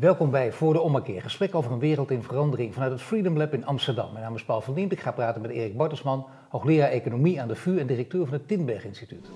Welkom 0.00 0.30
bij 0.30 0.52
Voor 0.52 0.72
de 0.72 0.80
Ommekeer, 0.80 1.22
gesprek 1.22 1.54
over 1.54 1.72
een 1.72 1.78
wereld 1.78 2.10
in 2.10 2.22
verandering 2.22 2.74
vanuit 2.74 2.92
het 2.92 3.00
Freedom 3.00 3.36
Lab 3.36 3.52
in 3.52 3.66
Amsterdam. 3.66 4.12
Mijn 4.12 4.24
naam 4.24 4.34
is 4.34 4.44
Paul 4.44 4.60
van 4.60 4.74
Diemt, 4.74 4.92
ik 4.92 5.00
ga 5.00 5.10
praten 5.10 5.42
met 5.42 5.50
Erik 5.50 5.76
Bartelsman, 5.76 6.26
hoogleraar 6.48 6.88
economie 6.88 7.40
aan 7.40 7.48
de 7.48 7.54
VU 7.54 7.78
en 7.78 7.86
directeur 7.86 8.24
van 8.24 8.34
het 8.34 8.48
Tinberg 8.48 8.84
Instituut. 8.84 9.30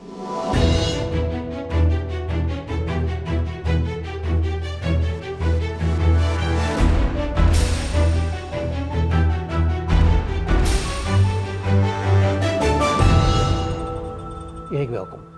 Erik, 14.71 14.91
welkom. 14.91 15.32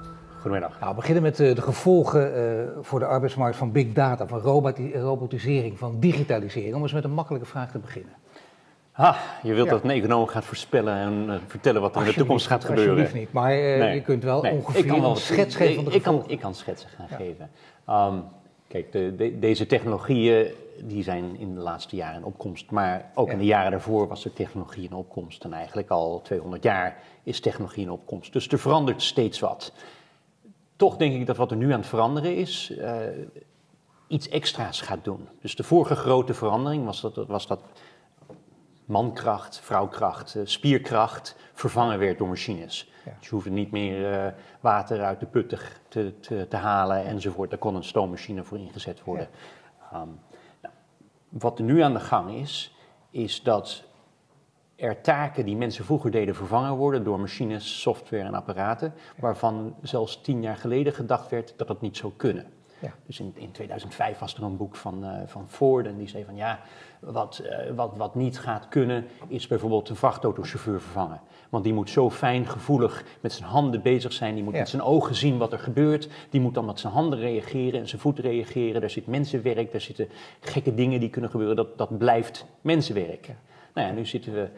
Goedemiddag. 0.44 0.78
Nou, 0.80 0.90
we 0.90 0.96
beginnen 1.00 1.22
met 1.22 1.40
eh, 1.40 1.54
de 1.54 1.62
gevolgen 1.62 2.34
eh, 2.36 2.64
voor 2.80 2.98
de 2.98 3.04
arbeidsmarkt 3.06 3.56
van 3.56 3.72
big 3.72 3.92
data, 3.92 4.26
van 4.26 4.38
roboti- 4.40 4.92
robotisering, 4.98 5.78
van 5.78 6.00
digitalisering. 6.00 6.74
Om 6.74 6.82
eens 6.82 6.92
met 6.92 7.04
een 7.04 7.12
makkelijke 7.12 7.46
vraag 7.46 7.70
te 7.70 7.78
beginnen. 7.78 8.12
Ha, 8.92 9.16
je 9.42 9.52
wilt 9.54 9.66
Ja. 9.66 9.72
dat 9.72 9.84
een 9.84 9.90
econoom 9.90 10.26
gaat 10.26 10.44
voorspellen 10.44 10.94
en 10.96 11.24
eh, 11.30 11.36
vertellen 11.46 11.80
wat 11.80 11.94
er 11.94 12.00
in 12.02 12.06
de 12.08 12.14
toekomst 12.14 12.46
gaat 12.46 12.64
gebeuren. 12.64 12.90
Alsjeblieft 12.92 13.14
niet, 13.24 13.32
maar 13.32 13.48
Nee. 13.50 13.94
je 13.94 14.02
kunt 14.02 14.22
wel 14.24 14.42
Nee, 14.42 14.52
ongeveer 14.52 14.80
ik 14.80 14.88
kan 14.88 15.00
wel 15.00 15.10
een 15.10 15.16
schets 15.16 15.56
geven 15.56 15.74
van 15.74 15.84
de 15.84 15.90
ik 15.90 16.02
kan, 16.02 16.24
ik 16.26 16.40
kan 16.40 16.54
schetsen 16.54 16.88
gaan 16.88 17.06
Ja. 17.10 17.16
geven. 17.16 17.50
Ehm, 17.86 18.14
kijk, 18.68 18.92
de, 18.92 19.14
de- 19.16 19.38
deze 19.38 19.66
technologieën 19.66 20.46
die 20.80 21.02
zijn 21.02 21.38
in 21.38 21.54
de 21.54 21.60
laatste 21.60 21.96
jaren 21.96 22.16
in 22.16 22.24
opkomst. 22.24 22.70
Maar 22.70 23.10
ook 23.14 23.26
Ja. 23.26 23.32
in 23.32 23.38
de 23.38 23.44
jaren 23.44 23.70
daarvoor 23.70 24.08
was 24.08 24.24
er 24.24 24.32
technologie 24.32 24.84
in 24.88 24.94
opkomst. 24.96 25.44
En 25.44 25.52
eigenlijk 25.52 25.88
al 25.90 26.20
200 26.22 26.62
jaar 26.62 26.96
is 27.22 27.40
technologie 27.40 27.82
in 27.84 27.90
opkomst. 27.90 28.32
Dus 28.32 28.48
er 28.48 28.58
verandert 28.58 29.02
steeds 29.02 29.40
wat. 29.40 29.72
Toch 30.76 30.96
denk 30.96 31.14
ik 31.14 31.26
dat 31.26 31.36
wat 31.36 31.50
er 31.50 31.56
nu 31.56 31.72
aan 31.72 31.78
het 31.78 31.88
veranderen 31.88 32.36
is, 32.36 32.76
eh, 32.76 32.96
iets 34.06 34.28
extra's 34.28 34.80
gaat 34.80 35.04
doen. 35.04 35.28
Dus 35.40 35.56
de 35.56 35.62
vorige 35.62 35.96
grote 35.96 36.34
verandering 36.34 36.84
was 36.84 37.00
dat, 37.00 37.14
was 37.26 37.46
dat 37.46 37.60
mankracht, 38.84 39.60
vrouwkracht, 39.60 40.34
eh, 40.34 40.42
spierkracht 40.44 41.36
vervangen 41.52 41.98
werd 41.98 42.18
door 42.18 42.28
machines. 42.28 42.92
Ja. 43.04 43.12
Dus 43.18 43.28
je 43.28 43.34
hoefde 43.34 43.50
niet 43.50 43.70
meer 43.70 44.12
eh, 44.12 44.32
water 44.60 45.02
uit 45.02 45.20
de 45.20 45.26
put 45.26 45.48
te, 45.48 45.58
te, 45.88 46.20
te, 46.20 46.46
te 46.48 46.56
halen 46.56 47.04
enzovoort. 47.04 47.50
Daar 47.50 47.58
kon 47.58 47.74
een 47.74 47.84
stoommachine 47.84 48.44
voor 48.44 48.58
ingezet 48.58 49.04
worden. 49.04 49.28
Ehm, 49.92 50.08
nou, 50.62 50.74
wat 51.28 51.58
er 51.58 51.64
nu 51.64 51.80
aan 51.80 51.92
de 51.92 52.00
gang 52.00 52.34
is, 52.34 52.74
is 53.10 53.42
dat 53.42 53.84
er 54.84 55.00
taken 55.00 55.44
die 55.44 55.56
mensen 55.56 55.84
vroeger 55.84 56.10
deden 56.10 56.34
vervangen 56.34 56.76
worden 56.76 57.04
door 57.04 57.20
machines, 57.20 57.80
software 57.80 58.24
en 58.24 58.34
apparaten, 58.34 58.94
waarvan 59.18 59.74
zelfs 59.82 60.20
tien 60.20 60.42
jaar 60.42 60.56
geleden 60.56 60.92
gedacht 60.92 61.30
werd 61.30 61.54
dat 61.56 61.66
dat 61.66 61.80
niet 61.80 61.96
zou 61.96 62.12
kunnen. 62.16 62.46
Ja. 62.78 62.94
Dus 63.06 63.20
in, 63.20 63.32
in 63.34 63.50
2005 63.50 64.18
was 64.18 64.34
er 64.34 64.42
een 64.42 64.56
boek 64.56 64.76
van, 64.76 65.04
eh, 65.04 65.10
van 65.26 65.48
Ford 65.48 65.86
en 65.86 65.96
die 65.98 66.08
zei 66.08 66.24
van 66.24 66.36
ja, 66.36 66.60
wat, 67.00 67.38
eh, 67.38 67.74
wat, 67.74 67.96
wat 67.96 68.14
niet 68.14 68.38
gaat 68.38 68.68
kunnen 68.68 69.06
is 69.28 69.46
bijvoorbeeld 69.46 69.88
een 69.88 69.96
vrachtautochauffeur 69.96 70.80
vervangen. 70.80 71.20
Want 71.48 71.64
die 71.64 71.72
moet 71.72 71.90
zo 71.90 72.10
fijn 72.10 72.46
gevoelig 72.46 73.04
met 73.20 73.32
zijn 73.32 73.48
handen 73.48 73.82
bezig 73.82 74.12
zijn, 74.12 74.34
die 74.34 74.44
moet 74.44 74.52
Ja. 74.52 74.58
met 74.58 74.68
zijn 74.68 74.82
ogen 74.82 75.14
zien 75.14 75.38
wat 75.38 75.52
er 75.52 75.58
gebeurt, 75.58 76.08
die 76.30 76.40
moet 76.40 76.54
dan 76.54 76.64
met 76.64 76.80
zijn 76.80 76.92
handen 76.92 77.18
reageren 77.18 77.80
en 77.80 77.88
zijn 77.88 78.00
voeten 78.00 78.24
reageren. 78.24 78.80
Daar 78.80 78.90
zit 78.90 79.06
mensenwerk, 79.06 79.72
daar 79.72 79.80
zitten 79.80 80.08
gekke 80.40 80.74
dingen 80.74 81.00
die 81.00 81.10
kunnen 81.10 81.30
gebeuren, 81.30 81.56
dat, 81.56 81.78
dat 81.78 81.98
blijft 81.98 82.46
mensenwerk. 82.60 83.26
Ja. 83.26 83.34
Nou 83.74 83.88
ja, 83.88 83.92
nu 83.94 84.06
zitten 84.06 84.32
we 84.32 84.48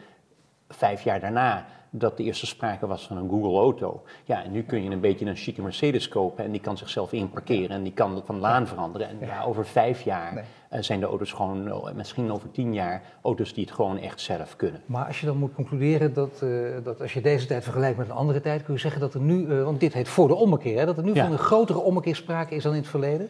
vijf 0.69 1.01
jaar 1.01 1.19
daarna 1.19 1.65
dat 1.89 2.17
de 2.17 2.23
eerste 2.23 2.45
sprake 2.45 2.87
was 2.87 3.07
van 3.07 3.17
een 3.17 3.29
Google 3.29 3.59
Auto. 3.59 4.01
Ja, 4.25 4.43
en 4.43 4.51
nu 4.51 4.63
kun 4.63 4.83
je 4.83 4.89
een 4.89 4.99
beetje 4.99 5.25
een 5.25 5.35
chique 5.35 5.61
Mercedes 5.61 6.07
kopen 6.07 6.43
en 6.43 6.51
die 6.51 6.61
kan 6.61 6.77
zichzelf 6.77 7.11
inparkeren 7.13 7.69
en 7.69 7.83
die 7.83 7.93
kan 7.93 8.21
van 8.25 8.39
laan 8.39 8.67
veranderen. 8.67 9.09
En 9.09 9.17
ja, 9.27 9.43
over 9.43 9.65
vijf 9.65 10.01
jaar 10.01 10.33
Nee. 10.33 10.43
eh, 10.69 10.81
zijn 10.81 10.99
de 10.99 11.05
auto's 11.05 11.31
gewoon, 11.31 11.67
eh, 11.67 11.93
misschien 11.95 12.31
over 12.31 12.51
tien 12.51 12.73
jaar, 12.73 13.01
auto's 13.21 13.53
die 13.53 13.63
het 13.65 13.73
gewoon 13.73 13.97
echt 13.97 14.21
zelf 14.21 14.55
kunnen. 14.55 14.81
Maar 14.85 15.05
als 15.05 15.19
je 15.19 15.25
dan 15.25 15.37
moet 15.37 15.53
concluderen 15.53 16.13
dat, 16.13 16.41
eh, 16.41 16.49
dat 16.83 17.01
als 17.01 17.13
je 17.13 17.21
deze 17.21 17.45
tijd 17.47 17.63
vergelijkt 17.63 17.97
met 17.97 18.09
een 18.09 18.15
andere 18.15 18.41
tijd, 18.41 18.63
kun 18.63 18.73
je 18.73 18.79
zeggen 18.79 19.01
dat 19.01 19.13
er 19.13 19.21
nu, 19.21 19.47
want 19.63 19.79
dit 19.79 19.93
heet 19.93 20.07
voor 20.09 20.27
de 20.27 20.35
ommekeer, 20.35 20.79
hè, 20.79 20.85
dat 20.85 20.97
er 20.97 21.03
nu 21.03 21.13
Ja. 21.13 21.23
van 21.23 21.31
een 21.31 21.37
grotere 21.37 21.79
ommekeer 21.79 22.15
sprake 22.15 22.55
is 22.55 22.63
dan 22.63 22.73
in 22.73 22.79
het 22.79 22.87
verleden? 22.89 23.29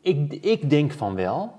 Ik, 0.00 0.32
ik 0.32 0.70
denk 0.70 0.92
van 0.92 1.14
wel. 1.14 1.52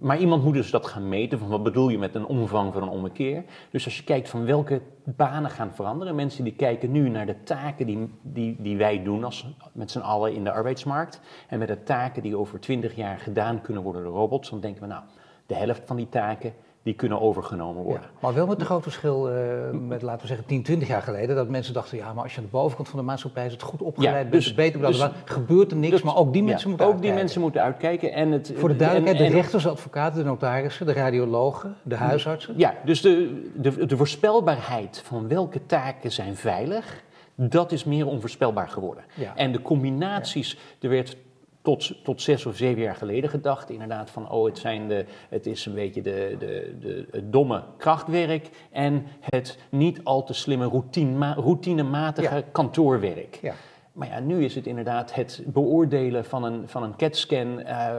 Maar 0.00 0.18
iemand 0.18 0.44
moet 0.44 0.54
dus 0.54 0.70
dat 0.70 0.86
gaan 0.86 1.08
meten, 1.08 1.38
van 1.38 1.48
wat 1.48 1.62
bedoel 1.62 1.88
je 1.88 1.98
met 1.98 2.14
een 2.14 2.26
omvang 2.26 2.72
van 2.72 2.82
een 2.82 2.88
ommekeer. 2.88 3.44
Dus 3.70 3.84
als 3.84 3.96
je 3.96 4.04
kijkt 4.04 4.28
van 4.28 4.44
welke 4.44 4.80
banen 5.04 5.50
gaan 5.50 5.74
veranderen, 5.74 6.14
mensen 6.14 6.44
die 6.44 6.52
kijken 6.52 6.90
nu 6.90 7.08
naar 7.08 7.26
de 7.26 7.42
taken 7.42 7.86
die, 7.86 8.14
die, 8.22 8.56
die 8.58 8.76
wij 8.76 9.02
doen 9.02 9.24
als, 9.24 9.46
met 9.72 9.90
z'n 9.90 9.98
allen 9.98 10.34
in 10.34 10.44
de 10.44 10.52
arbeidsmarkt. 10.52 11.20
En 11.48 11.58
met 11.58 11.68
de 11.68 11.82
taken 11.82 12.22
die 12.22 12.36
over 12.36 12.60
20 12.60 12.96
jaar 12.96 13.18
gedaan 13.18 13.60
kunnen 13.60 13.82
worden 13.82 14.02
door 14.02 14.12
robots, 14.14 14.50
dan 14.50 14.60
denken 14.60 14.82
we 14.82 14.88
nou, 14.88 15.02
de 15.46 15.54
helft 15.54 15.82
van 15.84 15.96
die 15.96 16.08
taken, 16.08 16.52
die 16.82 16.94
kunnen 16.94 17.20
overgenomen 17.20 17.82
worden. 17.82 18.02
Ja. 18.02 18.08
Maar 18.20 18.34
wel 18.34 18.46
met 18.46 18.60
een 18.60 18.66
groot 18.66 18.82
verschil 18.82 19.30
eh, 19.30 19.34
met, 19.70 20.02
laten 20.02 20.20
we 20.20 20.26
zeggen, 20.26 20.46
10, 20.46 20.62
20 20.62 20.88
jaar 20.88 21.02
geleden. 21.02 21.36
Dat 21.36 21.48
mensen 21.48 21.74
dachten, 21.74 21.98
ja, 21.98 22.12
maar 22.12 22.22
als 22.22 22.32
je 22.32 22.38
aan 22.38 22.44
de 22.44 22.50
bovenkant 22.50 22.88
van 22.88 22.98
de 22.98 23.04
maatschappij 23.04 23.46
is, 23.46 23.52
het 23.52 23.62
goed 23.62 23.82
opgeleid 23.82 24.14
Ja, 24.14 24.20
bent, 24.20 24.32
dus- 24.32 24.46
het 24.46 24.54
beter 24.56 24.80
dus- 24.80 24.96
bla, 24.96 25.12
gebeurt 25.24 25.70
er 25.70 25.76
niks. 25.76 25.92
Dus- 25.92 26.02
maar 26.02 26.16
ook 26.16 26.32
die 26.32 26.42
ja, 26.42 26.48
mensen 26.48 26.68
moeten 26.68 26.86
Ook 26.86 26.92
die 26.92 27.00
uitkijken. 27.10 27.22
mensen 27.24 27.40
moeten 27.40 27.62
uitkijken. 27.62 28.12
En 28.12 28.30
het, 28.30 28.52
Voor 28.56 28.68
de 28.68 28.76
duidelijkheid, 28.76 29.20
en- 29.20 29.30
de 29.30 29.36
rechters, 29.36 29.62
de 29.62 29.68
advocaten, 29.70 30.18
de 30.18 30.24
notarissen, 30.28 30.86
de 30.86 30.92
radiologen, 30.92 31.76
de 31.82 31.94
huisartsen. 31.94 32.54
Ja, 32.56 32.74
dus 32.84 33.00
de, 33.00 33.42
de, 33.56 33.86
de 33.86 33.96
voorspelbaarheid 33.96 35.02
van 35.04 35.28
welke 35.28 35.66
taken 35.66 36.12
zijn 36.12 36.36
veilig, 36.36 37.02
dat 37.34 37.72
is 37.72 37.84
meer 37.84 38.06
onvoorspelbaar 38.06 38.68
geworden. 38.68 39.04
En 39.34 39.52
de 39.52 39.62
combinaties, 39.62 40.58
er 40.80 40.88
werd 40.88 41.16
tot, 41.62 42.04
tot 42.04 42.22
zes 42.22 42.46
of 42.46 42.56
zeven 42.56 42.82
jaar 42.82 42.94
geleden 42.94 43.30
gedacht, 43.30 43.70
inderdaad, 43.70 44.10
van 44.10 44.30
oh, 44.30 44.44
het, 44.46 44.58
zijn 44.58 44.88
de, 44.88 45.04
het 45.28 45.46
is 45.46 45.66
een 45.66 45.74
beetje 45.74 46.02
de, 46.02 46.36
de, 46.38 46.76
de, 46.80 47.06
het 47.10 47.32
domme 47.32 47.62
krachtwerk 47.76 48.50
en 48.70 49.06
het 49.20 49.58
niet 49.68 50.00
al 50.04 50.24
te 50.24 50.32
slimme 50.32 50.66
routinema, 50.66 51.34
routinematige 51.34 52.34
Ja. 52.34 52.42
kantoorwerk. 52.52 53.38
Ja. 53.42 53.54
Maar 53.92 54.08
ja, 54.08 54.20
nu 54.20 54.44
is 54.44 54.54
het 54.54 54.66
inderdaad 54.66 55.14
het 55.14 55.42
beoordelen 55.46 56.24
van 56.24 56.44
een, 56.44 56.68
van 56.68 56.82
een 56.82 56.96
CAT-scan 56.96 57.60
eh, 57.60 57.90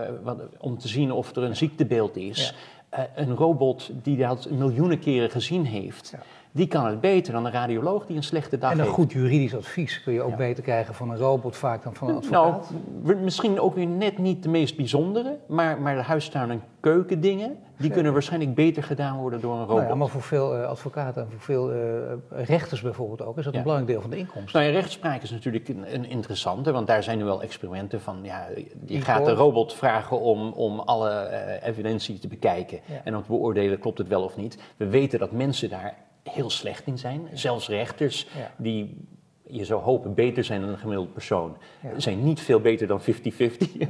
om 0.58 0.78
te 0.78 0.88
zien 0.88 1.12
of 1.12 1.36
er 1.36 1.44
een 1.44 1.56
ziektebeeld 1.56 2.16
is. 2.18 2.56
Eh, 2.90 3.04
een 3.16 3.36
robot 3.36 3.90
die 4.04 4.18
dat 4.18 4.50
miljoenen 4.50 5.00
keren 5.00 5.30
gezien 5.30 5.66
heeft, 5.66 6.10
Ja. 6.14 6.20
Die 6.52 6.68
kan 6.68 6.86
het 6.86 7.02
beter 7.02 7.34
dan 7.34 7.46
een 7.46 7.52
radioloog 7.52 8.06
die 8.06 8.16
een 8.16 8.24
slechte 8.24 8.58
dag 8.58 8.72
En 8.72 8.78
een 8.78 8.84
heeft. 8.84 8.96
goed 8.96 9.12
juridisch 9.12 9.56
advies 9.56 10.04
kun 10.04 10.14
je 10.14 10.22
ook 10.22 10.30
Ja. 10.30 10.36
beter 10.36 10.64
krijgen 10.64 10.94
van 10.94 11.10
een 11.10 11.18
robot 11.18 11.56
vaak 11.56 11.84
dan 11.84 11.94
van 11.94 12.08
een 12.08 12.14
nou, 12.30 12.46
advocaat. 12.52 12.72
we- 13.04 13.16
misschien 13.16 13.60
ook 13.60 13.76
weer 13.76 13.88
net 13.88 14.18
niet 14.18 14.44
de 14.44 14.50
meest 14.50 14.76
bijzondere, 14.76 15.38
maar, 15.48 15.82
maar 15.82 15.96
de 15.96 16.02
huistuin- 16.02 16.50
en 16.52 16.62
keukendingen, 16.80 17.58
die 17.78 17.92
kunnen 17.92 18.14
waarschijnlijk 18.14 18.56
beter 18.56 18.84
gedaan 18.84 19.18
worden 19.18 19.42
door 19.42 19.54
een 19.54 19.60
robot. 19.60 19.76
Nou 19.76 19.88
ja, 19.90 19.96
maar 19.96 20.08
voor 20.08 20.22
veel 20.22 20.56
eh, 20.56 20.64
advocaten 20.68 21.22
en 21.24 21.32
voor 21.32 21.40
veel 21.40 21.72
eh, 21.72 21.78
rechters 22.46 22.82
bijvoorbeeld 22.82 23.22
ook, 23.22 23.38
is 23.38 23.44
dat 23.46 23.54
een 23.56 23.62
belangrijk 23.62 23.92
deel 23.92 24.02
van 24.02 24.10
de 24.10 24.18
inkomsten. 24.18 24.60
Nou 24.62 24.72
ja, 24.74 24.80
rechtspraak 24.80 25.22
is 25.22 25.32
natuurlijk 25.32 25.68
een, 25.70 25.94
een 25.94 26.06
interessante, 26.10 26.72
want 26.72 26.88
daar 26.88 27.04
zijn 27.04 27.18
nu 27.18 27.24
wel 27.24 27.42
experimenten 27.42 28.02
van, 28.02 28.20
ja, 28.22 28.48
je 28.56 28.68
Die 28.80 29.02
gaat 29.02 29.26
de 29.26 29.32
robot 29.34 29.74
vragen 29.74 30.20
om, 30.20 30.52
om 30.52 30.80
alle 30.80 31.10
eh, 31.10 31.68
evidentie 31.68 32.20
te 32.20 32.28
bekijken 32.28 32.80
en 33.04 33.16
om 33.16 33.22
te 33.22 33.28
beoordelen, 33.30 33.80
klopt 33.80 33.98
het 33.98 34.08
wel 34.08 34.24
of 34.24 34.38
niet. 34.38 34.58
We 34.78 34.88
weten 34.88 35.20
dat 35.20 35.32
mensen 35.32 35.70
daar 35.70 35.96
heel 36.24 36.50
slecht 36.50 36.88
in 36.88 36.98
zijn, 36.98 37.28
zelfs 37.34 37.68
rechters, 37.68 38.28
Ja. 38.38 38.52
die 38.58 38.98
je 39.48 39.66
zou 39.66 39.82
hopen 39.82 40.14
beter 40.14 40.44
zijn 40.44 40.62
dan 40.62 40.70
een 40.70 40.78
gemiddeld 40.78 41.14
persoon, 41.14 41.58
Ja. 41.82 42.00
zijn 42.00 42.24
niet 42.24 42.40
veel 42.42 42.60
beter 42.60 42.88
dan 42.88 43.02
50-50. 43.02 43.06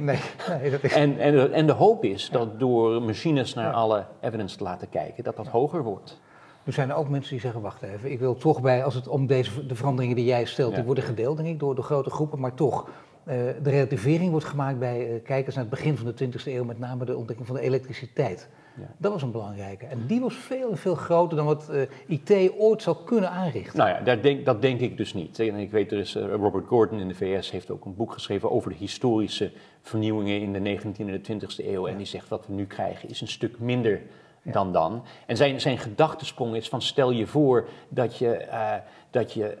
nee, 0.60 0.70
dat 0.70 0.82
is... 0.84 0.92
En, 0.94 1.18
en, 1.18 1.32
de- 1.32 1.48
en 1.48 1.66
de 1.66 1.72
hoop 1.72 2.04
is 2.04 2.30
dat 2.30 2.58
door 2.60 3.02
machines 3.02 3.54
naar 3.54 3.72
alle 3.72 4.06
evidence 4.20 4.56
te 4.56 4.62
laten 4.62 4.88
kijken, 4.88 5.24
dat 5.24 5.36
dat 5.36 5.46
hoger 5.46 5.82
wordt. 5.82 6.20
Nu 6.64 6.72
zijn 6.72 6.90
er 6.90 6.96
ook 6.96 7.08
mensen 7.08 7.30
die 7.30 7.40
zeggen, 7.40 7.60
wacht 7.60 7.82
even, 7.82 8.10
ik 8.10 8.18
wil 8.18 8.34
toch 8.34 8.60
bij, 8.60 8.84
als 8.84 8.94
het 8.94 9.08
om 9.08 9.26
deze, 9.26 9.66
de 9.66 9.74
veranderingen 9.74 10.16
die 10.16 10.24
jij 10.24 10.44
stelt, 10.44 10.74
die 10.74 10.84
worden 10.84 11.04
gedeeld 11.04 11.36
denk 11.36 11.48
ik 11.48 11.58
door 11.58 11.74
de 11.74 11.82
grote 11.82 12.10
groepen, 12.10 12.40
maar 12.40 12.54
toch, 12.54 12.88
eh, 13.24 13.36
de 13.62 13.70
relativering 13.70 14.30
wordt 14.30 14.46
gemaakt 14.46 14.78
bij 14.78 15.08
eh, 15.14 15.22
kijkers 15.24 15.54
naar 15.54 15.64
het 15.64 15.74
begin 15.74 15.96
van 15.96 16.06
de 16.06 16.14
20e 16.14 16.44
eeuw, 16.52 16.64
met 16.64 16.78
name 16.78 17.04
de 17.04 17.16
ontdekking 17.16 17.46
van 17.46 17.56
de 17.56 17.62
elektriciteit. 17.62 18.48
Ja. 18.74 18.86
Dat 18.96 19.12
was 19.12 19.22
een 19.22 19.30
belangrijke. 19.30 19.86
En 19.86 20.06
die 20.06 20.20
was 20.20 20.34
veel 20.34 20.76
veel 20.76 20.94
groter 20.94 21.36
dan 21.36 21.46
wat 21.46 21.68
eh, 21.68 21.82
IT 22.06 22.52
ooit 22.58 22.82
zou 22.82 22.96
kunnen 23.04 23.30
aanrichten. 23.30 23.78
Nou 23.78 23.90
ja, 23.90 24.00
daar 24.00 24.22
denk, 24.22 24.44
dat 24.44 24.62
denk 24.62 24.80
ik 24.80 24.96
dus 24.96 25.14
niet. 25.14 25.38
En 25.38 25.54
ik 25.54 25.70
weet, 25.70 25.92
er 25.92 25.98
is 25.98 26.14
eh, 26.14 26.34
Robert 26.34 26.66
Gordon 26.66 26.98
in 26.98 27.08
de 27.08 27.14
VS 27.14 27.50
heeft 27.50 27.70
ook 27.70 27.84
een 27.84 27.96
boek 27.96 28.12
geschreven 28.12 28.50
over 28.50 28.70
de 28.70 28.76
historische 28.76 29.52
vernieuwingen 29.82 30.40
in 30.40 30.52
de 30.52 30.78
19e 30.78 30.96
en 30.98 31.06
de 31.06 31.20
20e 31.32 31.66
eeuw. 31.66 31.86
En 31.86 31.96
die 31.96 32.06
zegt 32.06 32.28
wat 32.28 32.46
we 32.46 32.52
nu 32.52 32.66
krijgen 32.66 33.08
is 33.08 33.20
een 33.20 33.28
stuk 33.28 33.58
minder 33.58 34.00
Ja. 34.42 34.52
dan 34.52 34.72
dan. 34.72 35.02
En 35.26 35.36
zijn, 35.36 35.60
zijn 35.60 35.78
gedachtesprong 35.78 36.56
is 36.56 36.68
van 36.68 36.82
stel 36.82 37.10
je 37.10 37.26
voor 37.26 37.68
dat 37.88 38.18
je, 38.18 38.36
eh, 38.36 38.74
dat 39.10 39.32
je 39.32 39.56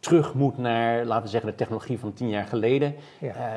terug 0.00 0.34
moet 0.34 0.58
naar, 0.58 1.04
laten 1.04 1.24
we 1.24 1.28
zeggen, 1.28 1.50
de 1.50 1.56
technologie 1.56 1.98
van 1.98 2.12
tien 2.12 2.28
jaar 2.28 2.46
geleden. 2.46 2.94
Ja. 3.20 3.56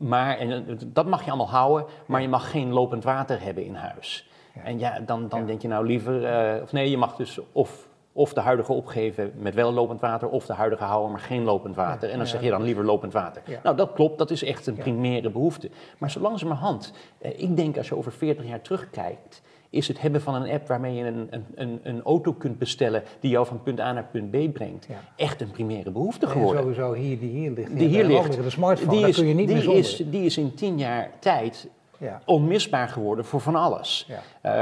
Maar, 0.00 0.38
en 0.38 0.52
eh, 0.52 0.74
dat 0.86 1.06
mag 1.06 1.24
je 1.24 1.28
allemaal 1.30 1.48
houden, 1.50 1.86
maar 2.06 2.22
je 2.22 2.28
mag 2.28 2.50
geen 2.50 2.72
lopend 2.72 3.04
water 3.04 3.42
hebben 3.42 3.64
in 3.64 3.74
huis. 3.74 4.28
Ja. 4.54 4.62
En 4.64 4.78
ja, 4.78 5.00
dan, 5.00 5.28
dan 5.28 5.40
Ja. 5.40 5.46
denk 5.46 5.62
je 5.62 5.68
nou 5.68 5.86
liever, 5.86 6.24
eh, 6.24 6.62
of 6.62 6.72
nee, 6.72 6.90
je 6.90 6.96
mag 6.96 7.16
dus 7.16 7.38
of 7.52 7.88
Of 8.12 8.32
de 8.32 8.40
huidige 8.40 8.72
opgeven 8.72 9.32
met 9.36 9.54
wel 9.54 9.72
lopend 9.72 10.00
water, 10.00 10.28
of 10.28 10.46
de 10.46 10.52
huidige 10.54 10.84
houden 10.84 11.10
maar 11.10 11.20
geen 11.20 11.44
lopend 11.44 11.76
water. 11.76 12.06
Ja, 12.06 12.12
en 12.12 12.18
dan 12.18 12.26
zeg 12.26 12.42
je 12.42 12.50
dan 12.50 12.62
liever 12.62 12.84
lopend 12.84 13.12
water. 13.12 13.42
Nou, 13.62 13.76
dat 13.76 13.92
klopt, 13.92 14.18
dat 14.18 14.30
is 14.30 14.44
echt 14.44 14.66
een 14.66 14.74
primaire 14.74 15.30
behoefte. 15.30 15.70
Maar 15.98 16.10
zo 16.10 16.20
langzamerhand, 16.20 16.92
eh, 17.18 17.40
ik 17.40 17.56
denk 17.56 17.76
als 17.76 17.88
je 17.88 17.96
over 17.96 18.12
40 18.12 18.46
jaar 18.46 18.60
terugkijkt, 18.60 19.42
is 19.70 19.88
het 19.88 20.00
hebben 20.00 20.22
van 20.22 20.34
een 20.34 20.50
app 20.50 20.68
waarmee 20.68 20.94
je 20.94 21.04
een, 21.04 21.44
een, 21.54 21.80
een, 21.82 22.02
auto 22.02 22.32
kunt 22.32 22.58
bestellen 22.58 23.02
die 23.20 23.30
jou 23.30 23.46
van 23.46 23.62
punt 23.62 23.80
A 23.80 23.92
naar 23.92 24.08
punt 24.12 24.30
B 24.30 24.52
brengt, 24.52 24.86
Ja. 24.88 24.94
echt 25.16 25.40
een 25.40 25.50
primaire 25.50 25.90
behoefte 25.90 26.26
En 26.26 26.32
geworden. 26.32 26.62
sowieso 26.62 26.92
hier, 26.92 27.18
die 27.18 27.30
hier 27.30 27.50
ligt. 27.50 27.76
Die 27.78 27.88
hier 27.88 28.04
ligt, 28.04 28.42
De 28.42 28.50
smartphone, 28.50 28.96
die 28.98 29.08
is, 29.08 29.16
kun 29.16 29.26
je 29.26 29.34
niet 29.34 29.46
die, 29.46 29.54
meer 29.54 29.64
zonder. 29.64 29.82
is, 29.82 29.96
die 30.06 30.24
is 30.24 30.38
in 30.38 30.54
tien 30.54 30.78
jaar 30.78 31.10
tijd 31.18 31.68
Ja. 31.98 32.20
onmisbaar 32.24 32.88
geworden 32.88 33.24
voor 33.24 33.40
van 33.40 33.54
alles. 33.54 34.08
Ja. 34.08 34.20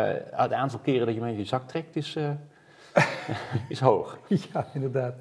Eh, 0.09 0.21
het 0.31 0.53
aantal 0.53 0.79
keren 0.79 1.07
dat 1.07 1.15
je 1.15 1.21
hem 1.21 1.31
in 1.31 1.39
je 1.39 1.45
zak 1.45 1.69
trekt 1.69 1.97
is, 1.97 2.17
eh, 2.17 2.31
is 3.69 3.81
hoog. 3.81 4.19
ja, 4.53 4.67
inderdaad. 4.75 5.15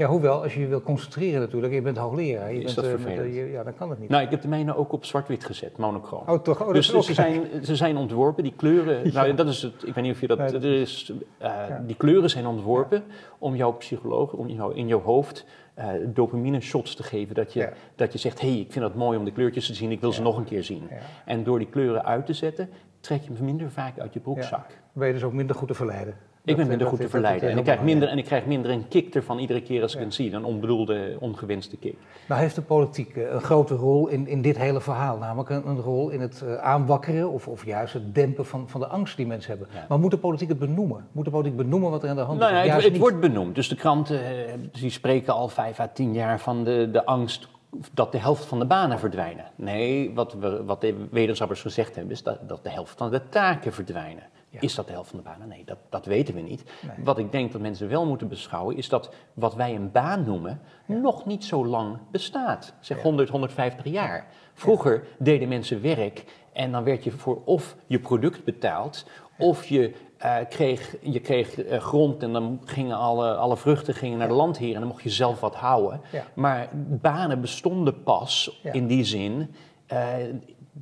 Ja, 0.00 0.06
hoewel, 0.06 0.42
als 0.42 0.54
je 0.54 0.60
je 0.60 0.66
wil 0.66 0.82
concentreren 0.82 1.40
natuurlijk, 1.40 1.72
je 1.72 1.82
bent 1.82 1.96
hoogleraar. 1.96 2.52
Je 2.52 2.58
Is 2.58 2.64
bent, 2.64 2.76
dat 2.76 2.84
eh, 2.84 2.90
met, 2.90 3.00
vervelend? 3.00 3.28
eh, 3.28 3.34
je- 3.36 3.50
ja, 3.50 3.62
dan 3.62 3.74
kan 3.74 3.90
het 3.90 3.98
niet. 3.98 4.08
Nou, 4.08 4.22
ik 4.22 4.30
heb 4.30 4.42
de 4.42 4.48
mijne 4.48 4.76
ook 4.76 4.92
op 4.92 5.04
zwart-wit 5.04 5.44
gezet, 5.44 5.76
monochroom. 5.76 6.22
oh, 6.28 6.38
toch? 6.42 6.60
Oh, 6.60 6.66
dat 6.66 6.74
dus 6.74 6.90
ze, 7.06 7.14
zijn, 7.14 7.64
ze 7.64 7.76
zijn 7.76 7.96
ontworpen, 7.96 8.42
die 8.42 8.52
kleuren. 8.56 9.02
Nou, 9.12 9.34
dat 9.34 9.48
is 9.48 9.62
het. 9.62 9.74
Ik 9.86 9.94
weet 9.94 10.04
niet 10.04 10.12
of 10.14 10.20
je 10.20 10.26
dat. 10.26 10.38
Nee, 10.38 10.50
dat 10.52 10.64
er 10.64 10.80
is, 10.80 11.12
eh, 11.38 11.48
Ja. 11.68 11.82
Die 11.86 11.96
kleuren 11.96 12.30
zijn 12.30 12.46
ontworpen 12.46 13.02
om 13.38 13.56
jouw 13.56 13.72
psycholoog, 13.72 14.32
om 14.32 14.48
jou, 14.48 14.74
in 14.74 14.86
jouw 14.86 15.00
hoofd 15.00 15.44
eh, 15.74 15.86
dopamine 16.06 16.60
shots 16.60 16.94
te 16.94 17.02
geven. 17.02 17.34
Dat 17.34 17.52
je, 17.52 17.68
dat 17.94 18.12
je 18.12 18.18
zegt: 18.18 18.40
hé, 18.40 18.50
hey, 18.50 18.58
ik 18.60 18.72
vind 18.72 18.84
het 18.84 18.94
mooi 18.94 19.18
om 19.18 19.24
de 19.24 19.32
kleurtjes 19.32 19.66
te 19.66 19.74
zien, 19.74 19.90
ik 19.90 20.00
wil 20.00 20.12
ze 20.12 20.22
nog 20.22 20.36
een 20.36 20.44
keer 20.44 20.64
zien. 20.64 20.88
En 21.24 21.44
door 21.44 21.58
die 21.58 21.68
kleuren 21.68 22.04
uit 22.04 22.26
te 22.26 22.32
zetten, 22.32 22.68
trek 23.00 23.22
je 23.22 23.32
hem 23.32 23.44
minder 23.44 23.70
vaak 23.70 23.98
uit 23.98 24.12
je 24.12 24.20
broekzak. 24.20 24.66
Ben 24.92 25.06
je 25.06 25.12
dus 25.12 25.22
ook 25.24 25.32
minder 25.32 25.56
goed 25.56 25.68
te 25.68 25.74
verleiden. 25.74 26.14
Ik 26.50 26.56
ben 26.56 26.68
minder 26.68 26.86
goed 26.86 27.00
te 27.00 27.08
verleiden. 27.08 27.50
En 27.50 27.58
ik, 27.58 27.64
krijg 27.64 27.82
minder, 27.82 28.08
en 28.08 28.18
ik 28.18 28.24
krijg 28.24 28.46
minder 28.46 28.70
een 28.70 28.88
kick 28.88 29.14
ervan 29.14 29.38
iedere 29.38 29.62
keer 29.62 29.82
als 29.82 29.94
ik 29.94 30.00
het 30.00 30.14
zie. 30.14 30.32
Een 30.32 30.44
onbedoelde, 30.44 31.16
ongewenste 31.20 31.76
kick. 31.76 31.94
Nou 32.28 32.40
heeft 32.40 32.54
de 32.54 32.62
politiek 32.62 33.16
eh, 33.16 33.32
een 33.32 33.40
grote 33.40 33.74
rol 33.74 34.08
in, 34.08 34.26
in 34.26 34.42
dit 34.42 34.58
hele 34.58 34.80
verhaal. 34.80 35.18
Namelijk 35.18 35.48
een, 35.50 35.68
een 35.68 35.80
rol 35.80 36.10
in 36.10 36.20
het 36.20 36.42
eh, 36.42 36.54
aanwakkeren 36.54 37.30
of, 37.30 37.48
of 37.48 37.64
juist 37.66 37.92
het 37.92 38.14
dempen 38.14 38.46
van, 38.46 38.68
van 38.68 38.80
de 38.80 38.86
angst 38.86 39.16
die 39.16 39.26
mensen 39.26 39.50
hebben. 39.50 39.68
Maar 39.88 39.98
moet 39.98 40.10
de 40.10 40.18
politiek 40.18 40.48
het 40.48 40.58
benoemen? 40.58 41.06
Moet 41.12 41.24
de 41.24 41.30
politiek 41.30 41.56
benoemen 41.56 41.90
wat 41.90 42.02
er 42.02 42.08
aan 42.08 42.16
de 42.16 42.22
hand 42.22 42.38
Nou 42.38 42.54
is? 42.54 42.68
Of 42.68 42.74
het, 42.74 42.84
het 42.84 42.96
wordt 42.98 43.20
benoemd. 43.20 43.54
Dus 43.54 43.68
de 43.68 43.76
kranten 43.76 44.24
eh, 44.24 44.54
die 44.72 44.90
spreken 44.90 45.32
al 45.32 45.48
vijf 45.48 45.80
à 45.80 45.90
tien 45.92 46.12
jaar 46.12 46.40
van 46.40 46.64
de, 46.64 46.88
de 46.92 47.04
angst 47.04 47.48
dat 47.92 48.12
de 48.12 48.18
helft 48.18 48.44
van 48.44 48.58
de 48.58 48.64
banen 48.64 48.98
verdwijnen. 48.98 49.44
Nee, 49.56 50.14
wat, 50.14 50.32
we, 50.32 50.64
wat 50.64 50.80
de 50.80 51.06
wetenschappers 51.10 51.60
gezegd 51.60 51.94
hebben 51.94 52.12
is 52.12 52.22
dat, 52.22 52.38
dat 52.48 52.64
de 52.64 52.70
helft 52.70 52.94
van 52.96 53.10
de 53.10 53.28
taken 53.28 53.72
verdwijnen. 53.72 54.22
Ja. 54.50 54.60
Is 54.60 54.74
dat 54.74 54.86
de 54.86 54.92
helft 54.92 55.10
van 55.10 55.18
de 55.18 55.24
banen? 55.24 55.48
Nee, 55.48 55.64
dat, 55.64 55.78
dat 55.88 56.06
weten 56.06 56.34
we 56.34 56.40
niet. 56.40 56.64
Nee. 56.80 57.04
Wat 57.04 57.18
ik 57.18 57.32
denk 57.32 57.52
dat 57.52 57.60
mensen 57.60 57.88
wel 57.88 58.06
moeten 58.06 58.28
beschouwen 58.28 58.76
is 58.76 58.88
dat 58.88 59.14
wat 59.34 59.54
wij 59.54 59.74
een 59.74 59.92
baan 59.92 60.24
noemen 60.24 60.60
nog 60.86 61.26
niet 61.26 61.44
zo 61.44 61.66
lang 61.66 61.98
bestaat. 62.10 62.74
Zeg 62.80 62.96
Ja. 62.96 63.02
100, 63.02 63.28
150 63.28 63.84
jaar. 63.84 64.26
Vroeger 64.54 65.06
deden 65.18 65.48
mensen 65.48 65.82
werk 65.82 66.24
en 66.52 66.72
dan 66.72 66.84
werd 66.84 67.04
je 67.04 67.10
voor 67.10 67.42
of 67.44 67.76
je 67.86 67.98
product 67.98 68.44
betaald 68.44 69.06
of 69.38 69.66
je 69.66 69.94
eh, 70.16 70.36
kreeg, 70.48 70.96
je 71.00 71.20
kreeg 71.20 71.62
eh, 71.62 71.80
grond 71.80 72.22
en 72.22 72.32
dan 72.32 72.60
gingen 72.64 72.96
alle, 72.96 73.34
alle 73.34 73.56
vruchten 73.56 73.94
gingen 73.94 74.18
naar 74.18 74.28
de 74.28 74.34
landheer 74.34 74.74
en 74.74 74.80
dan 74.80 74.88
mocht 74.88 75.02
je 75.02 75.10
zelf 75.10 75.40
wat 75.40 75.54
houden. 75.54 76.00
Maar 76.34 76.68
banen 77.00 77.40
bestonden 77.40 78.02
pas 78.02 78.60
in 78.62 78.86
die 78.86 79.04
zin 79.04 79.54
eh, 79.86 80.14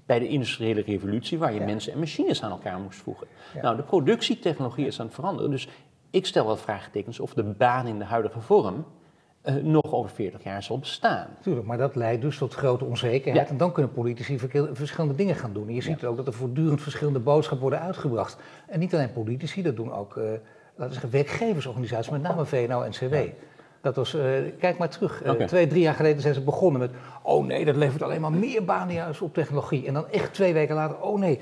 bij 0.07 0.19
de 0.19 0.29
industriële 0.29 0.81
revolutie, 0.83 1.39
waar 1.39 1.53
je 1.53 1.59
Ja. 1.61 1.65
mensen 1.67 1.93
en 1.93 1.99
machines 1.99 2.43
aan 2.43 2.51
elkaar 2.51 2.79
moest 2.79 2.99
voegen. 2.99 3.27
Ja. 3.55 3.61
Nou, 3.63 3.77
de 3.77 3.83
productietechnologie 3.83 4.87
is 4.87 5.01
aan 5.01 5.07
het 5.07 5.15
veranderen. 5.15 5.51
Dus 5.51 5.69
ik 6.11 6.27
stel 6.27 6.47
wel 6.47 6.57
vraagtekens 6.57 7.21
of 7.21 7.35
de 7.35 7.43
baan 7.43 7.87
in 7.87 7.99
de 7.99 8.05
huidige 8.05 8.41
vorm 8.41 8.85
eh, 9.43 9.55
nog 9.55 9.93
over 9.93 10.11
40 10.11 10.43
jaar 10.45 10.63
zal 10.63 10.79
bestaan. 10.79 11.27
Tuurlijk, 11.41 11.67
maar 11.67 11.79
dat 11.79 11.95
leidt 11.97 12.23
dus 12.23 12.39
tot 12.39 12.55
grote 12.55 12.85
onzekerheid. 12.85 13.47
Ja. 13.47 13.53
En 13.53 13.59
dan 13.59 13.73
kunnen 13.73 13.93
politici 13.93 14.39
verschillende 14.73 15.15
dingen 15.17 15.35
gaan 15.35 15.53
doen. 15.53 15.69
En 15.69 15.75
je 15.75 15.81
ziet 15.83 16.05
ook 16.05 16.17
dat 16.17 16.27
er 16.27 16.33
voortdurend 16.33 16.83
verschillende 16.83 17.19
boodschappen 17.19 17.69
worden 17.69 17.87
uitgebracht. 17.87 18.37
En 18.67 18.79
niet 18.79 18.95
alleen 18.95 19.13
politici, 19.13 19.63
dat 19.63 19.77
doen 19.77 19.93
ook 19.93 20.17
laten 20.17 20.41
we 20.77 20.93
zeggen, 20.93 21.11
werkgeversorganisaties, 21.11 22.11
met 22.11 22.23
name 22.23 22.45
VNO 22.47 22.83
en 22.83 22.91
CW. 22.91 23.15
Dat 23.81 23.97
was, 23.97 24.15
eh, 24.15 24.23
kijk 24.59 24.79
maar 24.79 24.89
terug, 24.89 25.23
Eh, 25.23 25.33
twee, 25.33 25.67
drie 25.67 25.83
jaar 25.83 25.95
geleden 25.95 26.21
zijn 26.23 26.35
ze 26.35 26.41
begonnen 26.41 26.81
met... 26.81 26.91
oh 27.23 27.47
nee, 27.47 27.65
dat 27.65 27.77
levert 27.77 28.03
alleen 28.03 28.21
maar 28.21 28.33
meer 28.33 28.65
banen 28.65 28.95
juist 28.95 29.23
op 29.23 29.35
technologie. 29.35 29.87
En 29.87 29.95
dan 29.95 30.09
echt 30.11 30.35
twee 30.35 30.53
weken 30.53 30.75
later, 30.75 31.01
oh 31.01 31.19
nee, 31.19 31.41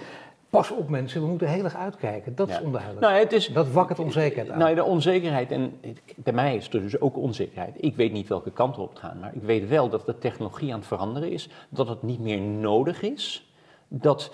pas 0.51 0.71
op 0.71 0.89
mensen, 0.89 1.21
we 1.21 1.27
moeten 1.27 1.49
heel 1.49 1.65
erg 1.65 1.77
uitkijken. 1.77 2.35
Dat 2.35 2.49
is 2.49 2.61
onduidelijk. 2.61 3.01
Nou, 3.01 3.19
het 3.19 3.33
is, 3.33 3.47
dat 3.47 3.71
wakkert 3.71 3.99
onzekerheid 3.99 4.51
aan. 4.51 4.59
Nou, 4.59 4.75
de 4.75 4.85
onzekerheid, 4.85 5.51
en 5.51 5.81
bij 6.17 6.33
mij 6.33 6.57
is 6.57 6.69
er 6.73 6.83
dus 6.83 7.01
ook 7.01 7.17
onzekerheid. 7.17 7.75
Ik 7.77 7.97
weet 7.97 8.13
niet 8.13 8.29
welke 8.29 8.51
kant 8.51 8.79
op 8.79 8.89
het 8.89 8.99
gaat, 8.99 9.21
maar 9.21 9.35
ik 9.35 9.43
weet 9.43 9.69
wel 9.69 9.89
dat 9.89 10.07
de 10.07 10.19
technologie 10.19 10.73
aan 10.73 10.79
het 10.79 10.89
veranderen 10.89 11.31
is, 11.31 11.49
dat 11.69 11.89
het 11.89 12.03
niet 12.03 12.21
meer 12.21 12.41
nodig 12.41 13.03
is, 13.03 13.51
dat 13.89 14.33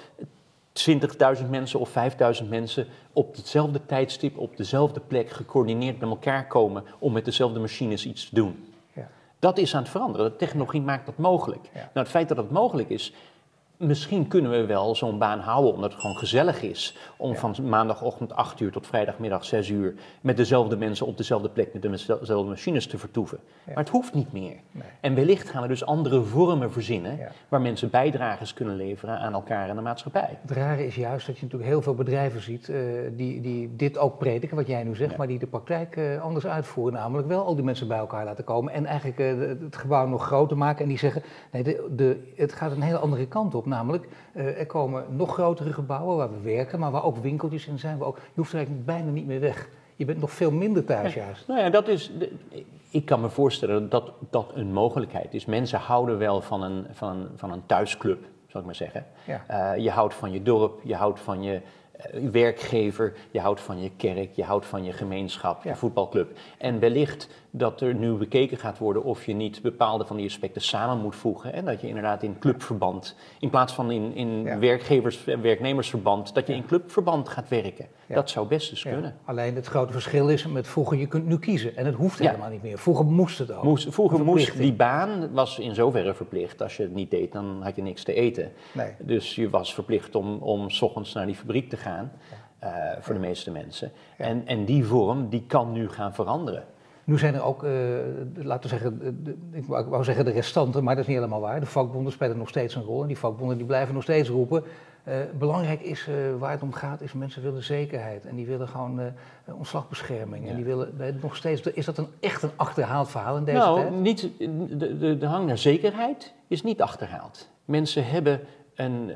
20.000 0.73 1.49
mensen 1.51 1.81
of 1.81 1.91
5.000 2.43 2.49
mensen 2.49 2.87
op 3.13 3.37
hetzelfde 3.37 3.81
tijdstip, 3.87 4.39
op 4.39 4.57
dezelfde 4.57 5.01
plek, 5.01 5.31
gecoördineerd 5.31 6.01
met 6.01 6.09
elkaar 6.09 6.47
komen 6.47 6.85
om 6.99 7.13
met 7.13 7.25
dezelfde 7.25 7.61
machines 7.61 8.07
iets 8.07 8.29
te 8.29 8.35
doen. 8.35 8.73
Ja. 8.93 9.09
Dat 9.39 9.59
is 9.59 9.75
aan 9.75 9.83
het 9.83 9.91
veranderen. 9.91 10.31
De 10.31 10.37
technologie 10.37 10.81
maakt 10.81 11.07
dat 11.07 11.19
mogelijk. 11.19 11.65
Ja. 11.75 11.79
Nou, 11.81 11.91
het 11.93 12.09
feit 12.09 12.29
dat 12.29 12.37
het 12.37 12.51
mogelijk 12.51 12.89
is, 12.89 13.13
misschien 13.87 14.29
kunnen 14.29 14.51
we 14.51 14.67
wel 14.67 14.95
zo'n 14.95 15.19
baan 15.19 15.39
houden 15.41 15.73
omdat 15.75 15.93
het 15.93 16.01
gewoon 16.01 16.17
gezellig 16.17 16.63
is. 16.63 16.97
Om 17.17 17.31
Ja. 17.33 17.37
van 17.39 17.55
maandagochtend 17.63 18.35
8 18.35 18.61
uur 18.61 18.73
tot 18.73 18.87
vrijdagmiddag 18.87 19.45
6 19.45 19.69
uur 19.69 19.95
met 20.21 20.37
dezelfde 20.37 20.77
mensen 20.77 21.07
op 21.07 21.17
dezelfde 21.17 21.49
plek 21.49 21.73
met 21.73 21.83
dezelfde 21.83 22.43
machines 22.43 22.87
te 22.87 22.99
vertoeven. 22.99 23.39
Ja. 23.45 23.73
Maar 23.75 23.85
het 23.85 23.93
hoeft 23.93 24.15
niet 24.15 24.33
meer. 24.33 24.57
Nee. 24.71 24.83
En 25.01 25.15
wellicht 25.15 25.49
gaan 25.51 25.63
we 25.63 25.69
dus 25.69 25.85
andere 25.87 26.23
vormen 26.23 26.73
verzinnen 26.73 27.17
Ja. 27.17 27.29
waar 27.49 27.61
mensen 27.61 27.91
bijdrages 27.91 28.55
kunnen 28.55 28.77
leveren 28.77 29.19
aan 29.19 29.33
elkaar 29.33 29.69
en 29.69 29.77
de 29.77 29.83
maatschappij. 29.83 30.39
Het 30.43 30.51
rare 30.51 30.87
is 30.87 30.95
juist 30.95 31.27
dat 31.27 31.37
je 31.37 31.43
natuurlijk 31.43 31.71
heel 31.71 31.83
veel 31.83 31.95
bedrijven 31.95 32.41
ziet 32.43 32.69
eh, 32.69 32.77
die, 33.13 33.41
die 33.41 33.77
dit 33.77 33.99
ook 33.99 34.19
prediken, 34.19 34.57
wat 34.57 34.67
jij 34.67 34.83
nu 34.85 34.95
zegt, 34.97 35.17
maar 35.17 35.27
die 35.27 35.39
de 35.39 35.47
praktijk 35.47 35.97
eh, 35.97 36.21
anders 36.23 36.47
uitvoeren. 36.47 36.93
Namelijk 36.95 37.29
wel 37.29 37.45
al 37.45 37.55
die 37.55 37.65
mensen 37.65 37.89
bij 37.89 37.99
elkaar 37.99 38.25
laten 38.25 38.45
komen 38.45 38.73
en 38.73 38.87
eigenlijk 38.87 39.19
eh, 39.19 39.39
het 39.65 39.77
gebouw 39.77 40.07
nog 40.07 40.25
groter 40.27 40.57
maken. 40.57 40.83
En 40.83 40.89
die 40.89 40.99
zeggen, 40.99 41.23
nee, 41.53 41.63
de, 41.63 41.89
de, 41.97 42.33
het 42.37 42.53
gaat 42.53 42.71
een 42.71 42.83
hele 42.83 42.99
andere 42.99 43.27
kant 43.27 43.55
op. 43.55 43.67
Namelijk, 43.73 44.09
eh, 44.33 44.59
er 44.59 44.67
komen 44.67 45.05
nog 45.17 45.33
grotere 45.33 45.73
gebouwen 45.73 46.17
waar 46.17 46.31
we 46.31 46.41
werken, 46.41 46.79
maar 46.79 46.91
waar 46.91 47.05
ook 47.05 47.17
winkeltjes 47.17 47.67
in 47.67 47.79
zijn. 47.79 47.99
Waar 47.99 48.09
ook, 48.09 48.17
je 48.17 48.23
hoeft 48.35 48.51
er 48.51 48.57
eigenlijk 48.57 48.87
bijna 48.87 49.11
niet 49.11 49.27
meer 49.27 49.41
weg. 49.41 49.69
Je 49.97 50.05
bent 50.05 50.21
nog 50.21 50.31
veel 50.31 50.51
minder 50.51 50.85
thuis 50.85 51.15
juist. 51.15 51.49
Nou 51.49 51.61
ja, 51.61 51.71
dat 51.71 51.89
is. 51.89 52.13
ik 52.91 53.05
kan 53.05 53.21
me 53.21 53.29
voorstellen 53.29 53.89
dat 53.89 54.13
dat 54.31 54.51
een 54.55 54.73
mogelijkheid 54.73 55.35
is. 55.35 55.45
Mensen 55.45 55.79
houden 55.79 56.19
wel 56.19 56.41
van 56.41 56.63
een, 56.63 56.87
van, 56.93 57.29
van 57.37 57.53
een 57.53 57.67
thuisclub, 57.67 58.25
zal 58.47 58.61
ik 58.61 58.67
maar 58.67 58.75
zeggen. 58.75 59.07
Ja. 59.27 59.45
Eh, 59.47 59.83
je 59.83 59.91
houdt 59.91 60.15
van 60.15 60.33
je 60.33 60.43
dorp, 60.43 60.81
je 60.85 60.95
houdt 60.95 61.21
van 61.21 61.43
je 61.43 61.61
eh, 61.93 62.31
werkgever, 62.31 63.13
je 63.31 63.41
houdt 63.41 63.61
van 63.61 63.83
je 63.83 63.91
kerk, 63.97 64.33
je 64.33 64.45
houdt 64.45 64.67
van 64.67 64.85
je 64.85 64.93
gemeenschap, 64.93 65.65
je 65.65 65.77
voetbalclub. 65.77 66.39
En 66.59 66.79
wellicht 66.79 67.29
dat 67.55 67.81
er 67.81 67.95
nu 67.95 68.13
bekeken 68.13 68.57
gaat 68.59 68.79
worden 68.79 69.03
of 69.05 69.27
je 69.27 69.33
niet 69.35 69.63
bepaalde 69.63 70.05
van 70.05 70.17
die 70.17 70.27
aspecten 70.27 70.63
samen 70.63 71.03
moet 71.03 71.17
voegen. 71.17 71.53
En 71.53 71.65
dat 71.65 71.81
je 71.81 71.87
inderdaad 71.89 72.23
in 72.23 72.39
clubverband, 72.39 73.17
in 73.41 73.51
plaats 73.51 73.73
van 73.73 73.91
in, 73.91 74.15
in 74.15 74.43
Ja. 74.43 74.59
werkgevers- 74.59 75.27
en 75.27 75.41
werknemersverband, 75.43 76.35
dat 76.35 76.47
je 76.47 76.53
Ja. 76.53 76.59
in 76.59 76.67
clubverband 76.67 77.29
gaat 77.29 77.49
werken. 77.49 77.87
Ja. 78.07 78.15
Dat 78.15 78.31
zou 78.31 78.47
best 78.47 78.71
eens 78.71 78.83
kunnen. 78.83 79.17
Alleen 79.25 79.55
het 79.55 79.67
grote 79.67 79.93
verschil 79.93 80.29
is 80.29 80.47
met 80.47 80.69
vroeger, 80.69 80.99
je 80.99 81.07
kunt 81.07 81.27
nu 81.27 81.39
kiezen. 81.39 81.77
En 81.77 81.87
het 81.87 81.95
hoeft 81.95 82.19
helemaal 82.19 82.51
niet 82.51 82.63
meer. 82.63 82.79
Vroeger 82.79 83.05
moest 83.05 83.39
het 83.39 83.53
ook. 83.53 83.63
Moest, 83.65 83.95
vroeger 83.95 84.25
moest 84.25 84.57
die 84.57 84.73
baan 84.73 85.33
was 85.33 85.59
in 85.59 85.75
zoverre 85.75 86.15
verplicht. 86.15 86.63
Als 86.63 86.77
je 86.77 86.83
het 86.83 86.95
niet 86.95 87.11
deed, 87.11 87.33
dan 87.33 87.63
had 87.63 87.77
je 87.77 87.83
niks 87.83 88.03
te 88.05 88.15
eten. 88.15 88.53
Nee. 88.73 88.93
Dus 88.99 89.35
je 89.35 89.51
was 89.51 89.75
verplicht 89.75 90.15
om, 90.15 90.37
om 90.39 90.71
s 90.71 90.83
ochtends 90.83 91.13
naar 91.13 91.27
die 91.27 91.35
fabriek 91.35 91.69
te 91.69 91.77
gaan, 91.77 92.13
eh, 92.59 92.71
voor 93.01 93.15
de 93.15 93.21
meeste 93.21 93.51
mensen. 93.51 93.93
En, 94.17 94.47
en 94.47 94.65
die 94.65 94.85
vorm, 94.85 95.29
die 95.29 95.45
kan 95.47 95.73
nu 95.73 95.89
gaan 95.89 96.15
veranderen. 96.15 96.65
Nu 97.05 97.19
zijn 97.19 97.35
er 97.35 97.43
ook, 97.43 97.65
eh, 97.65 97.71
laten 98.35 98.63
we 98.63 98.69
zeggen, 98.69 99.25
de- 99.25 99.37
ik 99.53 99.65
wou, 99.65 100.05
zeggen 100.05 100.25
de 100.25 100.31
restanten, 100.31 100.85
maar 100.85 100.95
dat 100.95 101.03
is 101.03 101.09
niet 101.09 101.19
helemaal 101.19 101.41
waar. 101.41 101.61
De 101.61 101.67
vakbonden 101.67 102.13
spelen 102.13 102.39
nog 102.39 102.49
steeds 102.49 102.75
een 102.75 102.83
rol 102.83 103.01
en 103.01 103.07
die 103.07 103.19
vakbonden 103.19 103.57
die 103.57 103.67
blijven 103.67 103.95
nog 103.95 104.03
steeds 104.03 104.29
roepen. 104.29 104.63
Eh, 105.05 105.17
belangrijk 105.39 105.81
is, 105.81 106.07
eh, 106.09 106.15
waar 106.39 106.51
het 106.51 106.63
om 106.63 106.73
gaat, 106.73 107.01
is 107.01 107.13
mensen 107.13 107.43
willen 107.43 107.63
zekerheid 107.63 108.27
en 108.27 108.37
die 108.37 108.47
willen 108.47 108.69
gewoon 108.69 109.01
ontslagbescherming. 109.57 110.45
Ja. 110.45 110.51
En 110.51 110.57
die 110.57 110.65
willen 110.65 111.19
nog 111.23 111.37
steeds, 111.37 111.61
is 111.61 111.85
dat 111.85 111.99
een, 111.99 112.09
echt 112.21 112.43
een 112.43 112.51
achterhaald 112.57 113.11
verhaal 113.11 113.37
in 113.37 113.45
deze 113.45 113.57
nou, 113.59 113.81
tijd? 113.81 114.01
niet, 114.01 114.29
de, 114.39 114.97
de, 114.99 115.19
de 115.19 115.27
hang 115.27 115.47
naar 115.47 115.59
zekerheid 115.59 116.33
is 116.47 116.63
niet 116.63 116.83
achterhaald. 116.83 117.49
Mensen 117.65 118.07
hebben 118.07 118.41
een, 118.75 119.13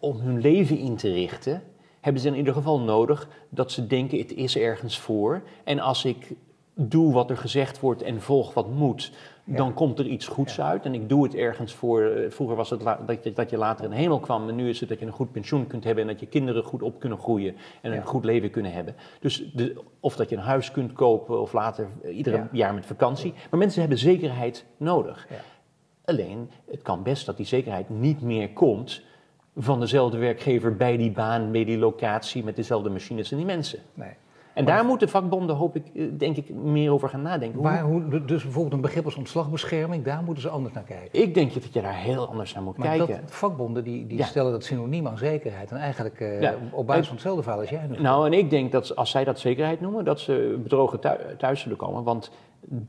om 0.00 0.20
hun 0.20 0.40
leven 0.40 0.78
in 0.78 0.96
te 0.96 1.12
richten, 1.12 1.62
hebben 2.00 2.22
ze 2.22 2.28
in 2.28 2.36
ieder 2.36 2.52
geval 2.52 2.80
nodig 2.80 3.28
dat 3.48 3.72
ze 3.72 3.86
denken 3.86 4.18
het 4.18 4.32
is 4.34 4.58
ergens 4.58 4.98
voor. 5.00 5.42
En 5.64 5.78
als 5.78 6.04
ik 6.04 6.34
doe 6.78 7.12
wat 7.12 7.30
er 7.30 7.36
gezegd 7.36 7.80
wordt 7.80 8.02
en 8.02 8.20
volg 8.20 8.54
wat 8.54 8.68
moet, 8.70 9.12
dan 9.44 9.74
komt 9.74 9.98
er 9.98 10.06
iets 10.06 10.26
goeds 10.26 10.60
uit. 10.60 10.84
En 10.84 10.94
ik 10.94 11.08
doe 11.08 11.22
het 11.24 11.34
ergens 11.34 11.74
voor. 11.74 12.02
eh, 12.02 12.30
Vroeger 12.30 12.56
was 12.56 12.70
het 12.70 12.80
dat, 13.06 13.24
je, 13.24 13.32
dat 13.32 13.50
je 13.50 13.56
later 13.56 13.84
in 13.84 13.90
de 13.90 13.96
hemel 13.96 14.20
kwam. 14.20 14.48
En 14.48 14.54
nu 14.54 14.68
is 14.68 14.80
het 14.80 14.88
dat 14.88 14.98
je 14.98 15.06
een 15.06 15.12
goed 15.12 15.32
pensioen 15.32 15.66
kunt 15.66 15.84
hebben. 15.84 16.02
En 16.04 16.10
dat 16.10 16.20
je 16.20 16.26
kinderen 16.26 16.62
goed 16.64 16.82
op 16.82 17.00
kunnen 17.00 17.18
groeien. 17.18 17.56
En 17.82 17.90
Ja. 17.90 17.96
een 17.96 18.06
goed 18.06 18.24
leven 18.24 18.50
kunnen 18.50 18.72
hebben. 18.72 18.94
Dus 19.20 19.50
de, 19.54 19.80
of 20.00 20.16
dat 20.16 20.28
je 20.28 20.36
een 20.36 20.42
huis 20.42 20.70
kunt 20.70 20.92
kopen. 20.92 21.40
Of 21.40 21.52
later 21.52 21.88
iedere 22.10 22.36
Ja. 22.36 22.48
jaar 22.52 22.74
met 22.74 22.86
vakantie. 22.86 23.34
Maar 23.50 23.58
mensen 23.58 23.80
hebben 23.80 23.98
zekerheid 23.98 24.64
nodig. 24.76 25.28
Alleen, 26.04 26.50
het 26.70 26.82
kan 26.82 27.02
best 27.02 27.26
dat 27.26 27.36
die 27.36 27.46
zekerheid 27.46 27.88
niet 27.90 28.20
meer 28.22 28.50
komt. 28.50 29.02
van 29.58 29.80
dezelfde 29.80 30.18
werkgever 30.18 30.76
bij 30.76 30.96
die 30.96 31.10
baan, 31.10 31.50
bij 31.52 31.64
die 31.64 31.78
locatie. 31.78 32.44
met 32.44 32.56
dezelfde 32.56 32.90
machines 32.90 33.30
en 33.30 33.36
die 33.36 33.46
mensen. 33.46 33.78
Nee. 33.94 34.10
En 34.56 34.64
daar 34.64 34.84
moeten 34.84 35.08
vakbonden, 35.08 35.56
hoop 35.56 35.76
ik, 35.76 35.84
eh, 35.94 36.04
denk 36.18 36.36
ik, 36.36 36.54
meer 36.54 36.92
over 36.92 37.08
gaan 37.08 37.22
nadenken. 37.22 37.58
Hoe- 37.58 37.68
Waar, 37.68 37.82
hoe, 37.82 38.24
dus 38.24 38.42
bijvoorbeeld 38.42 38.74
een 38.74 38.80
begrip 38.80 39.04
als 39.04 39.14
ontslagbescherming, 39.16 40.04
daar 40.04 40.22
moeten 40.22 40.42
ze 40.42 40.48
anders 40.48 40.74
naar 40.74 40.82
kijken. 40.84 41.20
Ik 41.22 41.34
denk 41.34 41.54
dat 41.54 41.72
je 41.74 41.80
daar 41.82 41.94
heel 41.96 42.28
anders 42.28 42.54
naar 42.54 42.62
moet 42.62 42.76
Maar 42.76 42.86
kijken. 42.86 43.06
dat, 43.06 43.30
vakbonden 43.30 43.84
die, 43.84 44.06
die 44.06 44.18
Ja. 44.18 44.24
stellen 44.24 44.52
dat 44.52 44.64
synoniem 44.64 45.06
aan 45.06 45.18
zekerheid. 45.18 45.70
En 45.70 45.76
eigenlijk 45.76 46.20
eh, 46.20 46.40
Ja. 46.40 46.54
op 46.70 46.86
basis 46.86 47.06
van 47.06 47.14
hetzelfde 47.14 47.42
verhaal 47.42 47.60
als 47.60 47.70
jij 47.70 47.86
nu. 47.90 48.00
Nou, 48.00 48.26
en 48.26 48.32
ik 48.32 48.50
denk 48.50 48.72
dat 48.72 48.96
als 48.96 49.10
zij 49.10 49.24
dat 49.24 49.38
zekerheid 49.38 49.80
noemen, 49.80 50.04
dat 50.04 50.20
ze 50.20 50.58
bedrogen 50.62 51.00
thu- 51.00 51.36
thuis 51.38 51.60
zullen 51.60 51.76
komen. 51.76 52.02
Want 52.02 52.30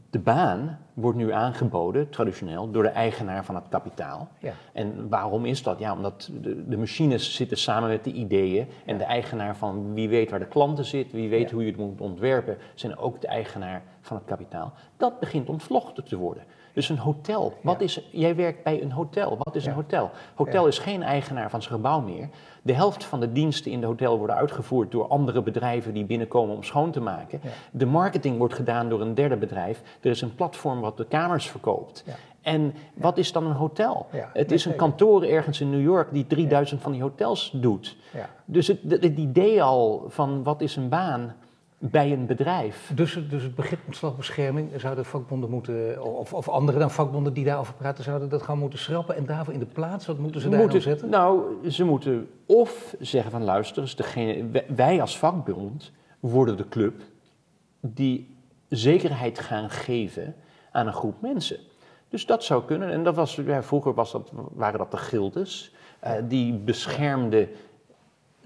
de 0.10 0.19
baan 0.19 0.79
wordt 0.93 1.17
nu 1.17 1.31
aangeboden, 1.31 2.10
traditioneel, 2.10 2.72
door 2.72 2.84
de 2.84 2.89
eigenaar 2.89 3.46
van 3.46 3.55
het 3.55 3.67
kapitaal. 3.69 4.27
Ja. 4.39 4.53
En 4.74 5.10
waarom 5.10 5.46
is 5.46 5.63
dat? 5.63 5.79
Ja, 5.79 5.93
omdat 5.93 6.29
de, 6.41 6.67
de 6.67 6.77
machines 6.77 7.36
zitten 7.36 7.57
samen 7.57 7.89
met 7.89 8.03
de 8.03 8.12
ideeën. 8.12 8.67
En 8.86 8.98
de 8.98 9.03
eigenaar 9.03 9.55
van 9.57 9.93
wie 9.93 10.10
weet 10.10 10.29
waar 10.29 10.39
de 10.39 10.48
klanten 10.48 10.86
zit, 10.86 11.12
wie 11.12 11.29
weet 11.29 11.50
Ja. 11.50 11.55
hoe 11.55 11.63
je 11.65 11.72
het 11.72 11.79
moet 11.79 12.01
ontwerpen, 12.01 12.57
zijn 12.75 12.98
ook 12.98 13.22
de 13.22 13.27
eigenaar 13.27 13.84
van 14.01 14.17
het 14.17 14.25
kapitaal. 14.25 14.74
Dat 14.98 15.19
begint 15.19 15.50
ontvlochten 15.50 16.03
te 16.03 16.17
worden. 16.17 16.43
Dus 16.77 16.89
een 16.89 16.98
hotel. 16.98 17.53
Wat 17.62 17.75
Ja. 17.79 17.86
is, 17.86 18.07
jij 18.12 18.36
werkt 18.36 18.63
bij 18.63 18.81
een 18.81 18.91
hotel. 18.91 19.38
Wat 19.43 19.55
is 19.55 19.63
Ja. 19.63 19.69
een 19.69 19.75
hotel? 19.75 20.10
Hotel 20.36 20.62
Ja. 20.62 20.67
is 20.67 20.79
geen 20.79 21.03
eigenaar 21.03 21.50
van 21.50 21.62
zijn 21.62 21.74
gebouw 21.74 22.01
meer. 22.01 22.29
De 22.62 22.74
helft 22.74 23.03
van 23.03 23.19
de 23.19 23.31
diensten 23.31 23.72
in 23.72 23.79
de 23.79 23.86
hotel 23.86 24.17
worden 24.17 24.36
uitgevoerd 24.36 24.91
door 24.91 25.07
andere 25.07 25.41
bedrijven 25.41 25.93
die 25.93 26.05
binnenkomen 26.05 26.55
om 26.55 26.63
schoon 26.63 26.91
te 26.91 27.00
maken. 27.01 27.41
De 27.72 27.86
marketing 27.86 28.38
wordt 28.38 28.53
gedaan 28.53 28.89
door 28.89 29.01
een 29.01 29.15
derde 29.15 29.38
bedrijf. 29.38 29.81
Er 30.01 30.10
is 30.10 30.22
een 30.22 30.36
platform 30.36 30.79
wat 30.81 30.98
de 30.98 31.05
kamers 31.05 31.50
verkoopt. 31.50 32.03
En 32.41 32.74
wat 32.93 33.17
is 33.17 33.31
dan 33.31 33.46
een 33.46 33.55
hotel? 33.55 34.07
Ja, 34.12 34.29
het 34.34 34.46
is 34.51 34.65
een 34.65 34.72
zeker. 34.72 34.77
kantoor 34.88 35.24
ergens 35.24 35.62
in 35.62 35.69
New 35.69 35.81
York 35.81 36.07
die 36.12 36.27
3000 36.27 36.81
van 36.81 36.91
die 36.91 37.01
hotels 37.01 37.51
doet. 37.53 37.98
Ja. 38.13 38.29
Dus 38.46 38.67
het, 38.67 38.79
het, 38.88 39.03
het 39.03 39.17
idee 39.17 39.63
al 39.63 40.05
van 40.07 40.43
wat 40.43 40.62
is 40.62 40.75
een 40.75 40.89
baan 40.89 41.36
bij 41.79 42.12
een 42.12 42.25
bedrijf. 42.25 42.91
Dus, 42.96 43.13
het- 43.13 43.29
dus 43.29 43.43
het 43.43 43.55
begrip 43.55 43.79
ontslagbescherming 43.86 44.69
zouden 44.77 45.05
vakbonden 45.05 45.50
moeten, 45.50 46.03
of, 46.03 46.34
of 46.34 46.50
anderen 46.50 46.79
dan 46.79 46.91
vakbonden 46.91 47.34
die 47.34 47.46
daarover 47.46 47.74
praten, 47.74 48.03
zouden 48.03 48.29
dat 48.29 48.41
gewoon 48.41 48.60
moeten 48.60 48.79
schrappen. 48.79 49.15
En 49.15 49.25
daarvoor 49.25 49.53
in 49.53 49.60
de 49.60 49.65
plaats, 49.65 50.05
wat 50.05 50.17
moeten 50.17 50.41
ze 50.41 50.50
daar 50.50 50.60
nou 50.67 50.81
zetten? 50.81 51.10
Nou, 51.10 51.69
ze 51.69 51.84
moeten 51.84 52.29
of 52.46 52.96
zeggen 53.00 53.31
van 53.31 53.43
luister, 53.43 53.81
eens, 53.81 53.96
degene, 53.96 54.48
wij- 54.51 54.65
wij 54.75 55.01
als 55.01 55.17
vakbond 55.17 55.91
worden 56.19 56.57
de 56.57 56.67
club 56.67 57.01
die 57.81 58.36
zekerheid 58.69 59.39
gaan 59.39 59.69
geven 59.69 60.36
aan 60.72 60.88
een 60.88 60.93
groep 60.93 61.22
mensen. 61.22 61.57
Dus 62.10 62.25
dat 62.25 62.43
zou 62.43 62.63
kunnen. 62.65 62.91
En 62.91 63.03
dat 63.03 63.15
was, 63.15 63.36
ja, 63.36 63.63
vroeger 63.63 63.93
was 63.93 64.12
dat, 64.12 64.31
waren 64.53 64.79
dat 64.79 64.91
de 64.91 64.98
gildes. 64.98 65.72
eh, 66.00 66.12
die 66.27 66.53
beschermden 66.53 67.48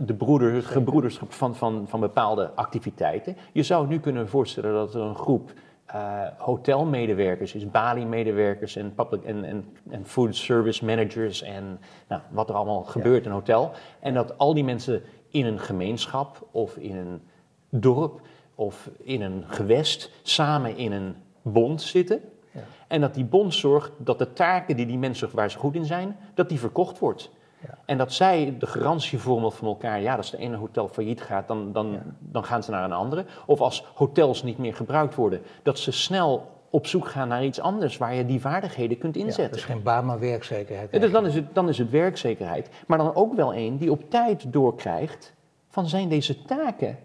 de 0.06 0.14
broeder, 0.14 0.64
gebroederschap 0.64 1.34
van, 1.34 1.56
van, 1.56 1.86
van 1.88 2.00
bepaalde 2.00 2.52
activiteiten. 2.56 3.38
Je 3.52 3.64
zou 3.64 3.88
nu 3.88 4.00
kunnen 4.00 4.30
voorstellen 4.30 4.74
dat 4.74 4.96
er 4.96 5.02
een 5.02 5.16
groep 5.16 5.54
eh, 5.86 6.22
hotelmedewerkers 6.38 7.56
is, 7.56 7.72
Bali-medewerkers 7.72 8.76
en, 8.76 8.94
public, 8.94 9.24
en, 9.24 9.44
en, 9.44 9.66
en 9.90 10.06
food 10.06 10.36
service 10.36 10.86
managers 10.86 11.42
en 11.42 11.80
nou, 12.08 12.22
wat 12.30 12.50
er 12.50 12.56
allemaal 12.56 12.84
gebeurt 12.84 13.24
in 13.24 13.30
een 13.30 13.36
hotel. 13.36 13.72
En 14.00 14.14
dat 14.14 14.38
al 14.38 14.54
die 14.54 14.64
mensen 14.64 15.02
in 15.30 15.46
een 15.46 15.60
gemeenschap 15.60 16.48
of 16.52 16.76
in 16.78 16.96
een 16.96 17.22
dorp 17.70 18.22
of 18.56 18.90
in 18.98 19.22
een 19.22 19.44
gewest 19.48 20.12
samen 20.22 20.78
in 20.78 20.92
een 20.92 21.16
bond 21.42 21.82
zitten. 21.82 22.22
Ja. 22.52 22.62
En 22.88 23.02
dat 23.02 23.14
die 23.14 23.26
bond 23.26 23.54
zorgt 23.54 23.92
dat 23.98 24.20
de 24.20 24.34
taken 24.34 24.76
die 24.76 24.86
die 24.86 24.98
mensen 24.98 25.30
waar 25.34 25.52
ze 25.52 25.58
goed 25.58 25.76
in 25.76 25.86
zijn, 25.86 26.18
dat 26.34 26.50
die 26.50 26.60
verkocht 26.60 27.00
wordt. 27.00 27.32
Ja. 27.68 27.78
En 27.86 27.98
dat 27.98 28.14
zij 28.14 28.56
de 28.60 28.68
garantievormel 28.68 29.52
van 29.52 29.68
elkaar, 29.68 30.02
ja, 30.02 30.16
als 30.16 30.32
de 30.32 30.38
ene 30.38 30.56
hotel 30.56 30.88
failliet 30.88 31.22
gaat, 31.22 31.48
dan, 31.48 31.72
dan, 31.72 31.92
Ja. 31.92 32.02
dan 32.20 32.44
gaan 32.44 32.64
ze 32.64 32.72
naar 32.72 32.84
een 32.84 32.92
andere. 32.92 33.26
Of 33.46 33.62
als 33.62 33.86
hotels 33.96 34.44
niet 34.44 34.58
meer 34.58 34.76
gebruikt 34.76 35.16
worden, 35.16 35.42
dat 35.64 35.80
ze 35.80 35.92
snel 35.92 36.50
op 36.70 36.88
zoek 36.88 37.08
gaan 37.08 37.28
naar 37.28 37.44
iets 37.46 37.60
anders 37.60 37.98
waar 37.98 38.14
je 38.14 38.26
die 38.26 38.42
vaardigheden 38.42 38.98
kunt 38.98 39.16
Ja, 39.16 39.22
inzetten. 39.22 39.50
dat 39.50 39.56
is 39.60 39.64
geen 39.66 39.84
baan, 39.84 40.06
maar 40.06 40.20
werkzekerheid. 40.20 40.92
Ja, 40.92 41.00
dus 41.00 41.12
dan, 41.12 41.26
is 41.26 41.36
het, 41.36 41.46
dan 41.56 41.70
is 41.70 41.78
het 41.78 41.90
werkzekerheid. 41.90 42.70
Maar 42.88 42.98
dan 42.98 43.16
ook 43.16 43.34
wel 43.34 43.56
een 43.56 43.78
die 43.78 43.92
op 43.92 44.10
tijd 44.10 44.54
doorkrijgt 44.54 45.34
van 45.70 45.88
zijn 45.88 46.10
deze 46.10 46.42
taken 46.42 46.98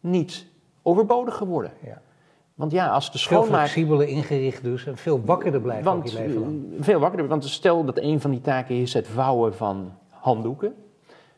niet 0.00 0.46
overbodig 0.82 1.34
geworden. 1.36 1.72
Ja. 1.84 2.00
Want 2.54 2.72
ja, 2.72 2.88
als 2.88 3.12
de 3.12 3.18
Veel 3.18 3.20
schoonmaak... 3.20 3.60
flexibeler 3.68 4.08
ingericht 4.08 4.62
dus 4.62 4.86
en 4.86 4.96
veel 4.96 5.20
wakkerder 5.24 5.60
blijven 5.60 5.84
Want 5.84 6.10
je 6.12 6.18
leven 6.18 6.40
lang. 6.40 6.72
eh, 6.78 6.82
veel 6.84 7.00
wakkerder. 7.00 7.28
Want 7.28 7.44
stel 7.44 7.84
dat 7.84 7.98
een 7.98 8.20
van 8.20 8.30
die 8.30 8.40
taken 8.40 8.74
is 8.74 8.92
het 8.94 9.08
vouwen 9.08 9.54
van 9.54 9.92
handdoeken. 10.10 10.74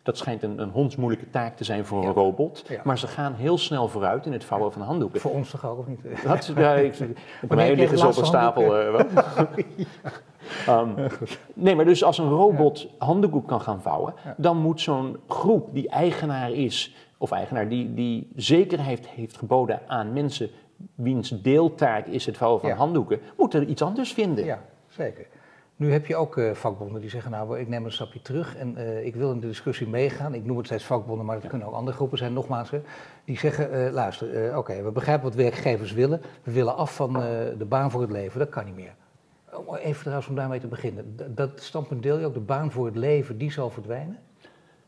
Dat 0.03 0.19
schijnt 0.19 0.43
een, 0.43 0.59
een 0.59 0.71
hondsmoeilijke 0.71 1.31
taak 1.31 1.57
te 1.57 1.65
zijn 1.65 1.85
voor 1.85 2.05
een 2.05 2.13
robot. 2.13 2.65
Ja. 2.69 2.81
Maar 2.85 2.99
ze 2.99 3.07
gaan 3.07 3.35
heel 3.35 3.59
snel 3.59 3.89
vooruit 3.89 4.27
in 4.27 4.33
het 4.33 4.45
vouwen 4.45 4.73
van 4.73 4.83
handdoeken. 4.83 5.21
Voor 5.21 5.31
ons 5.31 5.51
toch 5.51 5.67
ook, 5.67 5.79
of 5.79 5.87
niet? 5.87 6.01
Dat, 6.25 6.53
ja, 6.57 6.75
ik, 6.75 6.99
bij 6.99 7.57
mij 7.57 7.75
liggen 7.77 7.97
de 7.97 8.03
ze 8.03 8.09
op 8.09 8.17
een 8.17 8.27
stapel. 8.27 8.77
eh? 8.79 9.05
Ehm, 10.67 10.89
nee, 11.55 11.77
maar 11.77 11.85
dus 11.85 12.05
als 12.05 12.19
een 12.19 12.29
robot 12.29 12.87
handdoeken 12.99 13.45
kan 13.45 13.61
gaan 13.61 13.83
vouwen, 13.83 14.15
dan 14.37 14.57
moet 14.59 14.81
zo'n 14.81 15.17
groep 15.29 15.69
die 15.75 15.89
eigenaar 15.89 16.51
is, 16.51 16.95
of 17.19 17.31
eigenaar 17.31 17.69
die, 17.69 17.95
die 17.95 18.29
zekerheid 18.37 19.09
heeft 19.09 19.37
geboden 19.37 19.81
aan 19.87 20.13
mensen 20.13 20.51
wiens 20.95 21.43
deeltaak 21.43 22.07
is 22.07 22.27
het 22.27 22.37
vouwen 22.37 22.61
van 22.61 22.69
Ja. 22.71 22.77
handdoeken, 22.77 23.21
moet 23.37 23.55
er 23.55 23.65
iets 23.65 23.83
anders 23.83 24.13
vinden. 24.13 24.45
Ja, 24.45 24.63
zeker. 24.89 25.27
Nu 25.77 25.93
heb 25.93 26.07
je 26.07 26.17
ook 26.17 26.37
eh, 26.37 26.53
vakbonden 26.53 27.01
die 27.01 27.11
zeggen, 27.11 27.31
nou, 27.31 27.59
ik 27.59 27.69
neem 27.69 27.85
een 27.85 27.93
stapje 27.93 28.23
terug 28.23 28.57
en 28.57 28.77
eh, 28.77 29.05
ik 29.07 29.15
wil 29.17 29.31
in 29.33 29.41
de 29.41 29.47
discussie 29.47 29.89
meegaan. 29.89 30.35
Ik 30.35 30.45
noem 30.45 30.57
het 30.57 30.67
steeds 30.67 30.85
vakbonden, 30.85 31.27
maar 31.27 31.37
het 31.37 31.47
kunnen 31.47 31.69
ook 31.69 31.75
andere 31.75 31.97
groepen 31.97 32.19
zijn, 32.19 32.33
nogmaals. 32.33 32.71
hè. 32.71 32.81
Die 33.25 33.39
zeggen, 33.39 33.73
eh, 33.87 33.93
luister, 33.93 34.57
oké, 34.59 34.83
we 34.83 34.91
begrijpen 34.91 35.25
wat 35.25 35.35
werkgevers 35.35 35.93
willen. 35.93 36.21
We 36.43 36.53
willen 36.53 36.77
af 36.77 36.95
van 36.95 37.13
de 37.59 37.65
baan 37.69 37.91
voor 37.91 38.01
het 38.01 38.11
leven, 38.11 38.39
dat 38.39 38.49
kan 38.49 38.65
niet 38.65 38.75
meer. 38.75 38.95
Oh, 39.53 39.79
Even 39.85 40.01
trouwens 40.01 40.29
om 40.29 40.35
daarmee 40.35 40.61
te 40.61 40.67
beginnen. 40.67 41.15
D- 41.17 41.37
dat 41.37 41.51
standpunt 41.63 42.03
deel 42.03 42.19
je 42.19 42.27
ook, 42.27 42.35
de 42.35 42.41
baan 42.41 42.71
voor 42.71 42.87
het 42.87 42.97
leven, 42.97 43.39
die 43.39 43.53
zal 43.53 43.71
verdwijnen? 43.71 44.19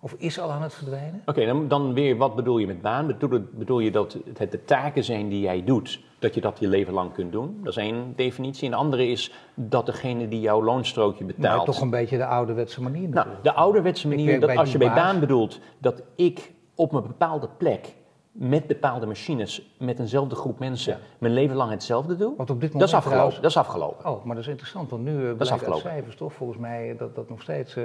Of 0.07 0.15
is 0.19 0.41
al 0.41 0.51
aan 0.51 0.63
het 0.63 0.75
verdwijnen? 0.75 1.23
Oké, 1.27 1.47
dan, 1.47 1.69
dan 1.69 1.95
weer, 1.95 2.17
wat 2.17 2.35
bedoel 2.35 2.59
je 2.59 2.67
met 2.67 2.83
baan? 2.83 3.07
Bedoel, 3.07 3.41
bedoel 3.53 3.79
je 3.79 3.91
dat 3.91 4.17
het 4.39 4.51
de 4.51 4.65
taken 4.65 5.05
zijn 5.05 5.29
die 5.29 5.41
jij 5.41 5.65
doet, 5.65 6.01
dat 6.19 6.35
je 6.35 6.41
dat 6.41 6.59
je 6.59 6.69
leven 6.69 6.93
lang 6.93 7.13
kunt 7.13 7.33
doen? 7.33 7.61
Dat 7.63 7.77
is 7.77 7.83
één 7.83 8.13
definitie. 8.17 8.65
En 8.65 8.71
de 8.71 8.77
andere 8.77 9.07
is 9.09 9.33
dat 9.55 9.87
degene 9.87 10.29
die 10.29 10.41
jouw 10.41 10.63
loonstrookje 10.63 11.25
betaalt... 11.25 11.57
Maar 11.57 11.65
toch 11.75 11.81
een 11.81 11.91
beetje 11.91 12.17
de 12.17 12.27
ouderwetse 12.27 12.83
manier 12.83 13.09
Nou, 13.09 13.27
de 13.43 13.53
ouderwetse 13.55 14.09
manier, 14.09 14.41
dat 14.41 14.57
als 14.57 14.73
je 14.73 14.79
bij 14.79 14.87
baas. 14.89 14.97
baan 14.97 15.21
bedoelt 15.21 15.61
dat 15.79 16.03
ik 16.17 16.53
op 16.75 16.93
een 16.93 17.03
bepaalde 17.03 17.49
plek 17.59 17.95
met 18.33 18.67
bepaalde 18.67 19.07
machines, 19.07 19.75
met 19.79 19.99
eenzelfde 19.99 20.35
groep 20.35 20.59
mensen, 20.59 20.93
Ja. 20.93 20.99
mijn 21.19 21.33
leven 21.33 21.57
lang 21.57 21.71
hetzelfde 21.71 22.17
doe, 22.17 22.35
Want 22.37 22.51
op 22.51 22.61
dit 22.61 22.73
dat 22.73 22.83
is 22.83 22.93
moment 22.93 22.93
afgelopen. 22.93 23.11
trouwens- 23.11 23.41
Dat 23.41 23.51
is 23.51 23.57
afgelopen. 23.57 24.11
Oh, 24.11 24.25
maar 24.25 24.35
dat 24.35 24.45
is 24.45 24.51
interessant, 24.51 24.91
want 24.91 25.03
nu 25.05 25.13
uh, 25.13 25.19
blijkt 25.21 25.41
uit 25.41 25.51
afgelopen. 25.51 25.81
cijfers 25.91 26.17
toch 26.17 26.33
volgens 26.33 26.59
mij 26.59 26.95
dat 26.99 27.15
dat 27.15 27.29
nog 27.29 27.43
steeds, 27.43 27.77
eh, 27.77 27.85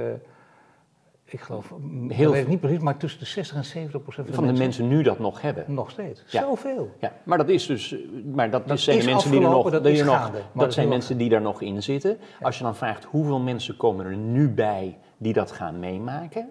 ik 1.34 1.40
geloof, 1.40 1.74
Heel 2.08 2.24
dat 2.24 2.32
weet 2.34 2.42
ik 2.42 2.48
niet 2.48 2.60
precies, 2.60 2.80
maar 2.80 2.98
tussen 2.98 3.20
de 3.20 3.26
60 3.26 3.56
en 3.58 3.66
70 3.66 4.02
procent 4.02 4.26
van, 4.28 4.36
Van 4.36 4.54
de 4.54 4.60
mensen 4.60 4.88
nu 4.88 5.04
dat 5.04 5.20
nog 5.20 5.42
hebben. 5.42 5.64
nog 5.68 5.90
steeds. 5.92 6.24
Ja. 6.28 6.42
Zoveel. 6.42 6.92
Ja, 7.00 7.14
maar 7.24 7.38
dat 7.38 7.50
is 7.50 7.66
dus, 7.66 7.96
maar 8.34 8.50
dat, 8.52 8.68
Dat 8.68 8.80
zijn 8.80 8.98
is 8.98 9.06
mensen 9.06 9.32
die 9.32 9.42
er 9.42 9.50
nog, 9.50 9.70
dat 9.70 9.86
er 9.86 10.06
nog 10.06 10.32
dat, 10.32 10.42
dat 10.54 10.74
zijn 10.74 10.88
mensen 10.88 11.18
die 11.18 11.30
daar 11.30 11.42
nog 11.42 11.62
in 11.62 11.84
zitten. 11.84 12.18
Als 12.42 12.58
je 12.58 12.64
dan 12.64 12.76
vraagt 12.76 13.04
hoeveel 13.04 13.40
mensen 13.40 13.78
komen 13.78 14.06
er 14.06 14.16
nu 14.16 14.50
bij 14.50 14.98
die 15.18 15.34
dat 15.34 15.52
gaan 15.52 15.80
meemaken, 15.80 16.50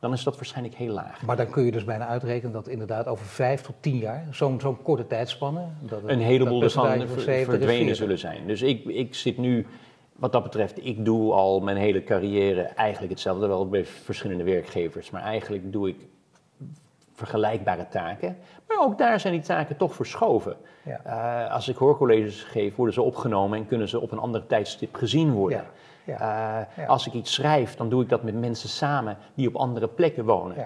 dan 0.00 0.12
is 0.12 0.22
dat 0.22 0.34
waarschijnlijk 0.36 0.74
heel 0.76 0.92
laag. 0.92 1.22
Maar 1.22 1.36
dan 1.36 1.50
kun 1.50 1.64
je 1.64 1.70
dus 1.70 1.84
bijna 1.84 2.06
uitrekenen 2.06 2.52
dat 2.52 2.68
inderdaad 2.68 3.06
over 3.06 3.26
vijf 3.26 3.60
tot 3.60 3.74
tien 3.80 3.96
jaar, 3.98 4.26
zo'n 4.30 4.60
zo'n 4.60 4.82
korte 4.82 5.06
tijdspanne, 5.06 5.60
dat 5.80 6.00
het- 6.02 6.10
een 6.10 6.18
heleboel 6.20 6.62
ervan 6.62 6.82
percentage 6.82 6.98
van 7.06 7.08
ver- 7.08 7.20
70 7.22 7.54
is 7.54 7.58
verdwenen 7.58 7.76
40. 7.76 7.96
zullen 7.96 8.18
zijn. 8.18 8.46
Dus 8.46 8.62
ik, 8.62 8.84
ik 8.84 9.14
zit 9.14 9.38
nu, 9.38 9.66
wat 10.16 10.32
dat 10.32 10.42
betreft, 10.42 10.84
ik 10.84 11.04
doe 11.04 11.32
al 11.32 11.60
mijn 11.60 11.76
hele 11.76 12.04
carrière 12.04 12.62
eigenlijk 12.62 13.12
hetzelfde, 13.12 13.46
wel 13.46 13.68
bij 13.68 13.84
verschillende 13.84 14.44
werkgevers, 14.44 15.10
maar 15.10 15.22
eigenlijk 15.22 15.72
doe 15.72 15.88
ik 15.88 15.96
vergelijkbare 17.14 17.88
taken. 17.88 18.36
Maar 18.68 18.78
ook 18.80 18.98
daar 18.98 19.20
zijn 19.20 19.32
die 19.32 19.42
taken 19.42 19.76
toch 19.76 19.94
verschoven. 19.94 20.56
Ja. 20.84 21.00
Eh, 21.46 21.54
als 21.54 21.68
ik 21.68 21.76
hoorcolleges 21.76 22.42
geef, 22.42 22.76
worden 22.76 22.94
ze 22.94 23.02
opgenomen 23.02 23.58
en 23.58 23.66
kunnen 23.66 23.88
ze 23.88 24.00
op 24.00 24.12
een 24.12 24.18
ander 24.18 24.46
tijdstip 24.46 24.94
gezien 24.94 25.32
worden. 25.32 25.58
Ja, 25.58 25.66
Eh. 26.76 26.88
Als 26.88 27.06
ik 27.06 27.12
iets 27.12 27.32
schrijf, 27.34 27.74
dan 27.76 27.88
doe 27.88 28.02
ik 28.02 28.08
dat 28.08 28.22
met 28.22 28.34
mensen 28.34 28.68
samen 28.68 29.16
die 29.34 29.48
op 29.48 29.56
andere 29.56 29.88
plekken 29.88 30.24
wonen. 30.24 30.56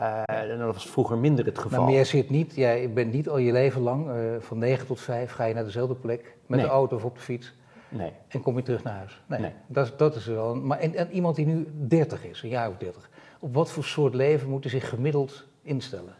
Uh, 0.00 0.22
en 0.26 0.58
dat 0.58 0.74
was 0.74 0.86
vroeger 0.86 1.18
minder 1.18 1.44
het 1.44 1.58
geval. 1.58 1.82
Maar 1.82 1.90
meer 1.90 2.06
zit 2.06 2.30
niet. 2.30 2.54
Jij 2.54 2.92
bent 2.92 3.12
niet 3.12 3.28
al 3.28 3.38
je 3.38 3.52
leven 3.52 3.80
lang, 3.82 4.10
van 4.40 4.58
9 4.58 4.86
tot 4.86 5.00
5, 5.00 5.32
ga 5.32 5.44
je 5.44 5.54
naar 5.54 5.64
dezelfde 5.64 5.94
plek. 5.94 6.34
Met 6.46 6.58
Nee. 6.58 6.68
de 6.68 6.72
auto 6.72 6.96
of 6.96 7.04
op 7.04 7.14
de 7.14 7.20
fiets. 7.20 7.54
Nee. 7.88 8.12
En 8.28 8.40
kom 8.40 8.56
je 8.56 8.62
terug 8.62 8.82
naar 8.82 8.96
huis. 8.96 9.22
Nee, 9.26 9.40
Nee. 9.40 9.52
Dat, 9.66 9.98
dat 9.98 10.14
is 10.14 10.26
wel. 10.26 10.54
Maar 10.54 10.78
en, 10.78 10.94
en 10.94 11.10
iemand 11.10 11.36
die 11.36 11.46
nu 11.46 11.66
30 11.74 12.24
is, 12.24 12.42
een 12.42 12.48
jaar 12.48 12.68
of 12.68 12.76
30. 12.76 13.10
Op 13.38 13.54
wat 13.54 13.70
voor 13.70 13.84
soort 13.84 14.14
leven 14.14 14.48
moet 14.48 14.62
hij 14.62 14.72
zich 14.72 14.88
gemiddeld 14.88 15.46
instellen? 15.62 16.14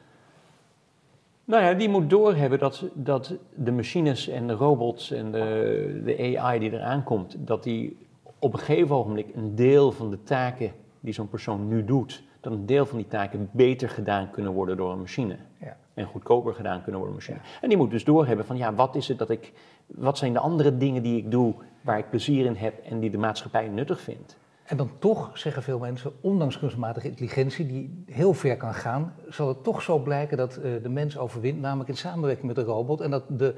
Nou 1.45 1.63
ja, 1.63 1.75
die 1.75 1.89
moet 1.89 2.11
doorhebben 2.11 2.59
dat, 2.59 2.85
dat 2.95 3.35
de 3.55 3.73
machines 3.73 4.29
en 4.29 4.47
de 4.47 4.53
robots 4.53 5.11
en 5.11 5.33
de, 5.33 6.03
de 6.05 6.39
AI 6.39 6.59
die 6.59 6.73
eraan 6.73 7.05
komt, 7.05 7.37
dat 7.39 7.63
die 7.63 8.07
op 8.39 8.53
een 8.53 8.59
gegeven 8.59 8.97
ogenblik 8.97 9.35
een 9.35 9.55
deel 9.55 9.93
van 9.93 10.11
de 10.11 10.23
taken 10.23 10.73
die 11.01 11.13
zo'n 11.13 11.29
persoon 11.29 11.69
nu 11.69 11.85
doet, 11.85 12.23
dat 12.41 12.53
een 12.53 12.67
deel 12.67 12.87
van 12.87 12.97
die 12.97 13.07
taken 13.07 13.49
beter 13.53 13.89
gedaan 13.89 14.31
kunnen 14.31 14.53
worden 14.53 14.77
door 14.77 14.93
een 14.93 14.99
machine. 14.99 15.37
Ja. 15.61 15.77
En 15.97 16.07
goedkoper 16.07 16.55
gedaan 16.55 16.83
kunnen 16.83 17.01
worden 17.01 17.19
machine. 17.19 17.39
En 17.61 17.69
die 17.69 17.79
moet 17.79 17.91
dus 17.91 18.05
doorhebben 18.05 18.47
van 18.47 18.57
ja, 18.57 18.75
wat 18.75 18.95
is 18.95 19.09
het 19.09 19.19
dat 19.19 19.31
ik, 19.31 19.53
wat 19.87 20.19
zijn 20.19 20.33
de 20.33 20.39
andere 20.39 20.77
dingen 20.77 21.03
die 21.03 21.17
ik 21.17 21.31
doe 21.31 21.55
waar 21.81 21.99
ik 21.99 22.11
plezier 22.11 22.45
in 22.45 22.55
heb 22.55 22.79
en 22.85 23.01
die 23.01 23.11
de 23.11 23.19
maatschappij 23.19 23.69
nuttig 23.69 24.01
vindt. 24.01 24.37
En 24.65 24.77
dan 24.77 24.91
toch 24.99 25.39
zeggen 25.39 25.63
veel 25.63 25.79
mensen, 25.79 26.13
ondanks 26.21 26.59
kunstmatige 26.59 27.09
intelligentie 27.09 27.67
die 27.67 28.05
heel 28.07 28.35
ver 28.35 28.57
kan 28.57 28.75
gaan, 28.75 29.15
zal 29.29 29.49
het 29.49 29.65
toch 29.65 29.83
zo 29.83 29.99
blijken 29.99 30.37
dat 30.37 30.57
eh, 30.57 30.71
de 30.83 30.89
mens 30.89 31.19
overwint, 31.19 31.61
namelijk 31.61 31.89
in 31.89 31.97
samenwerking 31.97 32.47
met 32.47 32.57
de 32.57 32.63
robot. 32.63 33.01
En 33.01 33.11
dat 33.11 33.25
de 33.29 33.55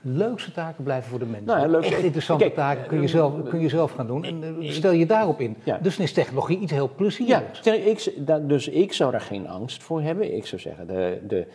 leukste 0.00 0.52
taken 0.52 0.84
blijven 0.84 1.10
voor 1.10 1.18
de 1.18 1.24
mens. 1.26 1.44
Nou 1.46 1.70
ja, 1.70 1.78
Echt 1.78 2.02
interessante 2.02 2.44
Kijk, 2.44 2.54
taken 2.56 2.86
kun 2.86 2.98
je, 2.98 3.04
eh, 3.04 3.10
zelf, 3.10 3.48
kun 3.48 3.60
je 3.60 3.68
zelf 3.68 3.92
gaan 3.92 4.06
doen. 4.06 4.24
En 4.24 4.42
eh, 4.60 4.70
stel 4.70 4.92
je 4.92 5.06
daarop 5.06 5.40
in. 5.40 5.56
Ja. 5.64 5.78
Dus 5.82 5.96
dan 5.96 6.04
is 6.04 6.12
technologie 6.12 6.58
iets 6.58 6.72
heel 6.72 6.88
Ja, 6.88 6.94
plezierigs. 6.96 7.58
stel, 7.58 7.74
ik, 7.74 8.12
dus 8.48 8.68
ik 8.68 8.92
zou 8.92 9.10
daar 9.10 9.20
geen 9.20 9.48
angst 9.48 9.82
voor 9.82 10.02
hebben. 10.02 10.34
Ik 10.36 10.46
zou 10.46 10.60
zeggen, 10.60 10.86
de, 10.86 11.20
de, 11.28 11.46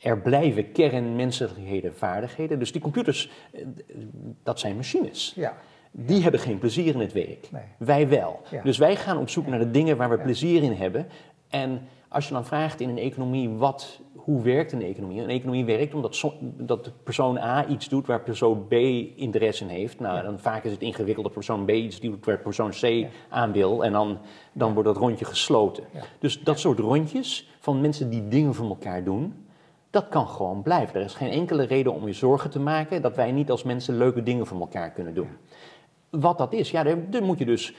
er 0.00 0.18
blijven 0.18 0.72
kernmenselijkheden 0.72 1.94
vaardigheden. 1.94 2.58
Dus 2.58 2.72
die 2.72 2.80
computers, 2.80 3.30
eh, 3.52 3.60
dat 4.42 4.60
zijn 4.60 4.76
machines. 4.76 5.32
Ja. 5.36 5.56
Die 5.90 6.22
hebben 6.22 6.40
geen 6.40 6.58
plezier 6.58 6.94
in 6.94 7.00
het 7.00 7.12
werk. 7.12 7.48
Nee. 7.50 7.62
Wij 7.78 8.08
wel. 8.08 8.40
Ja. 8.50 8.62
Dus 8.62 8.78
wij 8.78 8.96
gaan 8.96 9.18
op 9.18 9.28
zoek 9.28 9.46
naar 9.46 9.58
de 9.58 9.70
dingen 9.70 9.96
waar 9.96 10.10
we 10.10 10.16
Ja. 10.16 10.22
plezier 10.22 10.62
in 10.62 10.72
hebben. 10.72 11.06
En 11.48 11.80
als 12.10 12.28
je 12.28 12.34
dan 12.34 12.44
vraagt 12.44 12.80
in 12.80 12.88
een 12.88 12.98
economie, 12.98 13.48
wat, 13.48 14.00
hoe 14.14 14.42
werkt 14.42 14.72
een 14.72 14.82
economie? 14.82 15.22
Een 15.22 15.28
economie 15.28 15.64
werkt 15.64 15.94
omdat 15.94 16.14
so- 16.14 16.34
dat 16.40 16.92
persoon 17.04 17.38
A 17.38 17.66
iets 17.66 17.88
doet 17.88 18.06
waar 18.06 18.20
persoon 18.20 18.66
B 18.68 18.72
interesse 19.16 19.64
in 19.64 19.70
heeft. 19.70 20.00
Nou, 20.00 20.16
Ja. 20.16 20.22
dan 20.22 20.38
vaak 20.38 20.64
is 20.64 20.72
het 20.72 20.80
ingewikkeld 20.80 21.24
dat 21.24 21.34
persoon 21.34 21.64
B 21.64 21.70
iets 21.70 22.00
doet 22.00 22.24
waar 22.24 22.38
persoon 22.38 22.70
C 22.70 23.06
aan 23.28 23.52
wil. 23.52 23.84
En 23.84 23.92
dan, 23.92 24.18
dan 24.52 24.72
wordt 24.72 24.88
dat 24.88 24.96
rondje 24.96 25.24
gesloten. 25.24 25.84
Ja. 25.92 26.00
Dus 26.18 26.40
dat 26.42 26.58
soort 26.58 26.78
rondjes 26.78 27.50
van 27.60 27.80
mensen 27.80 28.10
die 28.10 28.28
dingen 28.28 28.54
voor 28.54 28.68
elkaar 28.68 29.04
doen, 29.04 29.34
dat 29.90 30.08
kan 30.08 30.28
gewoon 30.28 30.62
blijven. 30.62 30.94
Er 31.00 31.04
is 31.06 31.14
geen 31.14 31.30
enkele 31.30 31.62
reden 31.62 31.94
om 31.94 32.06
je 32.06 32.12
zorgen 32.12 32.50
te 32.50 32.60
maken 32.60 33.02
dat 33.02 33.16
wij 33.16 33.32
niet 33.32 33.50
als 33.50 33.62
mensen 33.62 33.96
leuke 33.96 34.22
dingen 34.22 34.46
voor 34.46 34.60
elkaar 34.60 34.90
kunnen 34.90 35.14
doen. 35.14 35.28
Wat 36.10 36.38
dat 36.38 36.52
is, 36.52 36.70
ja, 36.70 36.82
daar, 36.82 37.10
daar 37.10 37.22
moet 37.22 37.38
je 37.38 37.44
dus. 37.44 37.74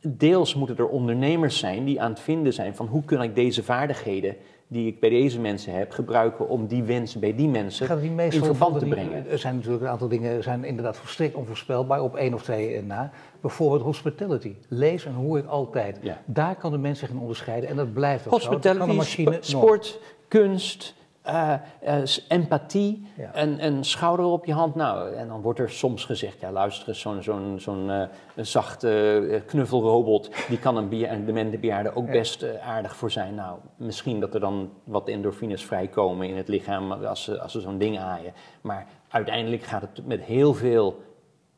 Deels 0.00 0.54
moeten 0.54 0.76
er 0.76 0.88
ondernemers 0.88 1.58
zijn 1.58 1.84
die 1.84 2.00
aan 2.00 2.10
het 2.10 2.20
vinden 2.20 2.52
zijn 2.52 2.76
van 2.76 2.86
hoe 2.86 3.04
kan 3.04 3.22
ik 3.22 3.34
deze 3.34 3.62
vaardigheden 3.62 4.36
die 4.68 4.86
ik 4.86 5.00
bij 5.00 5.10
deze 5.10 5.40
mensen 5.40 5.72
heb 5.72 5.92
gebruiken 5.92 6.48
om 6.48 6.66
die 6.66 6.82
wensen 6.82 7.20
bij 7.20 7.34
die 7.34 7.48
mensen 7.48 7.88
in 7.88 8.44
verband 8.44 8.78
te 8.78 8.86
brengen. 8.86 9.30
Er 9.30 9.38
zijn 9.38 9.54
natuurlijk 9.54 9.82
een 9.82 9.88
aantal 9.88 10.08
dingen 10.08 10.42
zijn 10.42 10.64
inderdaad 10.64 10.96
volstrekt 10.96 11.34
onvoorspelbaar 11.34 12.02
op 12.02 12.16
één 12.16 12.34
of 12.34 12.42
twee 12.42 12.74
eh, 12.74 12.82
na. 12.82 13.10
Bijvoorbeeld 13.40 13.82
hospitality. 13.82 14.54
Lees 14.68 15.04
en 15.04 15.12
hoor 15.12 15.38
ik 15.38 15.46
altijd. 15.46 15.98
Ja. 16.02 16.22
Daar 16.24 16.56
kan 16.56 16.72
de 16.72 16.78
mens 16.78 16.98
zich 16.98 17.10
in 17.10 17.18
onderscheiden 17.18 17.70
en 17.70 17.76
dat 17.76 17.92
blijft 17.92 18.26
ook 18.26 18.40
zo. 18.40 18.48
Hospitality, 18.48 18.90
een 18.90 18.96
machine 18.96 19.38
sport, 19.40 20.00
kunst, 20.28 20.94
eh, 21.22 21.54
eh, 21.80 22.02
empathie, 22.28 23.06
Ja. 23.16 23.30
een, 23.36 23.64
een 23.64 23.84
schouder 23.84 24.26
op 24.26 24.44
je 24.44 24.52
hand. 24.52 24.74
Nou, 24.74 25.14
en 25.14 25.28
dan 25.28 25.40
wordt 25.40 25.58
er 25.58 25.70
soms 25.70 26.04
gezegd, 26.04 26.40
ja 26.40 26.50
luister 26.52 26.88
eens, 26.88 27.00
zo'n 27.00 27.22
zo'n 27.22 27.54
zo'n 27.60 27.90
eh, 27.90 28.06
zachte 28.36 29.42
knuffelrobot, 29.46 30.30
die 30.48 30.58
kan 30.58 30.76
een 30.76 30.88
een 31.12 31.24
demente 31.24 31.58
bejaarde 31.58 31.94
ook 31.94 32.06
Ja. 32.06 32.12
best 32.12 32.58
aardig 32.60 32.96
voor 32.96 33.10
zijn. 33.10 33.34
Nou, 33.34 33.58
misschien 33.76 34.20
dat 34.20 34.34
er 34.34 34.40
dan 34.40 34.70
wat 34.84 35.08
endorfines 35.08 35.64
vrijkomen 35.64 36.28
in 36.28 36.36
het 36.36 36.48
lichaam 36.48 36.92
als 36.92 37.24
ze, 37.24 37.40
als 37.40 37.52
ze 37.52 37.60
zo'n 37.60 37.78
ding 37.78 37.98
aaien. 37.98 38.32
Maar 38.60 38.86
uiteindelijk 39.08 39.62
gaat 39.62 39.80
het 39.82 40.06
met 40.06 40.20
heel 40.22 40.54
veel 40.54 41.00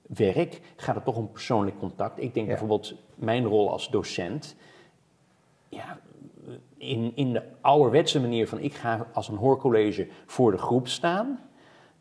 werk, 0.06 0.60
gaat 0.76 0.94
het 0.94 1.04
toch 1.04 1.16
om 1.16 1.30
persoonlijk 1.30 1.78
contact. 1.78 2.18
Ik 2.22 2.34
denk 2.34 2.46
Ja. 2.46 2.52
bijvoorbeeld 2.52 2.94
mijn 3.14 3.44
rol 3.44 3.70
als 3.70 3.90
docent. 3.90 4.56
Ja, 5.68 5.98
in, 6.80 7.12
in 7.14 7.32
de 7.32 7.42
ouderwetse 7.60 8.20
manier 8.20 8.48
van 8.48 8.58
ik 8.58 8.74
ga 8.74 9.06
als 9.12 9.28
een 9.28 9.36
hoorcollege 9.36 10.08
voor 10.26 10.50
de 10.50 10.58
groep 10.58 10.88
staan, 10.88 11.40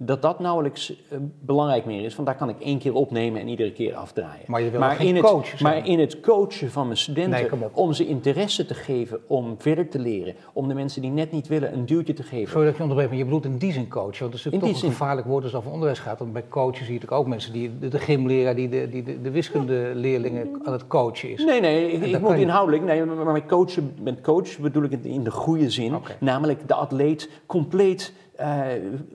dat 0.02 0.22
dat 0.22 0.40
nauwelijks 0.40 0.90
eh, 1.10 1.18
belangrijk 1.42 1.86
meer 1.86 2.06
is, 2.06 2.16
want 2.16 2.28
daar 2.28 2.38
kan 2.38 2.50
ik 2.50 2.60
één 2.60 2.80
keer 2.80 2.94
opnemen 2.94 3.42
en 3.42 3.48
iedere 3.48 3.72
keer 3.72 3.96
afdraaien. 3.96 4.44
Maar 4.46 4.62
je 4.62 4.70
wil 4.70 4.82
geen 4.82 5.08
in 5.08 5.16
het, 5.16 5.28
zijn. 5.44 5.64
Maar 5.64 5.88
in 5.88 6.00
het 6.00 6.20
coachen 6.20 6.72
van 6.72 6.86
mijn 6.86 6.98
studenten, 6.98 7.60
Nee, 7.60 7.70
om 7.72 7.94
ze 7.94 8.08
interesse 8.08 8.66
te 8.66 8.74
geven 8.74 9.20
om 9.28 9.56
verder 9.58 9.90
te 9.90 10.00
leren, 10.00 10.36
om 10.54 10.68
de 10.68 10.74
mensen 10.74 11.02
die 11.02 11.12
net 11.12 11.32
niet 11.32 11.48
willen 11.48 11.74
een 11.74 11.86
duwtje 11.86 12.14
te 12.14 12.24
geven. 12.24 12.50
Sorry 12.50 12.66
dat 12.66 12.76
je 12.76 12.82
onderbreek, 12.82 13.10
maar 13.10 13.18
je 13.18 13.24
bedoelt 13.24 13.46
in 13.46 13.58
die 13.58 13.72
zin 13.72 13.88
coach. 13.88 14.20
Want 14.20 14.34
het 14.34 14.34
is 14.34 14.46
In 14.46 14.52
natuurlijk 14.52 14.74
toch 14.80 14.84
een 14.84 14.96
gevaarlijk 14.98 15.28
woord 15.28 15.44
als 15.44 15.52
het 15.52 15.62
over 15.62 15.74
onderwijs 15.74 16.00
gaat. 16.00 16.20
Want 16.20 16.34
bij 16.34 16.44
coaches 16.50 16.78
zie 16.78 16.86
je 16.88 16.94
natuurlijk 16.94 17.22
ook 17.22 17.28
mensen 17.28 17.54
die, 17.54 17.80
de, 17.80 18.00
gymleraar 18.00 18.56
die 18.56 18.70
de, 18.70 18.90
die 18.90 19.04
de, 19.04 19.22
de 19.22 19.32
wiskundeleerlingen 19.32 20.62
aan 20.64 20.74
het 20.74 20.88
coachen 20.88 21.30
is. 21.30 21.46
Nee, 21.46 21.62
nee, 21.62 21.92
ik, 21.92 22.00
dat 22.00 22.10
ik 22.10 22.20
moet 22.20 22.32
je- 22.32 22.40
inhoudelijk. 22.42 22.84
Nee, 22.84 23.06
maar 23.06 23.16
maar 23.26 23.34
met 23.34 23.46
coachen, 23.46 23.94
met 24.02 24.22
coach 24.22 24.58
bedoel 24.60 24.84
ik 24.84 24.92
het 24.92 25.06
in 25.06 25.24
de 25.24 25.32
goede 25.32 25.70
zin. 25.70 25.94
Namelijk 26.20 26.68
de 26.68 26.74
atleet 26.74 27.30
compleet 27.46 28.14
eh 28.39 28.62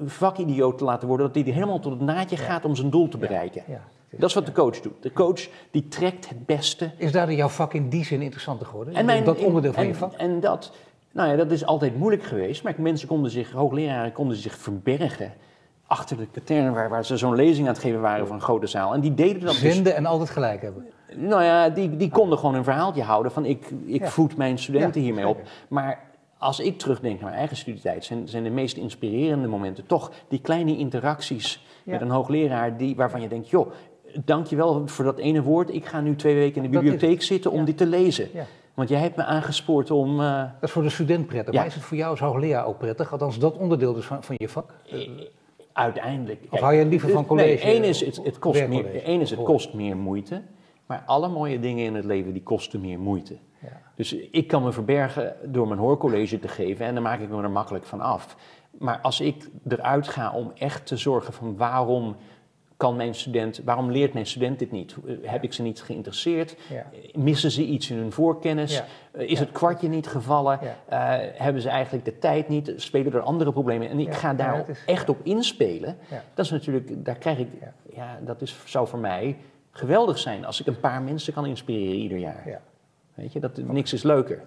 vakidioot 0.07 0.79
te 0.79 0.85
laten 0.85 1.09
worden. 1.09 1.33
Dat 1.33 1.45
hij 1.45 1.53
helemaal 1.55 1.79
tot 1.81 1.93
het 1.93 2.01
naadje 2.01 2.37
gaat 2.37 2.65
om 2.65 2.77
zijn 2.77 2.91
doel 2.91 3.09
te 3.09 3.19
bereiken. 3.19 3.63
Ja. 3.67 3.81
Dat 4.11 4.29
is 4.29 4.35
wat 4.35 4.47
de 4.47 4.53
coach 4.53 4.81
doet. 4.81 4.93
De 5.03 5.13
coach 5.13 5.41
die 5.71 5.89
trekt 5.89 6.29
het 6.29 6.47
beste. 6.47 6.91
Is 6.97 7.13
daardoor 7.13 7.35
jouw 7.35 7.49
vak 7.49 7.75
in 7.75 7.89
die 7.89 8.05
zin 8.05 8.23
interessanter 8.23 8.67
geworden? 8.67 8.95
En 8.95 9.05
mijn- 9.05 9.25
dat 9.25 9.39
onderdeel 9.39 9.73
van 9.73 9.83
en, 9.83 9.89
je 9.89 9.95
vak? 9.95 10.13
En 10.13 10.41
dat, 10.41 10.73
nou 11.13 11.31
ja, 11.31 11.37
dat 11.37 11.51
is 11.51 11.65
altijd 11.67 11.97
moeilijk 11.99 12.23
geweest. 12.25 12.63
Maar 12.63 12.75
mensen 12.79 13.09
konden 13.09 13.31
zich, 13.31 13.51
hoogleraren 13.53 14.13
konden 14.13 14.37
zich 14.37 14.57
verbergen 14.59 15.33
achter 15.87 16.17
de 16.17 16.27
katern 16.33 16.73
waar, 16.73 16.89
waar 16.89 17.05
ze 17.05 17.17
zo'n 17.17 17.35
lezing 17.35 17.67
aan 17.67 17.73
het 17.73 17.83
geven 17.83 18.01
waren 18.01 18.27
van 18.27 18.37
een 18.37 18.43
grote 18.43 18.67
zaal. 18.67 18.95
En 18.95 19.01
die 19.01 19.15
deden 19.15 19.41
dat 19.41 19.51
dus 19.61 19.75
Zenden 19.75 19.97
en 19.97 20.07
altijd 20.07 20.31
gelijk 20.31 20.63
hebben. 20.63 20.87
nou 21.17 21.43
ja, 21.43 21.69
die, 21.69 21.97
die 21.97 22.11
konden 22.11 22.39
gewoon 22.39 22.55
een 22.55 22.65
verhaaltje 22.65 23.03
houden 23.03 23.33
van 23.33 23.45
ik, 23.45 23.71
ik 23.85 24.01
Ja. 24.01 24.09
voed 24.09 24.37
mijn 24.37 24.59
studenten 24.59 25.01
Ja, 25.01 25.07
hiermee 25.07 25.29
op. 25.29 25.41
Maar 25.69 26.01
als 26.45 26.61
ik 26.61 26.79
terugdenk 26.79 27.15
naar 27.15 27.25
mijn 27.25 27.39
eigen 27.39 27.57
studietijd, 27.57 28.05
zijn, 28.05 28.29
zijn 28.29 28.43
de 28.43 28.51
meest 28.51 28.77
inspirerende 28.77 29.49
momenten 29.49 29.87
toch 29.87 30.11
die 30.29 30.41
kleine 30.41 30.77
interacties 30.77 31.65
Ja. 31.85 31.93
met 31.93 32.01
een 32.01 32.11
hoogleraar 32.11 32.77
die, 32.77 32.97
waarvan 32.97 33.21
je 33.21 33.29
denkt, 33.29 33.49
joh, 33.51 33.71
dankjewel 34.25 34.89
voor 34.89 35.05
dat 35.05 35.19
ene 35.19 35.43
woord. 35.43 35.75
Ik 35.75 35.85
ga 35.87 36.01
nu 36.01 36.17
twee 36.17 36.35
weken 36.35 36.65
in 36.65 36.71
de 36.71 36.79
bibliotheek 36.79 37.23
zitten 37.23 37.51
om 37.51 37.59
Ja. 37.59 37.65
dit 37.65 37.77
te 37.77 37.87
lezen. 37.87 38.29
Ja. 38.33 38.45
Want 38.75 38.89
jij 38.89 39.01
hebt 39.01 39.17
me 39.17 39.25
aangespoord 39.25 39.91
om... 39.91 40.21
eh, 40.21 40.39
Dat 40.39 40.49
is 40.63 40.71
voor 40.71 40.83
de 40.83 40.89
student 40.91 41.27
prettig. 41.27 41.53
Ja. 41.55 41.59
Maar 41.59 41.69
is 41.69 41.75
het 41.75 41.83
voor 41.85 41.97
jou 41.97 42.11
als 42.11 42.21
hoogleraar 42.21 42.67
ook 42.67 42.79
prettig? 42.79 43.13
Althans, 43.13 43.39
dat 43.39 43.57
onderdeel 43.57 43.93
dus 43.95 44.05
van, 44.05 44.23
van 44.23 44.35
je 44.39 44.49
vak? 44.49 44.73
uiteindelijk... 45.73 46.41
Of 46.51 46.61
hou 46.61 46.75
je 46.75 46.87
liever 46.87 47.11
van 47.11 47.27
college? 47.27 47.47
Nee, 47.49 47.61
één 47.75 47.85
is, 47.85 48.01
het, 48.05 48.21
het 48.25 48.39
kost 48.39 48.69
meer, 48.69 49.03
één 49.03 49.21
is 49.21 49.31
het 49.31 49.43
kost 49.43 49.75
meer 49.75 49.97
moeite. 49.97 50.43
Maar 50.87 51.03
alle 51.07 51.29
mooie 51.29 51.61
dingen 51.61 51.85
in 51.85 51.95
het 51.95 52.05
leven 52.05 52.33
die 52.33 52.43
kosten 52.43 52.81
meer 52.81 52.99
moeite. 52.99 53.37
Ja. 53.63 53.81
Dus 53.95 54.13
ik 54.13 54.47
kan 54.47 54.63
me 54.63 54.73
verbergen 54.73 55.37
door 55.45 55.69
mijn 55.69 55.81
hoorcollege 55.81 56.39
te 56.39 56.49
geven 56.49 56.87
en 56.87 56.95
dan 56.95 57.03
maak 57.03 57.21
ik 57.21 57.29
me 57.29 57.43
er 57.43 57.51
makkelijk 57.51 57.85
van 57.85 58.01
af. 58.01 58.37
Maar 58.79 58.99
als 59.03 59.21
ik 59.21 59.49
eruit 59.69 60.09
ga 60.09 60.33
om 60.33 60.53
echt 60.59 60.87
te 60.87 60.97
zorgen 60.97 61.33
van 61.33 61.57
waarom 61.57 62.17
kan 62.77 62.97
mijn 62.97 63.15
student, 63.15 63.61
waarom 63.65 63.91
leert 63.91 64.13
mijn 64.13 64.27
student 64.27 64.59
dit 64.59 64.71
niet? 64.71 64.97
Eh, 65.07 65.15
Heb 65.23 65.43
ik 65.43 65.53
ze 65.53 65.63
niet 65.63 65.83
geïnteresseerd? 65.83 66.57
Ja. 66.71 66.87
Missen 67.15 67.51
ze 67.51 67.65
iets 67.65 67.91
in 67.91 67.97
hun 67.97 68.13
voorkennis? 68.13 68.75
Ja. 68.77 68.85
Eh, 69.13 69.23
Is 69.31 69.39
Ja. 69.39 69.45
het 69.45 69.53
kwartje 69.53 69.89
niet 69.89 70.07
gevallen? 70.07 70.59
Eh, 70.61 70.69
hebben 71.35 71.63
ze 71.63 71.69
eigenlijk 71.69 72.05
de 72.05 72.19
tijd 72.19 72.49
niet? 72.49 72.73
Spelen 72.77 73.13
er 73.13 73.21
andere 73.21 73.53
problemen? 73.53 73.89
En 73.89 73.99
ik 74.01 74.15
ga 74.15 74.35
daar 74.35 74.69
is- 74.69 74.85
echt 74.87 75.09
op 75.09 75.19
inspelen. 75.23 75.97
Dat 76.35 76.45
is 76.45 76.51
natuurlijk, 76.51 77.05
daar 77.05 77.19
krijg 77.19 77.39
ik, 77.39 77.49
Ja. 77.61 77.73
ja, 77.95 78.19
dat 78.25 78.43
is, 78.43 78.57
zou 78.65 78.89
voor 78.89 78.99
mij 78.99 79.37
geweldig 79.75 80.19
zijn 80.19 80.45
als 80.45 80.61
ik 80.61 80.67
een 80.67 80.81
paar 80.81 81.03
mensen 81.03 81.33
kan 81.33 81.47
inspireren 81.47 81.97
ieder 81.97 82.19
jaar. 82.19 82.43
Ja. 82.49 82.61
Weet 83.15 83.33
je, 83.33 83.41
dat, 83.41 83.57
niks 83.57 83.93
is 83.93 84.03
leuker. 84.03 84.43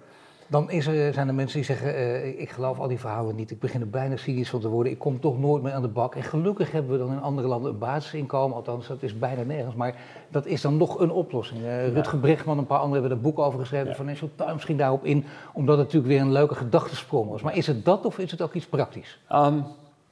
Dan 0.50 0.70
is 0.70 0.86
er, 0.86 1.12
zijn 1.12 1.28
er 1.28 1.34
mensen 1.34 1.56
die 1.56 1.66
zeggen, 1.66 1.94
eh, 1.94 2.40
ik 2.40 2.50
geloof 2.50 2.78
al 2.78 2.88
die 2.88 2.98
verhalen 2.98 3.34
niet, 3.34 3.50
ik 3.50 3.60
begin 3.60 3.80
er 3.80 3.90
bijna 3.90 4.16
cynisch 4.16 4.50
van 4.50 4.60
te 4.60 4.68
worden, 4.68 4.92
ik 4.92 4.98
kom 4.98 5.20
toch 5.20 5.38
nooit 5.38 5.62
meer 5.62 5.72
aan 5.72 5.82
de 5.82 5.88
bak. 5.88 6.14
En 6.14 6.22
gelukkig 6.22 6.72
hebben 6.72 6.92
we 6.92 6.98
dan 6.98 7.12
in 7.12 7.20
andere 7.20 7.48
landen 7.48 7.72
een 7.72 7.78
basisinkomen, 7.78 8.56
althans 8.56 8.86
dat 8.86 9.02
is 9.02 9.18
bijna 9.18 9.42
nergens, 9.42 9.74
maar 9.74 9.94
dat 10.28 10.46
is 10.46 10.60
dan 10.60 10.76
nog 10.76 11.00
een 11.00 11.10
oplossing. 11.10 11.64
Eh 11.64 11.92
Rutger 11.92 12.18
Bregman 12.18 12.54
en 12.54 12.60
een 12.60 12.66
paar 12.66 12.78
anderen 12.78 13.00
hebben 13.00 13.18
er 13.18 13.24
boek 13.24 13.38
over 13.38 13.58
geschreven, 13.60 13.88
Ja. 13.88 13.94
Financial 13.94 14.30
Times 14.34 14.52
misschien 14.52 14.76
daarop 14.76 15.04
in, 15.04 15.24
omdat 15.52 15.76
het 15.76 15.86
natuurlijk 15.86 16.12
weer 16.12 16.20
een 16.20 16.32
leuke 16.32 16.54
gedachtesprong 16.54 17.30
was. 17.30 17.42
Maar 17.42 17.56
is 17.56 17.66
het 17.66 17.84
dat 17.84 18.04
of 18.04 18.18
is 18.18 18.30
het 18.30 18.42
ook 18.42 18.54
iets 18.54 18.66
praktisch? 18.66 19.20
Um, 19.32 19.64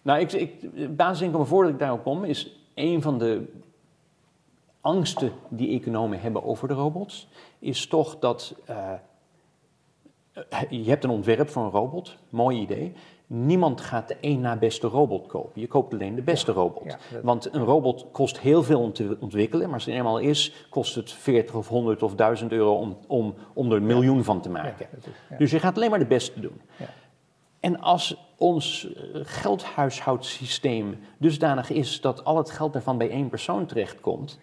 nou, 0.02 0.20
ik, 0.20 0.33
ik, 0.33 0.96
basisinkomen, 0.96 1.46
voordat 1.46 1.72
ik 1.72 1.79
daarop 1.79 2.02
kom, 2.02 2.24
is 2.24 2.61
een 2.74 3.02
van 3.02 3.18
de 3.18 3.44
angsten 4.87 5.33
die 5.49 5.81
economen 5.81 6.20
hebben 6.20 6.44
over 6.44 6.68
de 6.68 6.75
robots, 6.75 7.29
is 7.59 7.87
toch 7.87 8.18
dat 8.18 8.55
eh, 8.64 8.92
je 10.70 10.85
hebt 10.85 11.05
een 11.05 11.11
ontwerp 11.11 11.49
voor 11.49 11.62
een 11.64 11.70
robot, 11.70 12.16
mooi 12.29 12.61
idee. 12.61 12.92
Niemand 13.27 13.81
gaat 13.81 14.09
de 14.09 14.16
één 14.20 14.40
na 14.40 14.57
beste 14.57 14.87
robot 14.87 15.27
kopen. 15.27 15.61
Je 15.61 15.66
koopt 15.66 15.92
alleen 15.92 16.14
de 16.14 16.22
beste 16.22 16.53
robot. 16.53 16.85
ja, 16.85 16.99
dat- 17.12 17.22
Want 17.22 17.55
een 17.55 17.64
robot 17.64 18.07
kost 18.12 18.38
heel 18.40 18.62
veel 18.62 18.81
om 18.81 18.92
te 18.92 19.16
ontwikkelen, 19.20 19.64
maar 19.64 19.75
als 19.75 19.85
het 19.85 19.94
eenmaal 19.94 20.18
is, 20.18 20.66
kost 20.70 20.94
het 20.94 21.12
40 21.12 21.55
of 21.55 21.68
100 21.68 22.03
of 22.03 22.14
1000 22.14 22.53
euro 22.53 22.75
om, 22.75 22.96
om, 23.07 23.35
om 23.55 23.70
er 23.70 23.77
een 23.77 23.87
miljoen 23.87 24.25
van 24.25 24.40
te 24.40 24.51
maken. 24.51 24.87
Ja, 24.92 24.99
is-. 25.31 25.38
Dus 25.38 25.51
je 25.51 25.59
gaat 25.59 25.77
alleen 25.77 25.90
maar 25.90 25.99
de 25.99 26.07
beste 26.07 26.40
doen. 26.40 26.61
Ja. 26.79 26.87
En 27.61 27.81
als 27.81 28.16
ons 28.38 28.92
eh, 28.94 29.20
geldhuishoudsysteem 29.25 30.99
dusdanig 31.18 31.70
is 31.70 32.01
dat 32.01 32.25
al 32.25 32.37
het 32.37 32.51
geld 32.51 32.72
daarvan 32.72 32.99
bij 32.99 33.11
één 33.11 33.29
persoon 33.29 33.66
terechtkomt, 33.66 34.38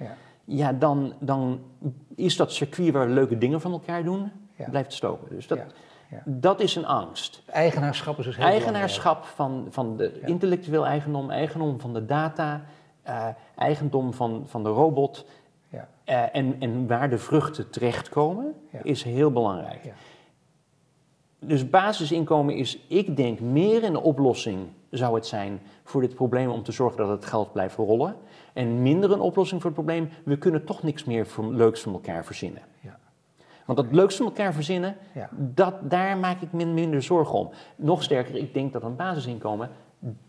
Ja. 0.45 0.55
ja, 0.67 0.73
dan, 0.73 1.13
dan 1.19 1.59
is 2.15 2.35
dat 2.37 2.51
circuit 2.53 2.91
waar 2.93 3.07
we 3.07 3.13
leuke 3.13 3.37
dingen 3.37 3.61
van 3.61 3.71
elkaar 3.71 4.03
doen, 4.03 4.31
Ja. 4.55 4.69
blijft 4.69 4.93
stoken. 4.93 5.35
Dus 5.35 5.47
dat, 5.47 5.57
Ja, 5.57 5.65
ja. 6.09 6.21
dat 6.25 6.59
is 6.59 6.75
een 6.75 6.85
angst. 6.85 7.43
Eigenaarschap 7.45 8.19
is 8.19 8.25
dus 8.25 8.35
heel 8.35 8.45
Eigenaarschap 8.45 9.23
van, 9.25 9.67
van 9.69 9.97
de 9.97 10.21
intellectueel 10.25 10.85
eigendom, 10.85 11.29
eigendom 11.29 11.79
van 11.79 11.93
de 11.93 12.05
data, 12.05 12.61
eh, 13.01 13.27
eigendom 13.55 14.13
van, 14.13 14.43
van 14.47 14.63
de 14.63 14.69
robot 14.69 15.25
belangrijk. 15.69 15.87
eh, 16.03 16.35
en, 16.41 16.55
en 16.59 16.87
waar 16.87 17.09
de 17.09 17.17
vruchten 17.17 17.69
terechtkomen, 17.69 18.53
Ja. 18.71 18.79
is 18.83 19.03
heel 19.03 19.31
belangrijk. 19.31 19.83
Ja. 19.85 19.91
Dus 21.39 21.69
basisinkomen 21.69 22.55
is, 22.55 22.79
ik 22.87 23.17
denk, 23.17 23.39
meer 23.39 23.83
een 23.83 23.97
oplossing 23.97 24.67
zou 24.89 25.15
het 25.15 25.25
zijn 25.27 25.59
voor 25.83 26.01
dit 26.01 26.15
probleem 26.15 26.49
om 26.49 26.63
te 26.63 26.71
zorgen 26.71 26.97
dat 26.97 27.09
het 27.09 27.25
geld 27.25 27.51
blijft 27.51 27.75
rollen. 27.75 28.15
En 28.53 28.81
minder 28.81 29.11
een 29.11 29.19
oplossing 29.19 29.61
voor 29.61 29.69
het 29.71 29.79
probleem, 29.79 30.09
we 30.25 30.37
kunnen 30.37 30.65
toch 30.65 30.83
niks 30.83 31.03
meer 31.03 31.27
leuks 31.49 31.81
van 31.81 31.93
elkaar 31.93 32.25
verzinnen. 32.25 32.61
Ja. 32.79 32.97
Want 33.65 33.77
dat 33.77 33.87
leuks 33.91 34.15
van 34.15 34.25
elkaar 34.25 34.53
verzinnen, 34.53 34.95
Ja. 35.13 35.29
dat, 35.31 35.73
daar 35.81 36.17
maak 36.17 36.41
ik 36.41 36.51
min, 36.51 36.73
minder 36.73 37.01
zorgen 37.01 37.39
om. 37.39 37.49
Nog 37.75 38.03
sterker, 38.03 38.35
ik 38.35 38.53
denk 38.53 38.73
dat 38.73 38.83
een 38.83 38.95
basisinkomen 38.95 39.69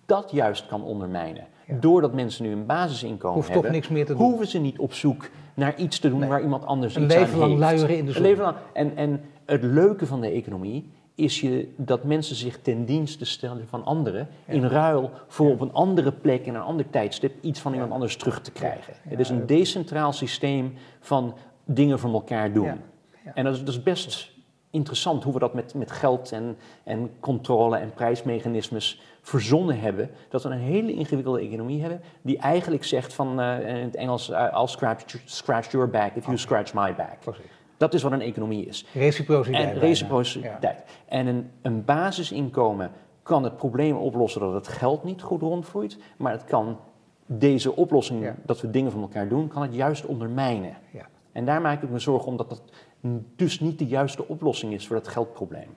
dat 0.07 0.31
juist 0.31 0.67
kan 0.67 0.83
ondermijnen. 0.85 1.47
Ja. 1.67 1.77
Doordat 1.81 2.13
mensen 2.13 2.45
nu 2.45 2.53
een 2.53 2.67
basisinkomen 2.67 3.37
Hoeft 3.37 3.53
toch 3.53 3.69
niks 3.71 3.89
meer 3.89 4.07
te 4.07 4.15
doen. 4.15 4.23
hoeven 4.23 4.47
ze 4.47 4.59
niet 4.59 4.79
op 4.79 4.93
zoek 4.93 5.29
naar 5.55 5.77
iets 5.77 5.99
te 5.99 6.09
doen 6.09 6.19
Nee. 6.19 6.29
waar 6.29 6.43
iemand 6.43 6.67
anders 6.67 6.95
Een 6.97 7.03
iets 7.05 7.15
leven 7.15 7.33
aan 7.33 7.39
lang 7.39 7.51
heeft. 7.51 7.63
luieren 7.63 7.97
in 7.97 8.03
de 8.05 8.09
Een 8.09 8.15
zon. 8.15 8.23
leven 8.23 8.45
lang. 8.45 8.57
En, 8.73 8.97
en 8.97 9.21
het 9.45 9.63
leuke 9.63 10.07
van 10.07 10.21
de 10.21 10.29
economie 10.31 10.91
is 11.15 11.41
je, 11.41 11.73
dat 11.77 12.05
mensen 12.05 12.37
zich 12.37 12.59
ten 12.63 12.85
dienste 12.85 13.25
stellen 13.25 13.69
van 13.69 13.85
anderen 13.85 14.29
in 14.47 14.65
ruil 14.65 15.11
voor 15.27 15.51
op 15.51 15.61
een 15.61 15.73
andere 15.73 16.13
plek 16.13 16.47
in 16.47 16.55
een 16.55 16.61
ander 16.61 16.91
tijdstip 16.91 17.33
iets 17.41 17.61
van 17.61 17.73
iemand 17.73 17.93
anders 17.93 18.17
terug 18.17 18.41
te 18.41 18.53
krijgen. 18.53 18.95
Het 19.09 19.21
is 19.21 19.29
een 19.29 19.47
decentraal 19.47 20.13
systeem 20.13 20.75
van 21.01 21.35
dingen 21.65 21.99
voor 21.99 22.13
elkaar 22.13 22.53
doen. 22.53 22.81
En 23.35 23.45
dat 23.45 23.55
is, 23.55 23.59
dat 23.59 23.69
is 23.69 23.83
best 23.83 24.33
interessant 24.71 25.25
hoe 25.25 25.33
we 25.33 25.39
dat 25.39 25.55
met, 25.55 25.75
met 25.75 25.91
geld 25.91 26.33
en, 26.33 26.57
en 26.85 27.11
controle 27.21 27.77
en 27.77 27.93
prijsmechanismes 27.93 29.01
verzonnen 29.23 29.81
hebben. 29.81 30.11
Dat 30.29 30.43
we 30.43 30.49
een 30.49 30.59
hele 30.59 30.93
ingewikkelde 30.93 31.41
economie 31.41 31.81
hebben 31.81 32.01
die 32.23 32.39
eigenlijk 32.39 32.85
zegt 32.85 33.15
van, 33.15 33.41
eh, 33.41 33.69
in 33.69 33.85
het 33.85 33.97
Engels, 33.97 34.31
eh, 34.31 34.53
I'll 34.55 34.67
scratch, 34.67 35.17
scratch 35.25 35.71
your 35.71 35.89
back 35.89 36.15
if 36.15 36.25
you 36.25 36.39
scratch 36.39 36.75
my 36.75 36.95
back. 36.95 37.21
Precies. 37.21 37.64
Dat 37.77 37.95
is 37.95 38.03
wat 38.03 38.13
een 38.13 38.21
economie 38.21 38.67
is. 38.67 38.87
Reciprociteit. 39.79 40.83
En. 41.09 41.19
En 41.19 41.27
een, 41.27 41.51
een 41.63 41.85
basisinkomen 41.85 42.91
kan 43.23 43.45
het 43.45 43.57
probleem 43.57 43.97
oplossen 43.97 44.41
dat 44.41 44.53
het 44.53 44.69
geld 44.69 45.05
niet 45.05 45.23
goed 45.23 45.41
rondvloeit, 45.41 45.99
maar 46.17 46.33
het 46.33 46.45
kan 46.45 46.79
deze 47.27 47.77
oplossing, 47.77 48.23
Ja. 48.23 48.35
dat 48.47 48.61
we 48.61 48.71
dingen 48.71 48.93
van 48.93 49.01
elkaar 49.01 49.29
doen, 49.29 49.49
kan 49.49 49.63
het 49.63 49.75
juist 49.75 50.07
ondermijnen. 50.07 50.77
Ja. 50.93 51.07
En 51.33 51.45
daar 51.45 51.61
maak 51.61 51.83
ik 51.83 51.91
me 51.91 51.99
zorgen 51.99 52.29
om 52.29 52.37
dat 52.37 52.49
dat 52.49 52.63
dus 53.37 53.61
niet 53.61 53.79
de 53.79 53.87
juiste 53.87 54.29
oplossing 54.29 54.73
is 54.73 54.87
voor 54.87 54.97
het 54.97 55.09
geldprobleem. 55.09 55.69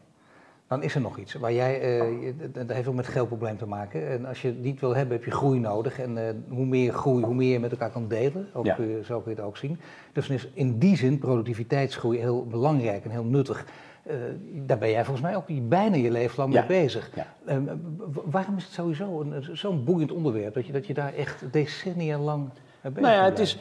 Dan 0.67 0.84
is 0.84 0.95
er 0.95 1.01
nog 1.01 1.17
iets 1.17 1.34
waar 1.34 1.53
jij, 1.53 1.80
je- 2.21 2.51
dat 2.51 2.71
heeft 2.71 2.88
ook 2.88 2.95
met 2.95 3.06
het 3.06 3.13
geldprobleem 3.13 3.58
te 3.58 3.65
maken. 3.65 4.08
En 4.10 4.25
als 4.25 4.41
je 4.41 4.47
het 4.47 4.62
niet 4.62 4.80
wil 4.80 4.95
hebben, 4.95 5.15
heb 5.15 5.25
je 5.25 5.32
groei 5.32 5.60
nodig. 5.60 5.99
En 5.99 6.17
eh, 6.27 6.34
hoe 6.49 6.65
meer 6.65 6.93
groei, 6.93 7.23
hoe 7.23 7.34
meer 7.36 7.51
je 7.51 7.60
met 7.60 7.71
elkaar 7.71 7.91
kan 7.91 8.08
delen. 8.08 8.47
Ook, 8.53 8.65
Ja. 8.65 8.75
zo 9.03 9.19
kun 9.21 9.32
je 9.32 9.38
het 9.38 9.45
ook 9.45 9.58
zien. 9.58 9.80
Dus 10.13 10.27
dan 10.27 10.36
is 10.36 10.47
in 10.53 10.77
die 10.80 10.95
zin 10.97 11.17
productiviteitsgroei 11.19 12.17
heel 12.19 12.45
belangrijk 12.45 13.03
en 13.03 13.10
heel 13.12 13.23
nuttig. 13.23 13.65
Eh, 14.03 14.15
daar 14.65 14.77
ben 14.77 14.89
jij 14.89 15.03
volgens 15.06 15.25
mij 15.25 15.36
ook 15.36 15.69
bijna 15.69 15.95
je 15.95 16.12
leven 16.12 16.39
lang 16.39 16.53
Ja. 16.53 16.60
mee 16.60 16.67
bezig. 16.82 17.10
Ja. 17.15 17.25
Eh, 17.45 17.58
w- 18.12 18.17
waarom 18.25 18.58
is 18.58 18.63
het 18.63 18.73
sowieso 18.73 19.25
zo'n 19.51 19.84
boeiend 19.84 20.12
onderwerp 20.12 20.53
dat 20.53 20.65
je, 20.65 20.71
dat 20.73 20.88
je 20.88 20.93
daar 20.93 21.13
echt 21.13 21.43
decennia 21.51 22.17
lang 22.17 22.49
mee 22.82 22.91
bezig 22.93 23.10
Nou 23.10 23.13
ja, 23.21 23.23
het 23.30 23.39
is, 23.39 23.58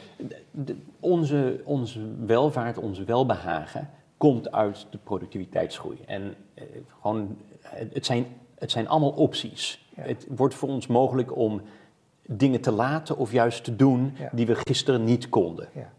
onze, 0.99 1.61
onze 1.63 1.99
welvaart, 2.25 2.77
onze 2.77 3.03
welbehagen 3.03 3.89
komt 4.17 4.51
uit 4.51 4.87
de 4.89 4.97
productiviteitsgroei. 4.97 5.97
En 6.05 6.35
eh, 6.53 6.63
gewoon, 7.01 7.37
het, 7.61 8.05
zijn, 8.05 8.25
het 8.57 8.71
zijn 8.71 8.87
allemaal 8.87 9.11
opties. 9.11 9.87
Ja. 9.95 10.03
Het 10.03 10.27
wordt 10.29 10.53
voor 10.55 10.69
ons 10.69 10.87
mogelijk 10.87 11.35
om 11.35 11.61
dingen 12.25 12.61
te 12.61 12.71
laten 12.71 13.17
of 13.17 13.31
juist 13.31 13.63
te 13.63 13.75
doen 13.75 14.15
Ja. 14.19 14.29
die 14.31 14.45
we 14.45 14.55
gisteren 14.55 15.03
niet 15.03 15.29
konden. 15.29 15.69
Ja. 15.73 15.89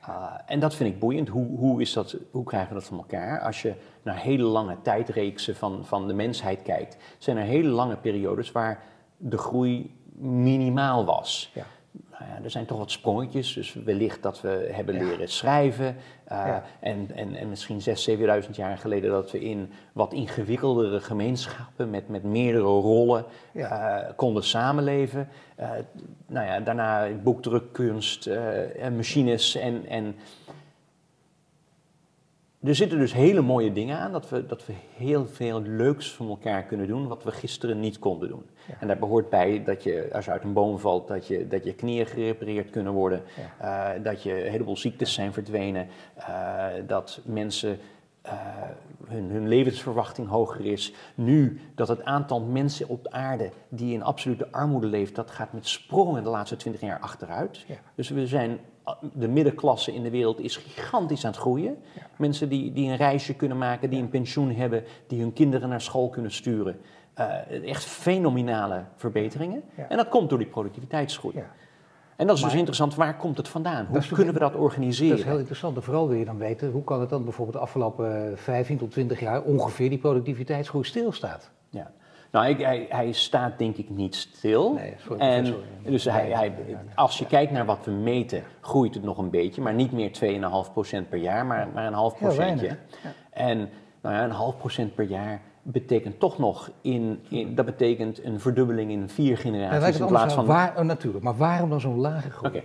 Ah, 0.00 0.34
en 0.46 0.60
dat 0.60 0.74
vind 0.74 0.94
ik 0.94 1.00
boeiend. 1.00 1.28
Hoe, 1.28 1.58
hoe, 1.58 1.80
is 1.80 1.92
dat, 1.92 2.16
hoe 2.30 2.44
krijgen 2.44 2.68
we 2.68 2.74
dat 2.74 2.84
van 2.88 2.98
elkaar? 2.98 3.40
Als 3.40 3.62
je 3.62 3.74
naar 4.02 4.16
hele 4.16 4.42
lange 4.42 4.76
tijdreeksen 4.82 5.56
van, 5.56 5.86
van 5.86 6.06
de 6.06 6.14
mensheid 6.14 6.62
kijkt, 6.62 6.96
zijn 7.18 7.36
er 7.36 7.44
hele 7.44 7.68
lange 7.68 7.96
periodes 7.96 8.52
waar 8.52 8.82
de 9.16 9.38
groei 9.38 9.96
minimaal 10.20 11.04
was. 11.04 11.52
Ja. 12.18 12.24
Nou 12.26 12.38
ja, 12.38 12.44
er 12.44 12.50
zijn 12.50 12.66
toch 12.66 12.78
wat 12.78 12.90
sprongetjes, 12.90 13.52
dus 13.54 13.74
wellicht 13.84 14.22
dat 14.22 14.40
we 14.40 14.68
hebben 14.72 14.94
leren 14.94 15.28
schrijven. 15.28 15.96
eh, 16.24 16.36
Ja. 16.46 16.62
en, 16.80 17.10
en, 17.14 17.34
en 17.34 17.48
misschien 17.48 17.80
6.000, 17.80 18.42
7.000 18.44 18.50
jaar 18.50 18.78
geleden 18.78 19.10
dat 19.10 19.30
we 19.30 19.40
in 19.40 19.72
wat 19.92 20.12
ingewikkeldere 20.12 21.00
gemeenschappen 21.00 21.90
met, 21.90 22.08
met 22.08 22.22
meerdere 22.22 22.64
rollen 22.64 23.24
Ja. 23.52 23.98
eh, 24.00 24.12
konden 24.16 24.44
samenleven. 24.44 25.28
Eh, 25.56 25.70
nou 26.26 26.46
ja, 26.46 26.60
daarna 26.60 27.08
boekdrukkunst 27.22 28.26
en 28.78 28.96
machines 28.96 29.54
en, 29.56 29.86
en 29.86 30.16
er 32.62 32.74
zitten 32.74 32.98
dus 32.98 33.12
hele 33.12 33.40
mooie 33.40 33.72
dingen 33.72 33.98
aan, 33.98 34.12
dat 34.12 34.28
we, 34.28 34.46
dat 34.46 34.66
we 34.66 34.72
heel 34.96 35.26
veel 35.26 35.62
leuks 35.62 36.12
van 36.12 36.28
elkaar 36.28 36.62
kunnen 36.62 36.86
doen, 36.86 37.08
wat 37.08 37.24
we 37.24 37.30
gisteren 37.30 37.80
niet 37.80 37.98
konden 37.98 38.28
doen. 38.28 38.46
Ja. 38.68 38.74
En 38.80 38.86
daar 38.86 38.98
behoort 38.98 39.30
bij 39.30 39.64
dat 39.64 39.82
je, 39.82 40.08
als 40.12 40.24
je 40.24 40.30
uit 40.30 40.44
een 40.44 40.52
boom 40.52 40.78
valt, 40.78 41.08
dat 41.08 41.26
je, 41.26 41.48
dat 41.48 41.64
je 41.64 41.74
knieën 41.74 42.06
gerepareerd 42.06 42.70
kunnen 42.70 42.92
worden, 42.92 43.22
eh, 43.58 43.88
dat 44.02 44.22
je 44.22 44.44
een 44.44 44.50
heleboel 44.50 44.76
ziektes 44.76 45.12
zijn 45.14 45.32
verdwenen, 45.32 45.88
eh, 46.14 46.66
dat 46.86 47.20
mensen 47.24 47.78
eh, 48.22 48.34
hun, 49.06 49.30
hun 49.30 49.48
levensverwachting 49.48 50.28
hoger 50.28 50.66
is. 50.66 50.92
Nu 51.14 51.60
dat 51.74 51.88
het 51.88 52.04
aantal 52.04 52.40
mensen 52.40 52.88
op 52.88 53.02
de 53.02 53.10
aarde 53.10 53.50
die 53.68 53.94
in 53.94 54.02
absolute 54.02 54.48
armoede 54.50 54.86
leeft, 54.86 55.14
dat 55.14 55.30
gaat 55.30 55.52
met 55.52 55.66
sprongen 55.66 56.22
de 56.22 56.30
laatste 56.30 56.56
twintig 56.56 56.80
jaar 56.80 56.98
achteruit. 56.98 57.64
Ja. 57.66 57.76
Dus 57.94 58.08
we 58.08 58.26
zijn, 58.26 58.58
de 59.12 59.28
middenklasse 59.28 59.94
in 59.94 60.02
de 60.02 60.10
wereld 60.10 60.40
is 60.40 60.56
gigantisch 60.56 61.24
aan 61.24 61.30
het 61.30 61.40
groeien. 61.40 61.76
Ja. 61.94 62.02
Mensen 62.16 62.48
die, 62.48 62.72
die 62.72 62.90
een 62.90 62.96
reisje 62.96 63.34
kunnen 63.34 63.58
maken, 63.58 63.90
die 63.90 64.00
een 64.00 64.08
pensioen 64.08 64.50
hebben, 64.54 64.84
die 65.06 65.20
hun 65.20 65.32
kinderen 65.32 65.68
naar 65.68 65.80
school 65.80 66.08
kunnen 66.08 66.32
sturen. 66.32 66.80
Eh, 67.14 67.68
echt 67.70 67.84
fenomenale 67.84 68.84
verbeteringen. 68.96 69.62
Ja. 69.76 69.88
En 69.88 69.96
dat 69.96 70.08
komt 70.08 70.28
door 70.28 70.38
die 70.38 70.46
productiviteitsgroei. 70.46 71.36
Ja. 71.36 71.50
En 72.16 72.26
dat 72.26 72.36
is 72.36 72.40
Maar- 72.42 72.50
dus 72.50 72.58
interessant, 72.58 72.94
waar 72.94 73.16
komt 73.16 73.36
het 73.36 73.48
vandaan? 73.48 73.86
Hoe 73.90 74.02
kunnen 74.12 74.34
we 74.34 74.40
dat 74.40 74.54
organiseren? 74.54 75.10
Dat 75.16 75.18
is 75.24 75.30
heel 75.30 75.38
interessant. 75.38 75.76
En 75.76 75.82
vooral 75.82 76.08
wil 76.08 76.18
je 76.18 76.24
dan 76.24 76.38
weten, 76.38 76.70
hoe 76.70 76.84
kan 76.84 77.00
het 77.00 77.10
dan 77.10 77.24
bijvoorbeeld 77.24 77.56
de 77.56 77.62
afgelopen 77.62 78.38
15 78.38 78.78
tot 78.78 78.90
20 78.90 79.20
jaar 79.20 79.42
ongeveer 79.42 79.88
die 79.88 79.98
productiviteitsgroei 79.98 80.84
stilstaat? 80.84 81.50
Nou, 82.30 82.46
ik, 82.46 82.58
hij, 82.58 82.86
hij 82.88 83.12
staat 83.12 83.58
denk 83.58 83.76
ik 83.76 83.90
niet 83.90 84.14
stil. 84.14 84.72
Nee, 84.72 84.94
sorry, 84.98 85.20
en 85.20 85.46
sorry. 85.46 85.64
dus 85.84 86.04
hij, 86.04 86.30
hij, 86.30 86.52
als 86.94 87.18
je 87.18 87.26
kijkt 87.26 87.52
naar 87.52 87.64
wat 87.64 87.84
we 87.84 87.90
meten, 87.90 88.42
groeit 88.60 88.94
het 88.94 89.02
nog 89.02 89.18
een 89.18 89.30
beetje, 89.30 89.62
maar 89.62 89.74
niet 89.74 89.92
meer 89.92 90.10
2,5% 91.04 91.08
per 91.08 91.18
jaar, 91.18 91.46
maar, 91.46 91.68
maar 91.74 91.86
een 91.86 91.92
half 91.92 92.16
procentje. 92.16 92.78
En 93.30 93.58
nou 94.00 94.14
ja, 94.14 94.24
een 94.24 94.30
half 94.30 94.56
procent 94.56 94.94
per 94.94 95.04
jaar 95.04 95.40
betekent 95.62 96.20
toch 96.20 96.38
nog, 96.38 96.70
in, 96.80 97.20
in, 97.28 97.54
dat 97.54 97.64
betekent 97.64 98.24
een 98.24 98.40
verdubbeling 98.40 98.90
in 98.90 99.08
vier 99.08 99.32
En 99.32 99.38
generaties 99.38 100.00
in 100.00 100.06
plaats 100.06 100.34
van... 100.34 100.46
waar, 100.46 100.74
oh, 100.76 100.84
natuurlijk, 100.84 101.24
maar 101.24 101.36
waarom 101.36 101.70
dan 101.70 101.80
zo'n 101.80 102.00
lage 102.00 102.30
groei? 102.30 102.56
Oké. 102.56 102.64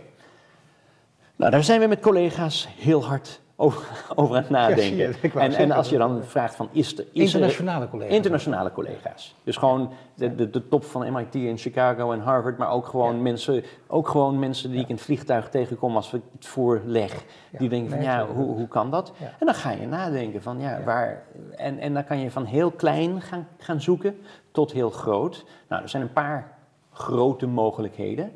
Nou, 1.36 1.52
daar 1.52 1.64
zijn 1.64 1.80
we 1.80 1.88
met 1.88 2.00
collega's 2.00 2.68
heel 2.78 3.06
hard 3.06 3.42
over, 3.64 4.04
over 4.16 4.36
aan 4.36 4.42
het 4.42 4.52
nadenken. 4.52 5.16
ik 5.22 5.34
en, 5.36 5.54
en 5.54 5.72
als 5.72 5.90
je 5.90 5.98
dan 5.98 6.24
vraagt 6.24 6.56
van, 6.56 6.70
is 6.72 6.98
er... 6.98 7.06
Is 7.12 7.34
er- 7.34 7.40
Internationale 7.40 7.90
collega's. 7.90 8.16
Internationale 8.16 8.72
collega's. 8.72 9.36
Dus 9.44 9.58
gewoon 9.58 9.92
de, 10.16 10.36
de, 10.36 10.50
de 10.50 10.68
top 10.68 10.84
van 10.86 11.12
MIT 11.14 11.36
en 11.36 11.58
Chicago 11.58 12.12
en 12.12 12.20
Harvard, 12.20 12.58
maar 12.58 12.70
ook 12.72 12.86
gewoon, 12.86 13.16
Ja. 13.16 13.22
mensen, 13.22 13.64
ook 13.88 14.08
gewoon 14.08 14.40
mensen 14.40 14.72
die 14.72 14.80
ik 14.82 14.88
in 14.90 14.96
het 14.96 15.04
vliegtuig 15.04 15.50
tegenkom 15.50 15.96
als 15.96 16.12
we 16.12 16.20
het 16.38 16.46
voorleg. 16.48 17.24
Die 17.58 17.70
denken 17.70 17.90
van, 17.90 18.02
ja, 18.02 18.26
hoe, 18.26 18.56
hoe 18.56 18.68
kan 18.68 18.92
dat? 18.92 19.12
En 19.40 19.46
dan 19.46 19.56
ga 19.56 19.72
je 19.72 19.88
nadenken 19.88 20.42
van, 20.42 20.60
ja, 20.60 20.78
Ja. 20.78 20.84
waar... 20.84 21.24
En, 21.56 21.80
en 21.80 21.94
dan 21.94 22.04
kan 22.04 22.20
je 22.20 22.32
van 22.32 22.46
heel 22.46 22.72
klein 22.72 23.22
gaan, 23.22 23.48
gaan 23.58 23.82
zoeken 23.82 24.18
tot 24.52 24.72
heel 24.72 24.90
groot. 24.90 25.46
Nou, 25.68 25.82
er 25.84 25.90
zijn 25.90 26.04
een 26.04 26.14
paar 26.14 26.52
grote 26.92 27.48
mogelijkheden. 27.48 28.32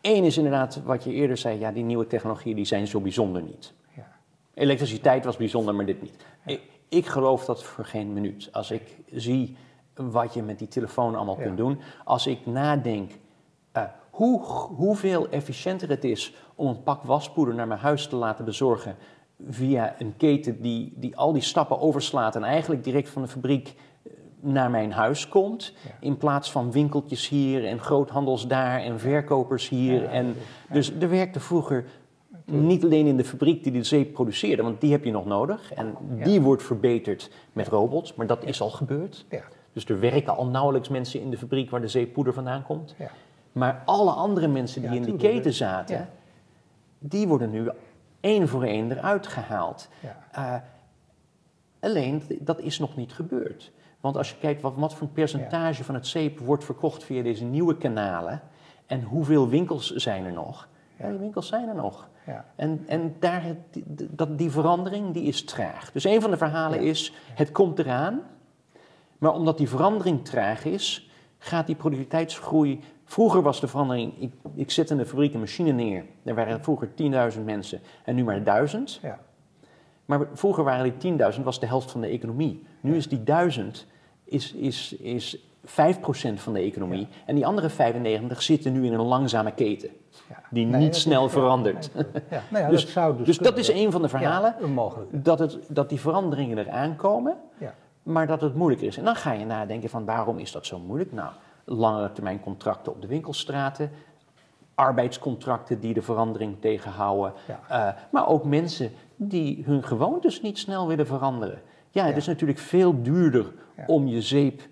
Eén 0.00 0.24
is 0.24 0.36
inderdaad 0.36 0.80
wat 0.84 1.04
je 1.04 1.12
eerder 1.12 1.36
zei, 1.36 1.58
ja, 1.58 1.72
die 1.72 1.84
nieuwe 1.84 2.06
technologieën 2.06 2.56
die 2.56 2.64
zijn 2.64 2.86
zo 2.86 3.00
bijzonder 3.00 3.42
niet. 3.42 3.72
Elektriciteit 4.54 5.24
was 5.24 5.36
bijzonder, 5.36 5.74
maar 5.74 5.86
dit 5.86 6.02
niet. 6.02 6.16
Ik, 6.46 6.60
ik 6.88 7.06
geloof 7.06 7.44
dat 7.44 7.62
voor 7.62 7.84
geen 7.84 8.12
minuut. 8.12 8.48
Als 8.52 8.70
ik 8.70 8.96
zie 9.12 9.56
wat 9.94 10.34
je 10.34 10.42
met 10.42 10.58
die 10.58 10.68
telefoon 10.68 11.14
allemaal 11.14 11.36
kunt 11.36 11.56
doen, 11.56 11.80
als 12.04 12.26
ik 12.26 12.46
nadenk 12.46 13.10
eh, 13.72 13.82
hoe, 14.10 14.40
hoeveel 14.76 15.28
efficiënter 15.28 15.88
het 15.88 16.04
is 16.04 16.34
om 16.54 16.66
een 16.66 16.82
pak 16.82 17.02
waspoeder 17.02 17.54
naar 17.54 17.66
mijn 17.66 17.80
huis 17.80 18.06
te 18.06 18.16
laten 18.16 18.44
bezorgen 18.44 18.96
via 19.48 19.94
een 19.98 20.16
keten 20.16 20.60
die, 20.62 20.92
die 20.96 21.16
al 21.16 21.32
die 21.32 21.42
stappen 21.42 21.80
overslaat 21.80 22.36
en 22.36 22.44
eigenlijk 22.44 22.84
direct 22.84 23.08
van 23.08 23.22
de 23.22 23.28
fabriek 23.28 23.74
eh, 24.02 24.12
naar 24.40 24.70
mijn 24.70 24.92
huis 24.92 25.28
komt, 25.28 25.72
Ja. 25.84 25.90
in 26.00 26.16
plaats 26.16 26.50
van 26.52 26.72
winkeltjes 26.72 27.28
hier 27.28 27.66
en 27.66 27.78
groothandels 27.80 28.46
daar 28.46 28.80
en 28.80 29.00
verkopers 29.00 29.68
hier. 29.68 30.02
Ja, 30.02 30.08
en, 30.08 30.34
dus 30.70 30.92
er 31.00 31.08
werkte 31.10 31.40
vroeger 31.40 31.84
niet 32.44 32.84
alleen 32.84 33.06
in 33.06 33.16
de 33.16 33.24
fabriek 33.24 33.62
die 33.62 33.72
de 33.72 33.82
zeep 33.82 34.12
produceerde, 34.12 34.62
want 34.62 34.80
die 34.80 34.92
heb 34.92 35.04
je 35.04 35.10
nog 35.10 35.24
nodig. 35.26 35.72
En 35.72 35.94
Ja. 36.16 36.24
die 36.24 36.40
wordt 36.40 36.62
verbeterd 36.62 37.30
met 37.52 37.68
robots, 37.68 38.14
maar 38.14 38.26
dat 38.26 38.44
is 38.44 38.60
al 38.60 38.70
gebeurd. 38.70 39.24
Ja, 39.30 39.42
Dus 39.72 39.84
er 39.84 40.00
werken 40.00 40.36
al 40.36 40.46
nauwelijks 40.46 40.88
mensen 40.88 41.20
in 41.20 41.30
de 41.30 41.38
fabriek 41.38 41.70
waar 41.70 41.80
de 41.80 41.88
zeepoeder 41.88 42.32
vandaan 42.32 42.62
komt. 42.62 42.94
ja. 42.98 43.10
Maar 43.52 43.82
alle 43.84 44.10
andere 44.10 44.48
mensen 44.48 44.82
die 44.82 44.90
in 44.90 45.02
die 45.02 45.16
keten 45.16 45.52
zaten, 45.52 46.08
die 46.98 47.28
worden 47.28 47.50
nu 47.50 47.70
één 48.20 48.48
voor 48.48 48.62
één 48.64 48.90
eruit 48.90 49.26
gehaald. 49.26 49.88
Ja. 50.00 50.18
Eh, 50.32 50.60
alleen, 51.80 52.22
dat 52.40 52.60
is 52.60 52.78
nog 52.78 52.96
niet 52.96 53.12
gebeurd. 53.12 53.72
Want 54.00 54.16
als 54.16 54.30
je 54.30 54.36
kijkt 54.40 54.62
wat, 54.62 54.72
wat 54.76 54.94
voor 54.94 55.06
een 55.06 55.12
percentage 55.12 55.84
van 55.84 55.94
het 55.94 56.06
zeep 56.06 56.38
wordt 56.38 56.64
verkocht 56.64 57.04
via 57.04 57.22
deze 57.22 57.44
nieuwe 57.44 57.76
kanalen 57.76 58.40
en 58.86 59.02
hoeveel 59.02 59.48
winkels 59.48 59.90
zijn 59.90 60.24
er 60.24 60.32
nog, 60.32 60.68
ja. 60.98 61.08
Die 61.08 61.18
winkels 61.18 61.48
zijn 61.48 61.68
er 61.68 61.74
nog. 61.74 62.08
Ja. 62.26 62.44
En, 62.56 62.84
en 62.86 63.16
daar, 63.20 63.42
die, 63.70 63.84
dat, 64.10 64.38
die 64.38 64.50
verandering 64.50 65.12
die 65.12 65.22
is 65.22 65.44
traag. 65.44 65.92
Dus 65.92 66.04
een 66.04 66.20
van 66.20 66.30
de 66.30 66.36
verhalen 66.36 66.82
Ja. 66.82 66.90
is, 66.90 67.12
het 67.34 67.52
komt 67.52 67.78
eraan, 67.78 68.20
maar 69.18 69.32
omdat 69.32 69.58
die 69.58 69.68
verandering 69.68 70.24
traag 70.24 70.64
is, 70.64 71.10
gaat 71.38 71.66
die 71.66 71.76
productiviteitsgroei... 71.76 72.80
Vroeger 73.06 73.42
was 73.42 73.60
de 73.60 73.68
verandering, 73.68 74.12
ik, 74.18 74.32
ik 74.54 74.70
zet 74.70 74.90
in 74.90 74.96
de 74.96 75.06
fabriek 75.06 75.34
een 75.34 75.40
machine 75.40 75.72
neer. 75.72 76.04
Er 76.22 76.34
waren 76.34 76.62
vroeger 76.62 76.88
10.000 77.34 77.44
mensen 77.44 77.80
en 78.04 78.14
nu 78.14 78.24
maar 78.24 78.44
1000. 78.44 78.98
Ja. 79.02 79.18
Maar 80.04 80.26
vroeger 80.32 80.64
waren 80.64 80.98
die 80.98 81.18
10.000, 81.34 81.42
was 81.42 81.60
de 81.60 81.66
helft 81.66 81.90
van 81.90 82.00
de 82.00 82.06
economie. 82.06 82.62
Nu 82.80 82.96
is 82.96 83.08
die 83.08 83.22
1000 83.22 83.86
is, 84.24 84.52
is, 84.52 84.92
is 84.92 85.38
5% 85.66 86.34
van 86.34 86.52
de 86.52 86.58
economie. 86.60 87.00
Ja. 87.00 87.06
En 87.26 87.34
die 87.34 87.46
andere 87.46 87.68
95 87.68 88.42
zitten 88.42 88.72
nu 88.72 88.86
in 88.86 88.92
een 88.92 89.00
langzame 89.06 89.52
keten. 89.52 89.88
Ja. 90.28 90.42
Die 90.50 90.66
Nee, 90.66 90.80
niet 90.80 90.96
snel 90.96 91.28
verandert. 91.28 91.90
nee, 92.48 92.66
Dus- 92.70 92.82
dat 92.82 92.90
zou 92.90 93.16
dus 93.16 93.26
Dus 93.26 93.38
dat 93.38 93.52
kunnen. 93.54 93.70
is 93.74 93.82
een 93.84 93.92
van 93.92 94.02
de 94.02 94.08
verhalen. 94.08 94.54
Dat, 95.10 95.38
het, 95.38 95.58
dat 95.68 95.88
die 95.88 96.00
veranderingen 96.00 96.58
eraan 96.58 96.96
komen, 96.96 97.36
Ja. 97.58 97.74
maar 98.02 98.26
dat 98.26 98.40
het 98.40 98.54
moeilijker 98.54 98.86
is. 98.86 98.96
En 98.96 99.04
dan 99.04 99.16
ga 99.16 99.32
je 99.32 99.44
nadenken 99.46 99.88
van 99.90 100.04
waarom 100.04 100.38
is 100.38 100.52
dat 100.52 100.66
zo 100.66 100.78
moeilijk? 100.78 101.12
Nou, 101.12 101.28
langere 101.64 102.12
termijn 102.12 102.40
contracten 102.40 102.92
op 102.92 103.00
de 103.00 103.06
winkelstraten, 103.06 103.90
arbeidscontracten 104.74 105.80
die 105.80 105.94
de 105.94 106.02
verandering 106.02 106.56
tegenhouden, 106.60 107.32
Ja. 107.46 107.60
eh, 107.88 107.94
maar 108.10 108.28
ook 108.28 108.44
mensen 108.44 108.90
die 109.16 109.62
hun 109.66 109.82
gewoontes 109.84 110.42
niet 110.42 110.58
snel 110.58 110.86
willen 110.88 111.06
veranderen. 111.06 111.60
Ja, 111.90 112.02
het 112.02 112.10
Ja. 112.12 112.16
is 112.16 112.26
natuurlijk 112.26 112.58
veel 112.58 113.02
duurder 113.02 113.52
Ja. 113.76 113.84
om 113.86 114.06
je 114.06 114.22
zeep 114.22 114.62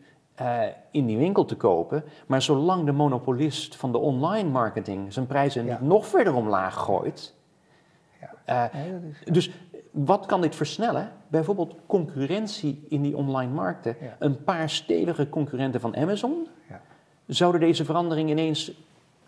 eh, 0.42 0.60
in 0.90 1.06
die 1.06 1.18
winkel 1.18 1.44
te 1.44 1.56
kopen, 1.56 2.04
maar 2.26 2.42
zolang 2.42 2.84
de 2.86 2.92
monopolist 2.92 3.76
van 3.76 3.92
de 3.92 3.98
online 3.98 4.48
marketing 4.50 5.12
zijn 5.12 5.26
prijzen 5.26 5.64
Ja. 5.64 5.72
niet 5.72 5.88
nog 5.88 6.06
verder 6.06 6.34
omlaag 6.34 6.74
gooit, 6.74 7.34
Ja. 8.20 8.30
eh, 8.44 8.74
Nee, 8.82 8.92
dat 8.92 9.00
is, 9.02 9.32
dus 9.32 9.50
wat 9.90 10.26
kan 10.26 10.40
dit 10.40 10.54
versnellen? 10.54 11.10
Bijvoorbeeld 11.28 11.74
concurrentie 11.86 12.84
in 12.88 13.02
die 13.02 13.16
online 13.16 13.52
markten. 13.52 13.96
Ja. 14.00 14.16
Een 14.18 14.44
paar 14.44 14.70
stevige 14.70 15.28
concurrenten 15.28 15.80
van 15.80 15.96
Amazon 15.96 16.46
ja. 16.68 16.80
zouden 17.26 17.60
deze 17.60 17.84
verandering 17.84 18.30
ineens 18.30 18.72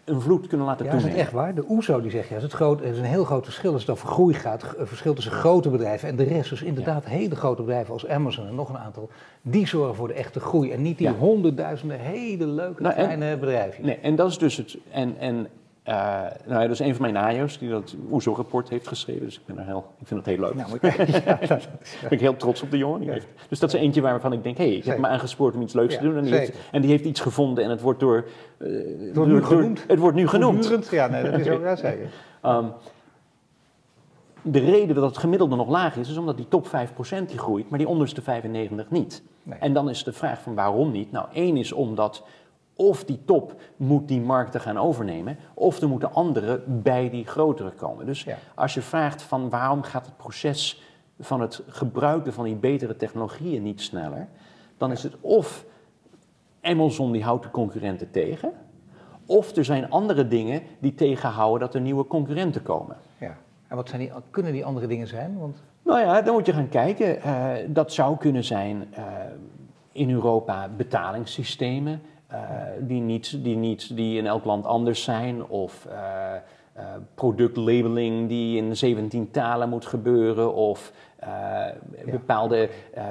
een 0.04 0.20
vloed 0.20 0.46
kunnen 0.46 0.66
laten 0.66 0.84
Ja, 0.86 0.90
is 0.92 0.96
het 0.96 1.02
toenemen. 1.10 1.26
echt 1.26 1.34
waar? 1.36 1.54
De 1.54 1.64
OESO 1.68 2.00
die 2.00 2.10
zegt, 2.10 2.28
ja, 2.28 2.36
is 2.36 2.42
het 2.42 2.52
groot, 2.52 2.80
er 2.80 2.86
is 2.86 2.98
een 2.98 3.04
heel 3.04 3.24
groot 3.24 3.44
verschil 3.44 3.72
als 3.72 3.80
het 3.80 3.90
over 3.90 4.08
groei 4.08 4.34
gaat. 4.34 4.74
Een 4.76 4.86
verschil 4.86 5.14
tussen 5.14 5.32
grote 5.32 5.68
bedrijven 5.70 6.08
en 6.08 6.16
de 6.16 6.22
rest. 6.24 6.50
Dus 6.50 6.62
inderdaad, 6.62 7.04
hele 7.04 7.36
grote 7.36 7.62
bedrijven 7.62 7.92
als 7.92 8.06
Amazon 8.08 8.46
en 8.46 8.54
nog 8.54 8.68
een 8.68 8.78
aantal, 8.78 9.08
die 9.42 9.66
zorgen 9.66 9.94
voor 9.94 10.08
de 10.08 10.14
echte 10.14 10.40
groei. 10.40 10.72
En 10.72 10.82
niet 10.82 10.98
die 10.98 11.06
Ja. 11.06 11.14
honderdduizenden 11.14 11.98
hele 12.00 12.46
leuke 12.46 12.82
Nou, 12.82 12.94
en- 12.94 13.04
kleine 13.04 13.36
bedrijfjes. 13.36 13.86
Nee, 13.86 13.96
en 13.98 14.16
dat 14.16 14.30
is 14.30 14.38
dus 14.38 14.56
het. 14.56 14.76
En, 14.90 15.18
en 15.18 15.46
eh, 15.84 15.94
nou 16.46 16.60
ja, 16.60 16.60
dat 16.60 16.70
is 16.70 16.78
een 16.78 16.94
van 16.94 17.02
mijn 17.02 17.14
najo's 17.14 17.58
die 17.58 17.68
dat 17.70 17.94
OESO-rapport 18.10 18.68
heeft 18.68 18.88
geschreven. 18.88 19.24
Dus 19.24 19.34
ik, 19.36 19.46
ben 19.46 19.58
er 19.58 19.64
heel, 19.64 19.84
ik 20.00 20.06
vind 20.06 20.26
het 20.26 20.36
heel 20.36 20.44
leuk. 20.44 20.54
Nou, 20.54 20.78
ja, 21.24 21.38
dat- 21.46 21.68
ben 22.02 22.10
ik 22.10 22.20
heel 22.20 22.36
trots 22.36 22.62
op 22.62 22.70
de 22.70 22.76
jongen. 22.76 23.00
Die 23.00 23.10
heeft, 23.10 23.26
dus 23.48 23.58
dat 23.58 23.74
is 23.74 23.80
eentje 23.80 24.00
waarvan 24.00 24.32
ik 24.32 24.42
denk, 24.42 24.56
hé, 24.56 24.64
hey, 24.64 24.72
hebt 24.72 24.84
Zeker. 24.84 25.00
me 25.00 25.06
aangespoord 25.08 25.54
om 25.54 25.62
iets 25.62 25.74
leuks 25.74 25.96
te 25.96 26.02
doen. 26.02 26.16
En 26.16 26.22
die, 26.24 26.34
heeft, 26.34 26.58
en 26.72 26.80
die 26.80 26.90
heeft 26.90 27.04
iets 27.04 27.20
gevonden 27.20 27.64
en 27.64 27.70
het 27.70 27.80
wordt 27.80 28.00
door... 28.00 28.24
eh, 28.58 28.68
wordt 29.14 29.30
nu 29.30 29.44
genoemd. 29.44 29.84
het 29.88 29.98
wordt 29.98 30.16
nu 30.16 30.28
genoemd. 30.28 30.88
Ja, 30.90 31.06
nee, 31.06 31.22
dat 31.30 31.40
is 31.40 31.48
ook 31.48 31.62
ja, 31.62 31.76
zeker. 31.76 32.08
Ehm, 32.42 32.66
de 34.42 34.58
reden 34.58 34.94
dat 34.94 35.04
het 35.04 35.18
gemiddelde 35.18 35.56
nog 35.56 35.68
laag 35.68 35.96
is, 35.96 36.08
is 36.10 36.16
omdat 36.16 36.36
die 36.36 36.48
top 36.48 36.66
5% 36.66 36.70
die 37.26 37.38
groeit, 37.38 37.68
maar 37.70 37.78
die 37.78 37.88
onderste 37.88 38.22
95 38.22 38.90
niet. 38.90 39.22
Nee. 39.42 39.58
En 39.58 39.72
dan 39.72 39.88
is 39.90 40.04
de 40.04 40.12
vraag 40.12 40.40
van 40.42 40.54
waarom 40.54 40.90
niet? 40.90 41.12
Nou, 41.12 41.26
één 41.32 41.56
is 41.56 41.72
omdat 41.72 42.24
of 42.76 43.04
die 43.04 43.24
top 43.24 43.60
moet 43.76 44.08
die 44.08 44.20
markten 44.20 44.60
gaan 44.60 44.78
overnemen, 44.78 45.36
of 45.54 45.80
er 45.80 45.88
moeten 45.88 46.12
anderen 46.12 46.82
bij 46.82 47.10
die 47.10 47.26
grotere 47.26 47.70
komen. 47.70 48.06
Dus 48.06 48.22
Ja. 48.24 48.36
als 48.54 48.74
je 48.74 48.82
vraagt 48.82 49.22
van 49.22 49.50
waarom 49.50 49.82
gaat 49.82 50.06
het 50.06 50.16
proces 50.16 50.82
van 51.20 51.40
het 51.40 51.62
gebruiken 51.68 52.32
van 52.32 52.44
die 52.44 52.54
betere 52.54 52.96
technologieën 52.96 53.62
niet 53.62 53.80
sneller, 53.80 54.28
dan 54.76 54.92
is 54.92 55.02
het 55.02 55.14
of 55.20 55.64
Amazon 56.62 57.12
die 57.12 57.24
houdt 57.24 57.42
de 57.42 57.50
concurrenten 57.50 58.10
tegen, 58.10 58.52
of 59.26 59.56
er 59.56 59.64
zijn 59.64 59.90
andere 59.90 60.28
dingen 60.28 60.62
die 60.78 60.94
tegenhouden 60.94 61.60
dat 61.60 61.74
er 61.74 61.80
nieuwe 61.80 62.06
concurrenten 62.06 62.62
komen. 62.62 62.96
Ja. 63.18 63.36
En 63.68 63.76
wat 63.76 63.88
zijn 63.88 64.00
die, 64.00 64.12
kunnen 64.30 64.52
die 64.52 64.64
andere 64.64 64.86
dingen 64.86 65.06
zijn? 65.06 65.38
Want, 65.38 65.62
Nou 65.82 66.00
ja, 66.00 66.22
dan 66.22 66.34
moet 66.34 66.46
je 66.46 66.52
gaan 66.52 66.68
kijken. 66.68 67.22
Eh, 67.22 67.50
dat 67.68 67.92
zou 67.92 68.16
kunnen 68.16 68.44
zijn 68.44 68.86
eh, 68.94 69.04
in 69.92 70.10
Europa 70.10 70.68
betalingssystemen 70.76 72.00
die, 72.80 73.00
niet, 73.00 73.44
die, 73.44 73.56
niet, 73.56 73.96
die 73.96 74.18
in 74.18 74.26
elk 74.26 74.44
land 74.44 74.66
anders 74.66 75.02
zijn. 75.02 75.46
Of 75.46 75.86
eh, 75.86 76.34
eh, 76.72 76.84
productlabeling 77.14 78.28
die 78.28 78.56
in 78.56 78.76
17 78.76 79.30
talen 79.30 79.68
moet 79.68 79.86
gebeuren. 79.86 80.54
Of 80.54 80.92
eh, 81.18 81.30
bepaalde 82.10 82.68
eh, 82.94 83.04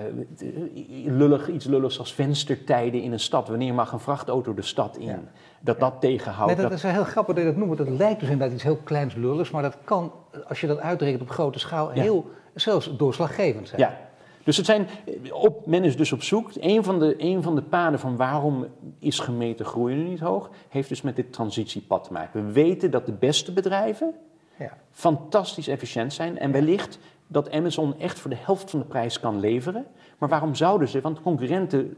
lullig, 1.05 1.49
iets 1.49 1.65
lulligs 1.65 1.99
als 1.99 2.13
venstertijden 2.13 3.01
in 3.01 3.11
een 3.11 3.19
stad. 3.19 3.47
Wanneer 3.47 3.73
mag 3.73 3.91
een 3.91 3.99
vrachtauto 3.99 4.53
de 4.53 4.61
stad 4.61 4.97
in? 4.97 5.05
Ja. 5.07 5.19
Dat 5.59 5.79
dat 5.79 5.93
tegenhoudt. 5.99 6.51
nee, 6.53 6.61
dat 6.61 6.69
dat- 6.71 6.83
is 6.85 6.91
heel 6.91 7.03
grappig 7.03 7.35
dat 7.35 7.43
je 7.43 7.49
dat 7.49 7.59
noemt. 7.59 7.77
want 7.77 7.89
Dat 7.89 7.97
lijkt 7.99 8.19
dus 8.19 8.29
inderdaad 8.29 8.53
iets 8.55 8.63
heel 8.63 8.79
kleins 8.83 9.15
lulligs. 9.15 9.51
Maar 9.51 9.61
dat 9.61 9.77
kan, 9.83 10.11
als 10.47 10.61
je 10.61 10.67
dat 10.67 10.79
uitrekent 10.79 11.21
op 11.21 11.29
grote 11.29 11.59
schaal, 11.59 11.93
Ja. 11.95 12.01
heel, 12.01 12.25
zelfs 12.53 12.97
doorslaggevend 12.97 13.67
zijn. 13.67 13.81
Ja, 13.81 13.97
dus 14.43 14.57
het 14.57 14.65
zijn, 14.65 14.87
op, 15.31 15.65
men 15.65 15.83
is 15.83 15.97
dus 15.97 16.11
op 16.11 16.23
zoek. 16.23 16.51
Een 16.59 16.83
van, 16.83 16.99
de, 16.99 17.15
een 17.17 17.43
van 17.43 17.55
de 17.55 17.61
paden 17.61 17.99
van 17.99 18.15
waarom 18.15 18.67
is 18.99 19.19
gemeten 19.19 19.65
groei 19.65 19.95
nu 19.95 20.03
niet 20.03 20.19
hoog, 20.19 20.49
heeft 20.69 20.89
dus 20.89 21.01
met 21.01 21.15
dit 21.15 21.33
transitiepad 21.33 22.03
te 22.03 22.13
maken. 22.13 22.45
We 22.45 22.51
weten 22.51 22.91
dat 22.91 23.05
de 23.05 23.11
beste 23.11 23.51
bedrijven 23.53 24.13
Ja. 24.57 24.77
fantastisch 24.91 25.67
efficiënt 25.67 26.13
zijn 26.13 26.37
en 26.39 26.51
wellicht 26.51 26.99
dat 27.27 27.51
Amazon 27.51 27.99
echt 27.99 28.19
voor 28.19 28.29
de 28.29 28.37
helft 28.39 28.69
van 28.69 28.79
de 28.79 28.85
prijs 28.85 29.19
kan 29.19 29.39
leveren. 29.39 29.85
Maar 30.17 30.29
waarom 30.29 30.55
zouden 30.55 30.87
ze? 30.87 31.01
Want 31.01 31.21
concurrenten, 31.21 31.97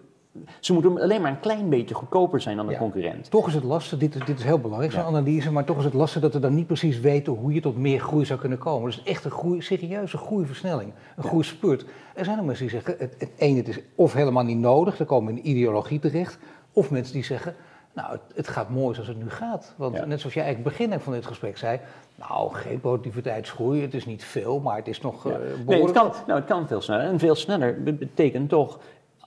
ze 0.60 0.74
moeten 0.74 1.02
alleen 1.02 1.22
maar 1.22 1.32
een 1.32 1.40
klein 1.40 1.70
beetje 1.70 1.96
goedkoper 1.96 2.42
zijn 2.42 2.58
dan 2.58 2.66
de 2.66 2.72
Ja. 2.72 2.78
concurrent. 2.78 3.30
Toch 3.30 3.48
is 3.48 3.54
het 3.54 3.64
lastig, 3.64 4.00
dit 4.00 4.16
is, 4.16 4.26
dit 4.26 4.38
is 4.40 4.44
heel 4.44 4.60
belangrijk, 4.60 4.92
zo'n 4.92 5.02
Ja. 5.02 5.08
analyse, 5.08 5.52
maar 5.52 5.64
toch 5.64 5.78
is 5.78 5.84
het 5.84 5.94
lastig 5.94 6.22
dat 6.22 6.34
we 6.34 6.40
dan 6.40 6.56
niet 6.56 6.68
precies 6.68 7.00
weten 7.00 7.34
hoe 7.34 7.54
je 7.54 7.62
tot 7.62 7.78
meer 7.78 8.00
groei 8.00 8.26
zou 8.26 8.40
kunnen 8.40 8.58
komen. 8.58 8.86
Dus 8.86 9.04
echt 9.04 9.26
een 9.26 9.32
groei, 9.32 9.62
serieuze 9.62 10.18
groeiversnelling, 10.18 10.94
een 11.16 11.24
groeispurt. 11.24 11.86
Er 12.16 12.26
zijn 12.26 12.40
ook 12.40 12.46
mensen 12.46 12.68
die 12.68 12.74
zeggen, 12.76 12.96
het, 13.00 13.16
het 13.18 13.32
ene 13.38 13.58
het 13.58 13.68
is 13.68 13.80
of 13.96 14.14
helemaal 14.14 14.44
niet 14.44 14.58
nodig, 14.60 14.98
dan 14.98 15.08
komen 15.08 15.34
we 15.34 15.40
in 15.40 15.48
ideologie 15.50 16.00
terecht. 16.00 16.38
Of 16.74 16.92
mensen 16.92 17.14
die 17.14 17.24
zeggen, 17.24 17.56
nou 17.94 18.12
het, 18.12 18.22
het 18.36 18.48
gaat 18.48 18.70
mooi 18.70 18.94
zoals 18.94 19.10
het 19.10 19.18
nu 19.24 19.30
gaat. 19.30 19.74
Want 19.78 19.96
Ja. 19.96 20.06
net 20.06 20.20
zoals 20.20 20.34
jij 20.36 20.44
eigenlijk 20.44 20.78
begin 20.78 21.00
van 21.00 21.14
dit 21.14 21.26
gesprek 21.26 21.58
zei, 21.58 21.80
nou 22.16 22.54
geen 22.54 22.80
productiviteitsgroei, 22.80 23.82
het 23.82 23.94
is 23.94 24.06
niet 24.06 24.24
veel, 24.24 24.60
maar 24.60 24.76
het 24.76 24.88
is 24.88 25.02
nog 25.02 25.24
Ja. 25.24 25.30
eh, 25.32 25.38
Nee, 25.40 25.48
het 25.48 25.66
behoorlijk 25.66 25.94
kan, 25.98 26.12
nou, 26.28 26.40
het 26.40 26.50
kan 26.50 26.68
veel 26.68 26.82
sneller. 26.82 27.04
En 27.06 27.20
veel 27.20 27.36
sneller 27.36 27.84
be- 27.84 27.94
betekent 27.94 28.50
toch, 28.50 28.80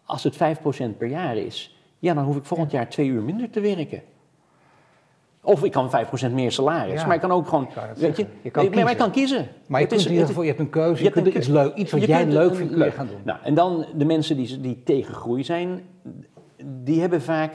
als 0.09 0.23
het 0.25 0.37
5% 0.37 0.99
per 0.99 1.09
jaar 1.09 1.37
is, 1.37 1.77
ja, 1.99 2.15
dan 2.15 2.25
hoef 2.25 2.37
ik 2.37 2.45
volgend 2.45 2.71
jaar 2.71 2.89
twee 2.89 3.07
uur 3.07 3.23
minder 3.23 3.51
te 3.51 3.61
werken. 3.61 4.03
Of 5.43 5.65
ik 5.65 5.73
kan 5.73 5.91
5% 5.91 6.33
meer 6.33 6.53
salaris, 6.53 7.01
Ja. 7.01 7.07
maar 7.07 7.15
ik 7.15 7.21
kan 7.21 7.31
ook 7.33 7.49
gewoon, 7.49 7.69
weet 7.97 8.17
je, 8.17 8.27
kan 8.51 8.71
nee, 8.71 8.85
maar 8.85 8.91
ik 8.91 8.97
kiezen. 8.97 8.97
kan 8.97 9.11
kiezen. 9.11 9.49
Maar 9.67 9.81
je, 9.81 9.87
Het 9.87 9.95
is- 9.97 10.03
kunt 10.03 10.05
in 10.05 10.11
ieder 10.11 10.19
het- 10.19 10.27
geval, 10.29 10.43
je 10.43 10.49
hebt 10.49 10.61
een 10.61 10.71
keuze, 10.71 11.03
je, 11.05 11.11
kunt 11.11 11.27
een 11.27 11.37
iets, 11.37 11.47
leuk, 11.47 11.75
iets 11.75 11.93
wat 11.93 12.01
je 12.01 12.07
jij 12.07 12.27
leuk 12.27 12.55
vindt, 12.55 12.75
leuk. 12.75 12.95
gaan 12.95 13.07
doen. 13.07 13.21
Nou, 13.25 13.39
en 13.43 13.55
dan 13.55 13.87
de 13.95 14.05
mensen 14.05 14.37
die, 14.37 14.61
die 14.61 14.83
tegen 14.83 15.15
groei 15.15 15.45
zijn, 15.45 15.83
die 16.65 17.01
hebben 17.01 17.23
vaak, 17.23 17.53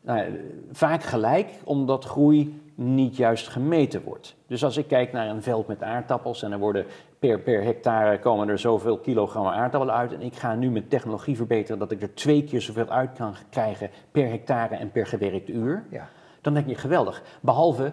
nou, 0.00 0.24
vaak 0.72 1.02
gelijk, 1.02 1.48
omdat 1.64 2.04
groei 2.04 2.60
niet 2.74 3.16
juist 3.16 3.48
gemeten 3.48 4.02
wordt. 4.02 4.36
Dus 4.46 4.64
als 4.64 4.76
ik 4.76 4.86
kijk 4.86 5.12
naar 5.12 5.28
een 5.28 5.42
veld 5.42 5.66
met 5.66 5.82
aardappels 5.82 6.42
en 6.42 6.52
er 6.52 6.58
worden 6.58 6.86
per, 7.18 7.40
per 7.40 7.62
hectare 7.62 8.18
komen 8.18 8.48
er 8.48 8.58
zoveel 8.58 8.98
kilogram 8.98 9.46
aardappelen 9.46 9.94
uit. 9.94 10.12
En 10.12 10.20
ik 10.22 10.34
ga 10.34 10.54
nu 10.54 10.70
mijn 10.70 10.88
technologie 10.88 11.36
verbeteren 11.36 11.78
dat 11.78 11.90
ik 11.90 12.02
er 12.02 12.14
twee 12.14 12.44
keer 12.44 12.60
zoveel 12.60 12.88
uit 12.88 13.12
kan 13.12 13.34
krijgen 13.50 13.90
per 14.10 14.28
hectare 14.28 14.74
en 14.76 14.90
per 14.90 15.06
gewerkt 15.06 15.48
uur. 15.48 15.84
Ja. 15.90 16.08
Dan 16.40 16.54
denk 16.54 16.68
je 16.68 16.74
geweldig. 16.74 17.22
Behalve 17.40 17.92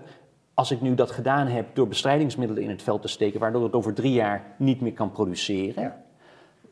als 0.53 0.71
ik 0.71 0.81
nu 0.81 0.95
dat 0.95 1.11
gedaan 1.11 1.47
heb 1.47 1.65
door 1.75 1.87
bestrijdingsmiddelen 1.87 2.63
in 2.63 2.69
het 2.69 2.81
veld 2.83 3.01
te 3.01 3.07
steken, 3.07 3.39
waardoor 3.39 3.63
het 3.63 3.73
over 3.73 3.93
drie 3.93 4.13
jaar 4.13 4.43
niet 4.57 4.81
meer 4.81 4.93
kan 4.93 5.11
produceren. 5.11 5.83
Ja. 5.83 6.03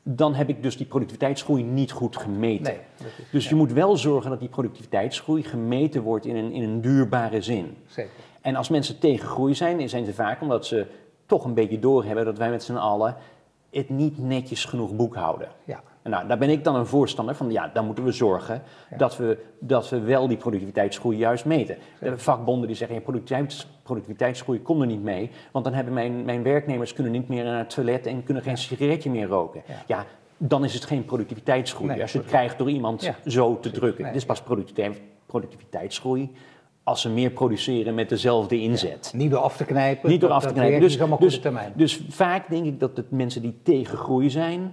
Dan 0.06 0.34
heb 0.34 0.50
ik 0.50 0.64
dus 0.64 0.78
die 0.78 0.86
productiviteitsgroei 0.86 1.64
niet 1.64 1.92
goed 1.92 2.18
gemeten. 2.18 2.64
Nee, 2.64 2.80
is- 2.98 3.30
Dus 3.32 3.50
je 3.50 3.56
moet 3.56 3.72
wel 3.74 3.98
zorgen 3.98 4.30
dat 4.30 4.40
die 4.40 4.50
productiviteitsgroei 4.50 5.44
gemeten 5.44 6.02
wordt 6.02 6.26
in 6.26 6.36
een, 6.36 6.52
in 6.52 6.64
een 6.64 6.82
duurbare 6.82 7.42
zin. 7.42 7.78
Zeker. 7.88 8.12
En 8.42 8.56
als 8.56 8.70
mensen 8.70 9.00
tegen 9.00 9.28
groei 9.28 9.56
zijn, 9.56 9.90
zijn 9.90 10.06
ze 10.06 10.14
vaak 10.14 10.42
omdat 10.42 10.66
ze 10.66 10.86
toch 11.26 11.46
een 11.46 11.54
beetje 11.54 11.80
doorhebben 11.80 12.26
dat 12.26 12.38
wij 12.38 12.50
met 12.50 12.64
z'n 12.64 12.76
allen 12.76 13.16
het 13.72 13.90
niet 13.90 14.18
netjes 14.18 14.66
genoeg 14.66 14.96
boekhouden. 14.96 15.48
Ja. 15.64 15.82
En 16.02 16.12
nou, 16.12 16.28
daar 16.28 16.38
ben 16.38 16.50
ik 16.50 16.64
dan 16.64 16.76
een 16.76 16.86
voorstander 16.86 17.36
van, 17.36 17.52
ja, 17.52 17.70
dan 17.74 17.86
moeten 17.86 18.04
we 18.04 18.12
zorgen 18.12 18.62
Ja. 18.90 18.98
dat, 18.98 19.18
we, 19.18 19.38
dat 19.60 19.90
we 19.90 20.00
wel 20.00 20.28
die 20.28 20.38
productiviteitsgroei 20.38 21.18
juist 21.18 21.46
meten. 21.46 21.78
De 22.00 22.18
vakbonden 22.18 22.68
die 22.68 22.76
zeggen, 22.76 22.96
ja, 22.98 23.02
productiviteits, 23.04 23.68
productiviteitsgroei 23.84 24.62
komt 24.62 24.82
er 24.82 24.88
niet 24.88 25.04
mee, 25.04 25.32
want 25.52 25.66
dan 25.66 25.74
hebben 25.74 25.94
mijn, 25.94 26.26
mijn 26.26 26.44
werknemers 26.44 26.94
kunnen 26.94 27.12
niet 27.12 27.28
meer 27.28 27.44
naar 27.44 27.58
het 27.58 27.70
toilet 27.70 28.06
en 28.06 28.24
kunnen 28.24 28.44
geen 28.44 28.58
sigaretje 28.58 29.10
meer 29.10 29.28
roken. 29.28 29.62
Ja. 29.68 29.76
Ja, 29.88 30.06
dan 30.38 30.64
is 30.64 30.74
het 30.74 30.86
geen 30.86 31.06
productiviteitsgroei. 31.06 31.90
Nee, 31.92 32.02
als 32.02 32.12
je 32.12 32.18
het 32.18 32.28
krijgt 32.28 32.58
door 32.58 32.70
iemand 32.70 33.12
zo 33.26 33.60
te 33.60 33.72
drukken. 33.72 34.04
Nee, 34.04 34.12
Dit 34.12 34.22
is 34.22 34.28
pas 34.28 34.42
productiviteit- 34.42 35.02
productiviteitsgroei 35.26 36.32
als 36.84 37.02
ze 37.02 37.10
meer 37.10 37.32
produceren 37.32 37.96
met 37.96 38.10
dezelfde 38.10 38.60
inzet. 38.60 39.12
Niet 39.16 39.32
door 39.32 39.40
af 39.40 39.58
te 39.58 39.66
knijpen. 39.66 40.10
Niet 40.10 40.22
door 40.22 40.30
af 40.30 40.46
te 40.46 40.54
knijpen. 40.54 40.82
Dus, 40.82 40.98
dus, 40.98 41.42
dus 41.76 42.02
vaak 42.10 42.50
denk 42.50 42.66
ik 42.66 42.80
dat 42.80 42.96
de 42.96 43.06
mensen 43.10 43.42
die 43.42 43.60
tegen 43.64 43.98
groei 43.98 44.30
zijn, 44.30 44.72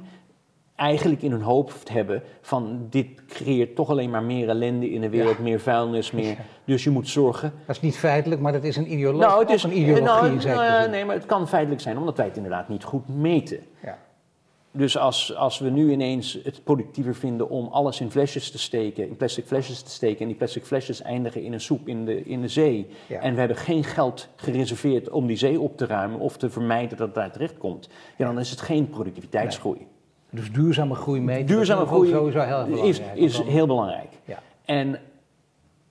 eigenlijk 0.81 1.23
in 1.23 1.31
hun 1.31 1.43
hoofd 1.43 1.89
hebben 1.89 2.23
van 2.41 2.87
dit 2.91 3.25
creëert 3.27 3.75
toch 3.75 3.91
alleen 3.91 4.11
maar 4.11 4.23
meer 4.23 4.49
ellende 4.49 4.91
in 4.91 5.01
de 5.01 5.09
wereld, 5.09 5.39
meer 5.39 5.61
vuilnis, 5.61 6.11
meer. 6.11 6.37
Dus 6.65 6.85
je 6.85 6.91
moet 6.91 7.09
zorgen. 7.09 7.53
Dat 7.67 7.77
is 7.77 7.83
niet 7.83 7.97
feitelijk, 7.97 8.41
maar 8.41 8.53
dat 8.53 8.65
is 8.65 8.77
een 8.77 8.93
ideologie. 8.93 9.27
Nou, 9.27 9.41
het 9.41 9.51
is 9.51 9.63
een 9.63 9.79
ideologie 9.79 10.05
nou, 10.05 10.41
zekere 10.41 10.55
nou, 10.55 10.83
zin. 10.83 10.91
nee, 10.91 11.05
maar 11.05 11.15
het 11.15 11.27
kan 11.27 11.49
feitelijk 11.49 11.81
zijn 11.81 11.99
omdat 11.99 12.17
wij 12.17 12.27
het 12.27 12.37
inderdaad 12.37 12.69
niet 12.69 12.85
goed 12.85 13.09
meten. 13.09 13.61
Ja. 13.83 13.99
Dus 14.73 14.99
als, 14.99 15.35
als 15.37 15.59
we 15.59 15.71
nu 15.71 15.91
ineens 15.93 16.39
het 16.43 16.65
productiever 16.65 17.15
vinden 17.15 17.49
om 17.49 17.67
alles 17.67 18.01
in 18.01 18.11
flesjes 18.11 18.51
te 18.51 18.59
steken, 18.59 19.09
in 19.09 19.17
plastic 19.17 19.47
flesjes 19.47 19.83
te 19.83 19.91
steken, 19.91 20.21
en 20.21 20.27
die 20.27 20.37
plastic 20.37 20.65
flesjes 20.65 21.03
eindigen 21.03 21.43
in 21.43 21.53
een 21.53 21.61
soep 21.61 21.89
in 21.89 22.05
de, 22.05 22.23
in 22.25 22.41
de 22.41 22.49
zee, 22.49 22.87
Ja. 23.07 23.21
en 23.21 23.33
we 23.33 23.39
hebben 23.39 23.57
geen 23.57 23.85
geld 23.85 24.29
gereserveerd 24.37 25.09
om 25.11 25.27
die 25.27 25.37
zee 25.37 25.61
op 25.61 25.77
te 25.77 25.87
ruimen 25.87 26.19
of 26.21 26.37
te 26.37 26.51
vermijden 26.51 26.89
dat 26.99 27.07
het 27.07 27.15
daar 27.15 27.31
terecht 27.33 27.59
komt, 27.59 27.89
ja, 28.17 28.27
dan 28.27 28.39
is 28.39 28.51
het 28.51 28.61
geen 28.61 28.89
productiviteitsgroei. 28.89 29.87
Dus 30.31 30.53
duurzame 30.53 30.95
groei 30.95 31.21
meten. 31.21 31.47
Duurzame 31.47 31.83
is 31.83 31.89
groei 31.89 32.11
sowieso 32.11 32.41
heel 32.41 32.85
is, 32.85 32.99
belangrijk. 32.99 33.19
is 33.19 33.37
dan- 33.37 33.47
heel 33.47 33.67
belangrijk. 33.67 34.11
Ja. 34.25 34.43
En 34.65 34.99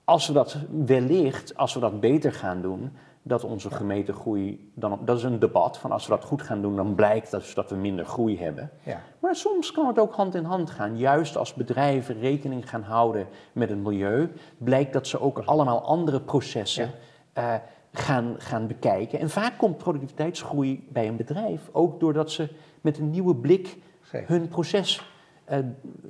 als 0.04 0.26
we 0.26 0.32
dat 0.32 0.56
wellicht, 0.86 1.56
als 1.56 1.74
we 1.74 1.80
dat 1.80 2.00
beter 2.00 2.32
gaan 2.32 2.62
doen, 2.62 2.92
dat 3.22 3.44
onze 3.44 3.70
gemeten 3.70 4.14
groei, 4.14 4.70
dan, 4.74 4.98
dat 5.04 5.16
is 5.16 5.22
een 5.22 5.38
debat, 5.38 5.78
van 5.78 5.92
als 5.92 6.06
we 6.06 6.12
dat 6.12 6.24
goed 6.24 6.42
gaan 6.42 6.62
doen, 6.62 6.76
dan 6.76 6.94
blijkt 6.94 7.30
dat, 7.30 7.52
dat 7.54 7.70
we 7.70 7.76
minder 7.76 8.04
groei 8.04 8.38
hebben. 8.38 8.70
Ja. 8.82 9.02
Maar 9.18 9.36
soms 9.36 9.72
kan 9.72 9.86
het 9.86 9.98
ook 9.98 10.14
hand 10.14 10.34
in 10.34 10.44
hand 10.44 10.70
gaan. 10.70 10.98
Juist 10.98 11.36
als 11.36 11.54
bedrijven 11.54 12.20
rekening 12.20 12.68
gaan 12.68 12.82
houden 12.82 13.26
met 13.52 13.68
het 13.68 13.78
milieu, 13.78 14.32
blijkt 14.58 14.92
dat 14.92 15.06
ze 15.06 15.20
ook 15.20 15.38
allemaal 15.38 15.82
andere 15.82 16.20
processen 16.20 16.90
eh, 17.32 17.54
gaan, 17.92 18.34
gaan 18.38 18.66
bekijken. 18.66 19.18
En 19.18 19.30
vaak 19.30 19.58
komt 19.58 19.76
productiviteitsgroei 19.76 20.86
bij 20.88 21.08
een 21.08 21.16
bedrijf 21.16 21.68
ook 21.72 22.00
doordat 22.00 22.30
ze 22.30 22.48
met 22.80 22.98
een 22.98 23.10
nieuwe 23.10 23.36
blik 23.36 23.76
hun 24.10 24.48
proces 24.48 25.02
eh, 25.50 25.58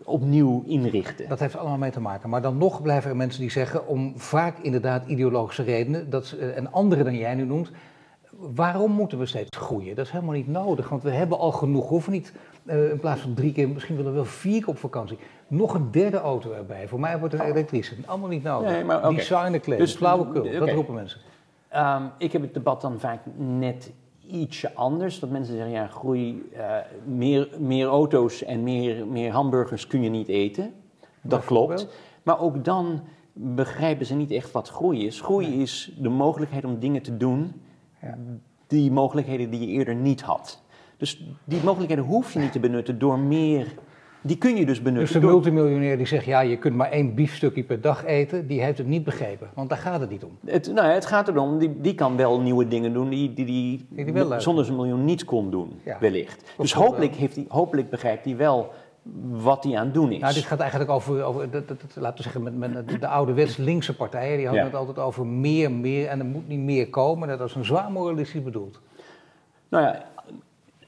opnieuw 0.04 0.62
inrichten. 0.66 1.28
Dat 1.28 1.38
heeft 1.38 1.56
allemaal 1.56 1.78
mee 1.78 1.90
te 1.90 2.00
maken. 2.00 2.30
Maar 2.30 2.42
dan 2.42 2.58
nog 2.58 2.82
blijven 2.82 3.10
er 3.10 3.16
mensen 3.16 3.40
die 3.40 3.50
zeggen, 3.50 3.86
om 3.86 4.12
vaak 4.16 4.58
inderdaad 4.58 5.06
ideologische 5.06 5.62
redenen, 5.62 6.10
dat, 6.10 6.34
eh, 6.40 6.56
en 6.56 6.72
andere 6.72 7.04
dan 7.04 7.16
jij 7.16 7.34
nu 7.34 7.44
noemt, 7.44 7.70
waarom 8.30 8.92
moeten 8.92 9.18
we 9.18 9.26
steeds 9.26 9.56
groeien? 9.56 9.94
Dat 9.94 10.06
is 10.06 10.10
helemaal 10.12 10.34
niet 10.34 10.48
nodig, 10.48 10.88
want 10.88 11.02
we 11.02 11.10
hebben 11.10 11.38
al 11.38 11.52
genoeg. 11.52 11.82
We 11.82 11.88
hoeven 11.88 12.12
niet 12.12 12.32
eh, 12.64 12.90
in 12.90 12.98
plaats 12.98 13.20
van 13.20 13.34
drie 13.34 13.52
keer, 13.52 13.68
misschien 13.68 13.96
willen 13.96 14.10
we 14.10 14.16
wel 14.16 14.26
vier 14.26 14.58
keer 14.58 14.68
op 14.68 14.78
vakantie, 14.78 15.18
nog 15.48 15.74
een 15.74 15.90
derde 15.90 16.18
auto 16.18 16.52
erbij. 16.52 16.88
Voor 16.88 17.00
mij 17.00 17.18
wordt 17.18 17.34
het 17.34 17.42
een 17.42 17.50
elektrische. 17.50 17.94
Allemaal 18.06 18.28
niet 18.28 18.42
nodig. 18.42 18.70
Nee, 18.70 18.84
maar 18.84 19.00
claims, 19.00 19.60
Dus- 19.64 19.94
flauwekul, 19.94 20.42
dat 20.52 20.62
oké. 20.62 20.72
roepen 20.72 20.94
mensen. 20.94 21.20
Ehm, 21.68 22.02
ik 22.18 22.32
heb 22.32 22.42
het 22.42 22.54
debat 22.54 22.80
dan 22.80 23.00
vaak 23.00 23.20
net 23.36 23.92
ietsje 24.30 24.74
anders. 24.74 25.18
Dat 25.18 25.30
mensen 25.30 25.54
zeggen, 25.54 25.72
ja, 25.72 25.86
groei, 25.86 26.48
eh, 26.52 26.76
meer, 27.04 27.48
meer 27.58 27.86
auto's 27.86 28.42
en 28.44 28.62
meer, 28.62 29.06
meer 29.06 29.32
hamburgers 29.32 29.86
kun 29.86 30.02
je 30.02 30.10
niet 30.10 30.28
eten. 30.28 30.72
Dat 31.22 31.44
klopt. 31.44 31.88
Maar 32.22 32.40
ook 32.40 32.64
dan 32.64 33.00
begrijpen 33.32 34.06
ze 34.06 34.14
niet 34.14 34.30
echt 34.30 34.52
wat 34.52 34.68
groei 34.68 35.06
is. 35.06 35.20
Groei 35.20 35.60
is 35.62 35.92
de 35.98 36.08
mogelijkheid 36.08 36.64
om 36.64 36.78
dingen 36.78 37.02
te 37.02 37.16
doen, 37.16 37.52
Ja. 38.02 38.18
die 38.66 38.90
mogelijkheden 38.90 39.50
die 39.50 39.60
je 39.60 39.66
eerder 39.66 39.94
niet 39.94 40.22
had. 40.22 40.62
Dus 40.96 41.24
die 41.44 41.60
mogelijkheden 41.64 42.04
hoef 42.04 42.32
je 42.32 42.38
niet 42.38 42.52
te 42.52 42.60
benutten 42.60 42.98
door 42.98 43.18
meer... 43.18 43.74
Die 44.22 44.38
kun 44.38 44.50
je 44.56 44.56
dus 44.66 44.66
Dus 44.66 44.82
benutten 44.82 45.14
de 45.14 45.20
door... 45.20 45.30
multimiljonair 45.30 45.96
die 45.96 46.06
zegt, 46.06 46.24
ja, 46.24 46.40
je 46.40 46.56
kunt 46.56 46.74
maar 46.76 46.90
één 46.90 47.14
biefstukje 47.14 47.62
per 47.62 47.80
dag 47.80 48.04
eten, 48.04 48.46
die 48.46 48.62
heeft 48.62 48.78
het 48.78 48.86
niet 48.86 49.04
begrepen. 49.04 49.48
Want 49.54 49.68
daar 49.68 49.78
gaat 49.78 50.00
het 50.00 50.10
niet 50.10 50.24
om. 50.24 50.38
Het, 50.46 50.70
nou 50.74 50.86
ja, 50.88 50.92
het 50.94 51.06
gaat 51.06 51.28
erom, 51.28 51.58
die, 51.58 51.80
die 51.80 51.94
kan 51.94 52.16
wel 52.16 52.40
nieuwe 52.40 52.68
dingen 52.68 52.92
doen 52.92 53.08
die 53.08 53.34
die, 53.34 53.44
die, 53.44 53.86
Die 53.88 54.04
die 54.04 54.14
wel 54.14 54.40
zonder 54.40 54.64
zijn 54.64 54.76
miljoen 54.76 55.04
niet 55.04 55.24
kon 55.24 55.50
doen, 55.50 55.80
Ja. 55.84 55.96
wellicht. 56.00 56.54
Dus 56.58 56.72
hopelijk, 56.72 57.14
heeft 57.14 57.34
hij, 57.36 57.44
hopelijk 57.48 57.90
begrijpt 57.90 58.24
hij 58.24 58.36
wel 58.36 58.72
wat 59.30 59.64
hij 59.64 59.76
aan 59.76 59.84
het 59.84 59.94
doen 59.94 60.12
is. 60.12 60.20
Nou, 60.20 60.34
dit 60.34 60.44
gaat 60.44 60.60
eigenlijk 60.60 60.90
over, 60.90 61.22
over 61.22 61.50
dat, 61.50 61.68
dat, 61.68 61.80
dat- 61.80 61.96
laten 61.96 62.16
we 62.16 62.22
zeggen, 62.22 62.42
met, 62.42 62.56
met 62.56 62.88
de, 62.88 62.98
de 62.98 63.06
ouderwets 63.08 63.56
linkse 63.56 63.96
partijen. 63.96 64.36
Die 64.36 64.46
hadden 64.46 64.64
Ja. 64.64 64.70
het 64.70 64.78
altijd 64.78 64.98
over 64.98 65.26
meer, 65.26 65.72
meer 65.72 66.06
en 66.06 66.18
er 66.18 66.24
moet 66.24 66.48
niet 66.48 66.58
meer 66.60 66.88
komen. 66.88 67.28
Dat 67.38 67.48
is 67.48 67.54
een 67.54 67.64
zwaar 67.64 67.90
moralistisch 67.90 68.42
bedoeld. 68.42 68.80
Nou 69.68 69.84
ja, 69.84 70.02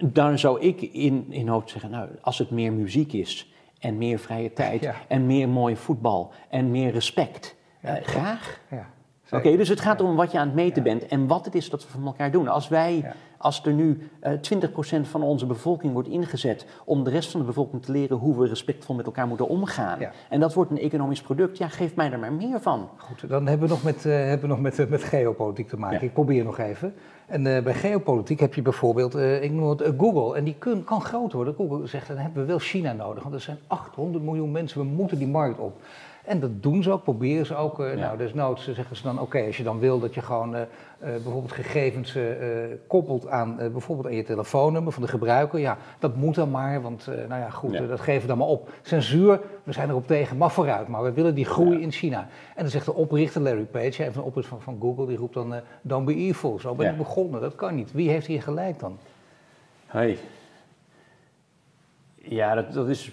daar 0.02 0.38
zou 0.38 0.60
ik 0.60 0.80
in, 0.82 1.26
in 1.28 1.48
hoofd 1.48 1.70
zeggen, 1.70 1.90
nou, 1.90 2.08
als 2.20 2.38
het 2.38 2.50
meer 2.50 2.72
muziek 2.72 3.12
is 3.12 3.52
en 3.80 3.98
meer 3.98 4.18
vrije 4.18 4.52
tijd 4.52 4.82
Ja. 4.82 4.94
en 5.08 5.26
meer 5.26 5.48
mooi 5.48 5.76
voetbal 5.76 6.32
en 6.50 6.70
meer 6.70 6.90
respect, 6.92 7.56
Ja. 7.82 7.96
eh, 7.96 8.04
graag. 8.04 8.60
Ja, 8.70 8.90
Oké, 9.32 9.56
dus 9.56 9.68
het 9.68 9.80
gaat 9.80 10.00
om 10.00 10.16
wat 10.16 10.32
je 10.32 10.38
aan 10.38 10.46
het 10.46 10.54
meten 10.54 10.82
bent 10.82 11.06
en 11.06 11.26
wat 11.26 11.44
het 11.44 11.54
is 11.54 11.70
dat 11.70 11.82
we 11.82 11.90
van 11.90 12.06
elkaar 12.06 12.30
doen. 12.30 12.48
Als 12.48 12.68
wij, 12.68 13.12
als 13.38 13.64
er 13.64 13.72
nu 13.72 14.10
eh 14.20 14.32
20% 14.32 15.00
van 15.00 15.22
onze 15.22 15.46
bevolking 15.46 15.92
wordt 15.92 16.08
ingezet 16.08 16.66
om 16.84 17.04
de 17.04 17.10
rest 17.10 17.30
van 17.30 17.40
de 17.40 17.46
bevolking 17.46 17.82
te 17.82 17.92
leren 17.92 18.16
hoe 18.16 18.38
we 18.38 18.46
respectvol 18.46 18.96
met 18.96 19.06
elkaar 19.06 19.26
moeten 19.26 19.48
omgaan. 19.48 19.98
En 20.28 20.40
dat 20.40 20.54
wordt 20.54 20.70
een 20.70 20.78
economisch 20.78 21.22
product, 21.22 21.58
ja, 21.58 21.68
geef 21.68 21.94
mij 21.94 22.12
er 22.12 22.18
maar 22.18 22.32
meer 22.32 22.60
van. 22.60 22.88
Goed, 22.96 23.28
dan 23.28 23.46
hebben 23.46 23.68
we 23.68 23.74
nog 23.74 23.82
met, 23.82 24.04
eh, 24.04 24.12
hebben 24.12 24.40
we 24.40 24.46
nog 24.46 24.60
met, 24.60 24.78
eh, 24.78 24.86
met 24.86 25.02
geopolitiek 25.02 25.68
te 25.68 25.76
maken. 25.76 26.02
Ik 26.02 26.12
probeer 26.12 26.44
nog 26.44 26.58
even. 26.58 26.94
En 27.26 27.42
bij 27.42 27.74
geopolitiek 27.74 28.40
heb 28.40 28.54
je 28.54 28.62
bijvoorbeeld, 28.62 29.16
ik 29.16 29.52
noem 29.52 29.68
het 29.68 29.92
Google. 29.98 30.36
En 30.36 30.44
die 30.44 30.54
kun, 30.58 30.84
kan 30.84 31.00
groot 31.00 31.32
worden. 31.32 31.54
Google 31.54 31.86
zegt, 31.86 32.08
dan 32.08 32.16
hebben 32.16 32.42
we 32.42 32.48
wel 32.48 32.58
China 32.58 32.92
nodig. 32.92 33.22
Want 33.22 33.34
er 33.34 33.40
zijn 33.40 33.58
800 33.66 34.24
miljoen 34.24 34.50
mensen, 34.50 34.80
we 34.80 34.86
moeten 34.86 35.18
die 35.18 35.28
markt 35.28 35.58
op. 35.58 35.80
En 36.24 36.40
dat 36.40 36.62
doen 36.62 36.82
ze 36.82 36.90
ook, 36.90 37.02
proberen 37.02 37.46
ze 37.46 37.54
ook. 37.56 37.80
eh, 37.80 37.94
Ja. 37.94 38.00
Nou, 38.00 38.16
desnoods 38.18 38.64
zeggen 38.72 38.96
ze 38.96 39.02
dan, 39.02 39.20
oké, 39.20 39.44
als 39.46 39.56
je 39.56 39.62
dan 39.62 39.78
wil 39.78 39.98
dat 40.00 40.14
je 40.14 40.22
gewoon 40.22 40.54
eh, 40.54 40.60
eh, 40.62 40.68
bijvoorbeeld 40.98 41.52
gegevens 41.52 42.16
koppelt 42.86 43.28
aan 43.28 43.56
bijvoorbeeld 43.56 44.06
aan 44.08 44.14
je 44.14 44.22
telefoonnummer 44.22 44.92
van 44.92 45.02
de 45.02 45.08
gebruiker. 45.08 45.58
Ja, 45.58 45.78
dat 45.98 46.16
moet 46.16 46.34
dan 46.34 46.50
maar, 46.50 46.82
want 46.82 47.06
nou 47.06 47.40
ja, 47.40 47.50
goed, 47.50 47.72
Ja. 47.72 47.86
dat 47.86 48.00
geven 48.00 48.20
we 48.20 48.26
dan 48.26 48.38
maar 48.38 48.46
op. 48.46 48.70
Censuur, 48.82 49.40
we 49.62 49.72
zijn 49.72 49.88
erop 49.88 50.06
tegen, 50.06 50.36
maar 50.36 50.50
vooruit. 50.50 50.88
Maar 50.88 51.02
we 51.02 51.12
willen 51.12 51.34
die 51.34 51.44
groei 51.44 51.76
Ja. 51.76 51.82
in 51.82 51.92
China. 51.92 52.20
En 52.54 52.62
dan 52.62 52.68
zegt 52.70 52.84
de 52.84 52.94
oprichter 52.94 53.40
Larry 53.40 53.64
Page, 53.64 54.04
een 54.04 54.12
van 54.12 54.22
de 54.22 54.28
oprichter 54.28 54.54
van, 54.60 54.62
van 54.62 54.78
Google, 54.80 55.06
die 55.06 55.16
roept 55.16 55.34
dan, 55.34 55.54
don't 55.82 56.04
be 56.06 56.14
evil. 56.14 56.58
Zo 56.60 56.74
ben 56.74 56.90
ik 56.90 56.96
begonnen, 56.96 57.40
dat 57.40 57.54
kan 57.54 57.74
niet. 57.74 57.92
Wie 57.92 58.10
heeft 58.10 58.26
hier 58.26 58.42
gelijk 58.42 58.78
dan? 58.78 58.98
Hey. 59.86 60.18
Ja, 62.14 62.54
dat, 62.54 62.72
dat, 62.72 62.88
is, 62.88 63.12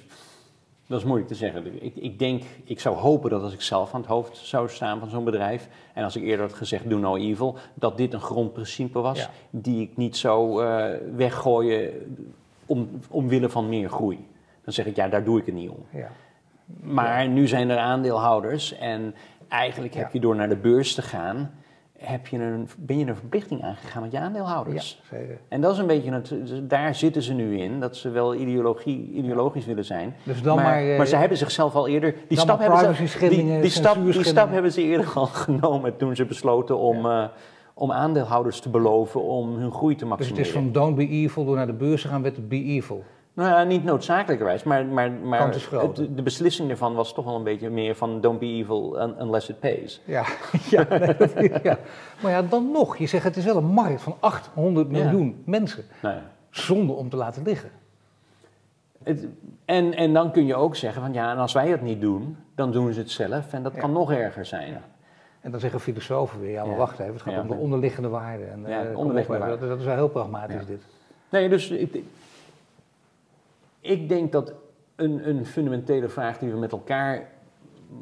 dat 0.90 1.00
is 1.00 1.06
moeilijk 1.06 1.30
te 1.30 1.36
zeggen. 1.36 1.84
Ik, 1.84 1.96
ik 1.96 2.20
denk, 2.20 2.44
ik 2.64 2.80
zou 2.80 2.96
hopen 2.96 3.30
dat 3.30 3.44
als 3.44 3.54
ik 3.54 3.62
zelf 3.62 3.94
aan 3.94 4.00
het 4.00 4.10
hoofd 4.10 4.38
zou 4.38 4.70
staan 4.70 5.00
van 5.00 5.10
zo'n 5.10 5.24
bedrijf, 5.24 5.68
en 5.94 6.04
als 6.04 6.16
ik 6.16 6.24
eerder 6.24 6.46
had 6.46 6.56
gezegd, 6.56 6.90
do 6.90 6.98
no 6.98 7.16
evil, 7.16 7.58
dat 7.74 7.98
dit 7.98 8.14
een 8.14 8.22
grondprincipe 8.22 9.00
was, 9.00 9.20
Ja. 9.20 9.30
die 9.50 9.82
ik 9.82 9.98
niet 9.98 10.18
zou 10.18 10.66
eh, 10.66 10.98
weggooien 11.16 11.92
om, 12.66 12.90
omwille 13.10 13.50
van 13.50 13.70
meer 13.70 13.90
groei. 13.90 14.28
Dan 14.64 14.74
zeg 14.74 14.86
ik, 14.86 14.96
ja, 14.96 15.08
daar 15.08 15.24
doe 15.24 15.40
ik 15.40 15.46
het 15.46 15.56
niet 15.56 15.70
om. 15.70 15.86
Ja. 15.90 16.12
Maar 16.82 17.28
nu 17.28 17.48
zijn 17.48 17.70
er 17.70 17.78
aandeelhouders 17.78 18.74
en 18.78 19.16
eigenlijk 19.48 19.94
heb 19.94 20.14
je 20.14 20.20
door 20.20 20.36
naar 20.36 20.50
de 20.50 20.56
beurs 20.58 20.94
te 20.94 21.02
gaan, 21.02 21.52
heb 22.00 22.28
je 22.28 22.38
een, 22.38 22.68
ben 22.78 22.98
je 23.00 23.06
een 23.06 23.16
verplichting 23.16 23.64
aangegaan 23.64 24.02
met 24.02 24.12
je 24.12 24.20
aandeelhouders. 24.20 25.02
Ja, 25.02 25.18
zeker. 25.18 25.40
En 25.48 25.62
dat 25.62 25.74
is 25.74 25.78
een 25.78 25.88
beetje, 25.88 26.12
het, 26.12 26.34
daar 26.70 26.96
zitten 26.96 27.22
ze 27.22 27.34
nu 27.34 27.58
in, 27.58 27.80
dat 27.80 27.96
ze 27.96 28.10
wel 28.10 28.36
ideologie, 28.36 29.12
ideologisch 29.14 29.66
willen 29.66 29.86
zijn. 29.86 30.16
Dus 30.24 30.42
dan 30.42 30.56
maar, 30.56 30.66
maar, 30.66 30.90
eh, 30.90 30.98
maar 30.98 31.08
ze 31.08 31.16
hebben 31.16 31.38
zichzelf 31.38 31.76
al 31.76 31.88
eerder, 31.88 32.16
die 32.28 32.40
stap, 32.40 32.60
hebben 32.60 32.96
ze, 32.96 33.30
die, 33.30 33.62
die, 33.62 33.70
stap, 33.70 34.04
die 34.04 34.24
stap 34.24 34.52
hebben 34.52 34.72
ze 34.72 34.82
eerder 34.82 35.12
al 35.14 35.26
genomen 35.46 35.98
toen 35.98 36.16
ze 36.16 36.26
besloten 36.26 36.78
om, 36.78 37.06
eh, 37.06 37.24
om 37.74 37.92
aandeelhouders 37.92 38.60
te 38.60 38.70
beloven 38.70 39.24
om 39.24 39.56
hun 39.56 39.72
groei 39.72 39.96
te 39.96 40.06
Dus 40.06 40.10
het 40.10 40.20
maximeren. 40.20 40.46
is 40.46 40.52
van 40.52 40.72
don't 40.72 40.96
be 40.96 41.08
evil, 41.08 41.46
door 41.46 41.56
naar 41.56 41.68
de 41.68 41.74
beurs 41.74 42.02
te 42.02 42.08
gaan, 42.08 42.24
het 42.24 42.50
be 42.50 42.64
evil. 42.64 43.04
Nou 43.40 43.52
ja, 43.52 43.64
niet 43.64 43.84
noodzakelijkerwijs, 43.84 44.64
maar, 44.64 44.86
maar, 44.86 45.12
maar 45.12 45.54
het- 45.54 45.96
de 46.16 46.22
beslissing 46.22 46.70
ervan 46.70 46.94
was 46.94 47.14
toch 47.14 47.26
wel 47.26 47.36
een 47.36 47.44
beetje 47.44 47.70
meer 47.70 47.96
van 47.96 48.22
don't 48.22 48.40
be 48.40 48.46
evil 48.46 49.02
un- 49.02 49.16
unless 49.22 49.50
it 49.50 49.60
pays. 49.60 50.02
Ja, 50.06 50.26
ja, 50.70 50.86
nee, 50.90 51.16
dat 51.18 51.36
is- 51.36 51.62
ja. 51.64 51.78
Maar 52.22 52.32
ja, 52.32 52.42
dan 52.42 52.72
nog. 52.72 52.98
Je 52.98 53.08
zegt 53.08 53.24
het 53.24 53.38
is 53.38 53.46
wel 53.46 53.58
een 53.58 53.66
markt 53.66 54.02
van 54.02 54.16
800 54.20 54.88
Ja. 54.92 55.04
miljoen 55.04 55.42
mensen. 55.46 55.84
Nou 56.02 56.16
ja. 56.16 56.22
Zonde 56.50 56.94
om 56.94 57.10
te 57.10 57.16
laten 57.16 57.44
liggen. 57.44 57.70
Het- 59.04 59.28
en, 59.66 59.94
en 59.94 60.14
dan 60.14 60.32
kun 60.32 60.46
je 60.46 60.56
ook 60.56 60.76
zeggen 60.76 61.02
van 61.02 61.14
ja, 61.14 61.32
en 61.32 61.38
als 61.38 61.54
wij 61.54 61.68
het 61.68 61.82
niet 61.82 62.02
doen, 62.02 62.38
dan 62.56 62.72
doen 62.72 62.94
ze 62.94 63.00
het 63.00 63.12
zelf 63.12 63.54
en 63.54 63.64
dat 63.64 63.74
kan 63.76 63.92
nog 63.92 64.12
erger 64.12 64.46
zijn. 64.46 64.82
En 65.42 65.52
dan 65.52 65.60
zeggen 65.60 65.80
filosofen 65.80 66.40
weer, 66.40 66.52
ja 66.52 66.66
maar 66.66 66.76
wacht 66.78 67.00
even, 67.00 67.14
het 67.14 67.22
gaat 67.22 67.42
om 67.42 67.48
de 67.48 67.54
onderliggende 67.54 68.10
waarde. 68.10 68.44
En, 68.44 68.64
Ja, 68.68 68.84
eh, 68.84 68.98
onderliggende 68.98 69.40
hè, 69.40 69.46
waarde. 69.46 69.60
Dat, 69.60 69.70
dat 69.70 69.80
is 69.80 69.86
wel 69.86 69.96
heel 69.96 70.10
pragmatisch 70.10 70.66
dit. 70.66 70.82
Nee, 71.30 71.50
dus 71.50 71.70
ik, 71.70 72.04
ik 73.82 74.10
denk 74.10 74.32
dat 74.32 74.54
een, 74.96 75.30
een 75.30 75.46
fundamentele 75.46 76.10
vraag 76.10 76.38
die 76.38 76.52
we 76.52 76.58
met 76.58 76.72
elkaar 76.72 77.30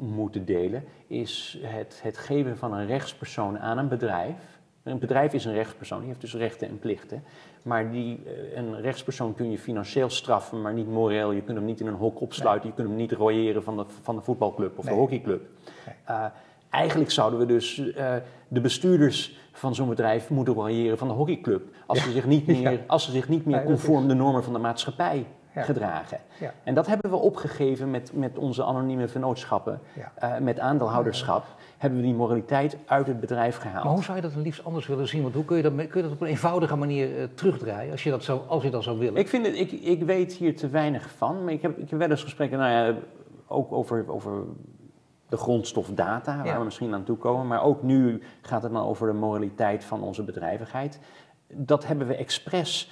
moeten 0.00 0.44
delen, 0.44 0.84
is 1.06 1.58
het, 1.62 2.00
het 2.02 2.18
geven 2.18 2.56
van 2.56 2.72
een 2.74 2.86
rechtspersoon 2.86 3.58
aan 3.58 3.78
een 3.78 3.88
bedrijf. 3.88 4.56
Een 4.82 4.98
bedrijf 4.98 5.32
is 5.32 5.44
een 5.44 5.52
rechtspersoon, 5.54 5.98
die 5.98 6.08
heeft 6.08 6.20
dus 6.20 6.34
rechten 6.34 6.68
en 6.68 6.78
plichten. 6.78 7.22
Maar 7.62 7.90
die, 7.90 8.20
eh, 8.26 8.56
een 8.56 8.80
rechtspersoon 8.80 9.34
kun 9.34 9.50
je 9.50 9.58
financieel 9.58 10.10
straffen, 10.10 10.62
maar 10.62 10.72
niet 10.72 10.88
moreel. 10.88 11.32
Je 11.32 11.42
kunt 11.42 11.56
hem 11.56 11.66
niet 11.66 11.80
in 11.80 11.86
een 11.86 11.94
hok 11.94 12.20
opsluiten, 12.20 12.68
je 12.68 12.74
kunt 12.74 12.88
hem 12.88 12.96
niet 12.96 13.12
royeren 13.12 13.62
van 13.62 13.76
de, 13.76 13.84
van 14.02 14.14
de 14.16 14.22
voetbalclub 14.22 14.78
of 14.78 14.84
Nee. 14.84 14.94
de 14.94 15.00
hockeyclub. 15.00 15.42
Nee. 15.86 15.94
Eh, 16.04 16.24
eigenlijk 16.70 17.10
zouden 17.10 17.38
we 17.38 17.46
dus 17.46 17.92
eh, 17.92 18.14
de 18.48 18.60
bestuurders 18.60 19.38
van 19.52 19.74
zo'n 19.74 19.88
bedrijf 19.88 20.30
moeten 20.30 20.54
royeren 20.54 20.98
van 20.98 21.08
de 21.08 21.14
hockeyclub. 21.14 21.62
Als, 21.86 22.02
ze, 22.02 22.10
zich 22.10 22.26
niet 22.26 22.46
meer, 22.56 22.72
Ja. 22.72 22.78
als 22.86 23.04
ze 23.04 23.10
zich 23.10 23.28
niet 23.28 23.44
meer 23.44 23.62
conform 23.64 24.08
de 24.08 24.14
normen 24.14 24.44
van 24.44 24.52
de 24.52 24.58
maatschappij 24.58 25.26
Ja. 25.58 25.64
gedragen. 25.64 26.18
Ja. 26.40 26.52
En 26.64 26.74
dat 26.74 26.86
hebben 26.86 27.10
we 27.10 27.16
opgegeven 27.16 27.90
met, 27.90 28.10
met 28.14 28.38
onze 28.38 28.64
anonieme 28.64 29.08
vennootschappen, 29.08 29.80
Ja. 29.92 30.12
eh, 30.14 30.40
met 30.40 30.58
aandeelhouderschap. 30.58 31.44
Hebben 31.78 31.98
we 32.00 32.04
die 32.04 32.14
moraliteit 32.14 32.76
uit 32.86 33.06
het 33.06 33.20
bedrijf 33.20 33.56
gehaald. 33.56 33.84
Maar 33.84 33.92
hoe 33.92 34.02
zou 34.02 34.16
je 34.16 34.22
dat 34.22 34.32
dan 34.32 34.42
liefst 34.42 34.64
anders 34.64 34.86
willen 34.86 35.08
zien? 35.08 35.22
Want 35.22 35.34
hoe 35.34 35.44
kun 35.44 35.56
je 35.56 35.62
dat, 35.62 35.72
kun 35.74 35.86
je 35.94 36.02
dat 36.02 36.12
op 36.12 36.20
een 36.20 36.26
eenvoudige 36.28 36.76
manier 36.76 37.18
eh, 37.18 37.24
terugdraaien, 37.34 37.90
als 37.92 38.02
je 38.02 38.10
dat, 38.10 38.24
zo, 38.24 38.44
als 38.48 38.62
je 38.62 38.70
dat 38.70 38.82
zou 38.82 38.98
willen? 38.98 39.16
Ik, 39.16 39.28
vind 39.28 39.46
het, 39.46 39.54
ik, 39.56 39.72
ik 39.72 40.02
weet 40.02 40.32
hier 40.32 40.56
te 40.56 40.68
weinig 40.68 41.10
van, 41.16 41.44
maar 41.44 41.52
ik 41.52 41.62
heb, 41.62 41.78
ik 41.78 41.90
heb 41.90 41.98
wel 41.98 42.10
eens 42.10 42.22
gesprekken, 42.22 42.58
nou 42.58 42.70
ja, 42.70 42.98
ook 43.46 43.72
over, 43.72 44.04
over 44.08 44.32
de 45.28 45.36
grondstof 45.36 45.88
data, 45.94 46.36
waar 46.36 46.46
Ja. 46.46 46.58
we 46.58 46.64
misschien 46.64 46.94
aan 46.94 47.04
toe 47.04 47.16
komen. 47.16 47.46
Maar 47.46 47.62
ook 47.62 47.82
nu 47.82 48.22
gaat 48.42 48.62
het 48.62 48.72
dan 48.72 48.82
over 48.86 49.06
de 49.06 49.12
moraliteit 49.12 49.84
van 49.84 50.02
onze 50.02 50.22
bedrijvigheid. 50.24 50.98
Dat 51.52 51.86
hebben 51.86 52.06
we 52.06 52.14
expres, 52.16 52.90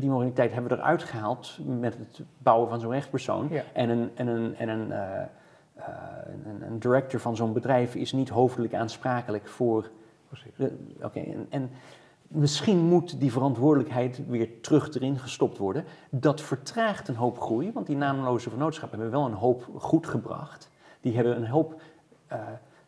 die 0.00 0.10
moraliteit 0.10 0.52
hebben 0.52 0.70
we 0.70 0.76
eruit 0.76 1.02
gehaald 1.02 1.58
met 1.66 1.98
het 1.98 2.20
bouwen 2.38 2.68
van 2.68 2.80
zo'n 2.80 2.90
rechtspersoon. 2.90 3.48
Ja. 3.50 3.62
En 3.72 3.88
een, 3.88 4.10
en 4.14 4.26
een, 4.26 4.56
en 4.56 4.68
een, 4.68 4.92
eh, 4.92 5.26
een, 6.44 6.62
een 6.62 6.78
director 6.78 7.20
van 7.20 7.36
zo'n 7.36 7.52
bedrijf 7.52 7.94
is 7.94 8.12
niet 8.12 8.28
hoofdelijk 8.28 8.74
aansprakelijk 8.74 9.48
voor 9.48 9.90
Oké, 11.02 11.20
en, 11.20 11.46
en 11.50 11.70
misschien 12.28 12.78
moet 12.78 13.20
die 13.20 13.32
verantwoordelijkheid 13.32 14.20
weer 14.26 14.60
terug 14.60 14.94
erin 14.94 15.18
gestopt 15.18 15.58
worden. 15.58 15.84
Dat 16.10 16.40
vertraagt 16.40 17.08
een 17.08 17.16
hoop 17.16 17.40
groei, 17.40 17.72
want 17.72 17.86
die 17.86 17.96
naamloze 17.96 18.50
vennootschappen 18.50 19.00
hebben 19.00 19.18
wel 19.18 19.28
een 19.28 19.36
hoop 19.36 19.68
goed 19.76 20.06
gebracht. 20.06 20.70
Die 21.00 21.14
hebben 21.14 21.36
een 21.36 21.46
hoop, 21.46 21.80
eh, 22.26 22.38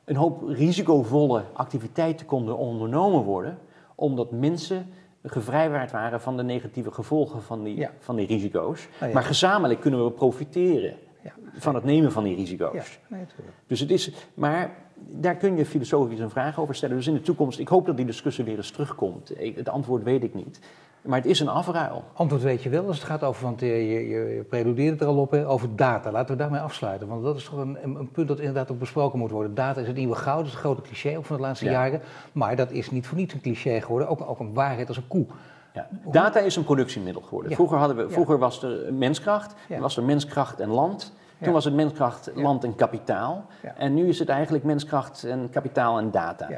een 0.05 0.17
hoop 0.17 0.43
risicovolle 0.43 1.45
activiteiten 1.53 2.27
konden 2.27 2.57
ondernomen 2.57 3.23
worden, 3.23 3.59
omdat 3.95 4.31
mensen 4.31 4.87
gevrijwaard 5.27 5.91
waren 5.91 6.21
van 6.21 6.37
de 6.37 6.43
negatieve 6.43 6.91
gevolgen 6.93 7.43
van 7.43 7.63
die, 7.65 7.77
Ja. 7.77 7.91
van 7.99 8.17
die 8.17 8.27
risico's. 8.27 8.89
Nou 8.99 9.07
ja. 9.09 9.15
Maar 9.15 9.25
gezamenlijk 9.27 9.81
kunnen 9.81 10.05
we 10.05 10.11
profiteren 10.11 10.95
Ja, 11.23 11.33
van 11.59 11.75
het 11.75 11.85
nemen 11.85 12.13
van 12.13 12.25
die 12.25 12.37
risico's. 12.37 12.73
ja 12.75 12.83
nee, 13.09 13.21
natuurlijk. 13.21 13.57
Dus 13.67 13.81
het 13.81 13.91
is, 13.91 14.11
maar 14.35 14.71
daar 14.95 15.37
kun 15.37 15.57
je 15.57 15.67
filosofisch 15.67 16.19
een 16.19 16.31
vraag 16.31 16.61
over 16.61 16.75
stellen. 16.75 16.97
Dus 16.97 17.07
in 17.07 17.15
de 17.15 17.21
toekomst, 17.21 17.59
ik 17.59 17.69
hoop 17.69 17.87
dat 17.87 17.97
die 17.97 18.07
discussie 18.07 18.45
weer 18.45 18.57
eens 18.57 18.71
terugkomt. 18.71 19.41
Ik- 19.41 19.57
Het 19.57 19.69
antwoord 19.69 20.03
weet 20.03 20.23
ik 20.25 20.35
niet. 20.35 20.61
Maar 21.07 21.19
het 21.19 21.27
is 21.27 21.41
een 21.41 21.49
afruil. 21.49 22.05
Antwoord 22.13 22.43
weet 22.43 22.63
je 22.63 22.69
wel 22.69 22.87
als 22.87 22.97
het 22.97 23.07
gaat 23.07 23.23
over, 23.23 23.43
want 23.45 23.63
eh, 23.63 23.93
je, 23.93 24.09
je, 24.09 24.35
je 24.35 24.43
preludeerde 24.43 25.05
er 25.05 25.11
al 25.11 25.17
op, 25.17 25.31
hè, 25.31 25.49
over 25.49 25.77
data. 25.77 26.11
Laten 26.11 26.31
we 26.31 26.43
daarmee 26.43 26.61
afsluiten, 26.61 27.09
want 27.09 27.25
dat 27.25 27.37
is 27.37 27.45
toch 27.45 27.59
een, 27.59 27.79
een, 27.83 28.11
punt 28.11 28.29
dat 28.29 28.39
inderdaad 28.39 28.71
ook 28.71 28.79
besproken 28.79 29.19
moet 29.19 29.31
worden. 29.31 29.55
Data 29.55 29.81
is 29.81 29.87
het 29.87 29.97
nieuwe 29.97 30.15
goud, 30.15 30.39
dat 30.39 30.47
is 30.47 30.53
een 30.53 30.59
grote 30.59 30.83
cliché 30.83 31.17
ook 31.17 31.25
van 31.25 31.37
de 31.37 31.43
laatste 31.43 31.65
Ja. 31.65 31.71
jaren. 31.71 32.01
Maar 32.33 32.57
dat 32.57 32.71
is 32.71 32.91
niet 32.91 33.07
voor 33.07 33.17
niets 33.17 33.35
een 33.35 33.41
cliché 33.41 33.81
geworden, 33.81 34.09
ook, 34.09 34.29
ook 34.29 34.41
een 34.41 34.53
waarheid 34.53 34.89
als 34.89 34.97
een 34.97 35.09
koe. 35.09 35.27
Ja. 35.75 35.89
Data 36.11 36.41
is 36.41 36.57
een 36.57 36.65
productiemiddel 36.65 37.23
geworden. 37.23 37.51
Ja. 37.51 37.57
Vroeger, 37.57 37.79
hadden 37.79 37.97
we, 37.97 38.11
vroeger 38.11 38.39
was 38.39 38.63
er 38.63 38.95
menskracht, 38.95 39.55
dan 39.69 39.81
was 39.81 39.97
er 39.97 40.03
menskracht 40.05 40.61
en 40.61 40.69
land. 40.69 41.13
Toen 41.43 41.53
was 41.53 41.65
het 41.65 41.75
menskracht, 41.75 42.31
land 42.35 42.65
en 42.65 42.75
kapitaal. 42.75 43.47
En 43.77 43.95
nu 43.95 44.09
is 44.09 44.19
het 44.19 44.29
eigenlijk 44.29 44.65
menskracht 44.65 45.25
en 45.25 45.51
kapitaal 45.51 45.99
en 45.99 46.11
data. 46.11 46.49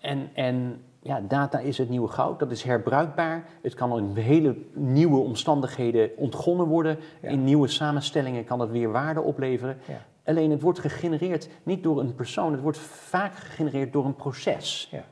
En, 0.00 0.30
en 0.34 0.82
ja, 1.02 1.20
data 1.20 1.58
is 1.58 1.78
het 1.78 1.88
nieuwe 1.88 2.08
goud, 2.08 2.38
dat 2.38 2.50
is 2.50 2.62
herbruikbaar. 2.62 3.44
Het 3.62 3.74
kan 3.74 3.98
in 3.98 4.22
hele 4.22 4.56
nieuwe 4.72 5.18
omstandigheden 5.18 6.10
ontgonnen 6.16 6.66
worden. 6.66 6.98
Ja. 7.22 7.28
In 7.28 7.44
nieuwe 7.44 7.68
samenstellingen 7.68 8.44
kan 8.44 8.60
het 8.60 8.70
weer 8.70 8.92
waarde 8.92 9.20
opleveren. 9.20 9.78
Ja. 9.88 10.04
Alleen 10.24 10.50
het 10.50 10.62
wordt 10.62 10.78
gegenereerd 10.78 11.48
niet 11.62 11.82
door 11.82 12.00
een 12.00 12.14
persoon, 12.14 12.52
het 12.52 12.60
wordt 12.60 12.78
vaak 12.78 13.34
gegenereerd 13.34 13.92
door 13.92 14.04
een 14.04 14.16
proces. 14.16 14.88
Ja. 14.90 15.04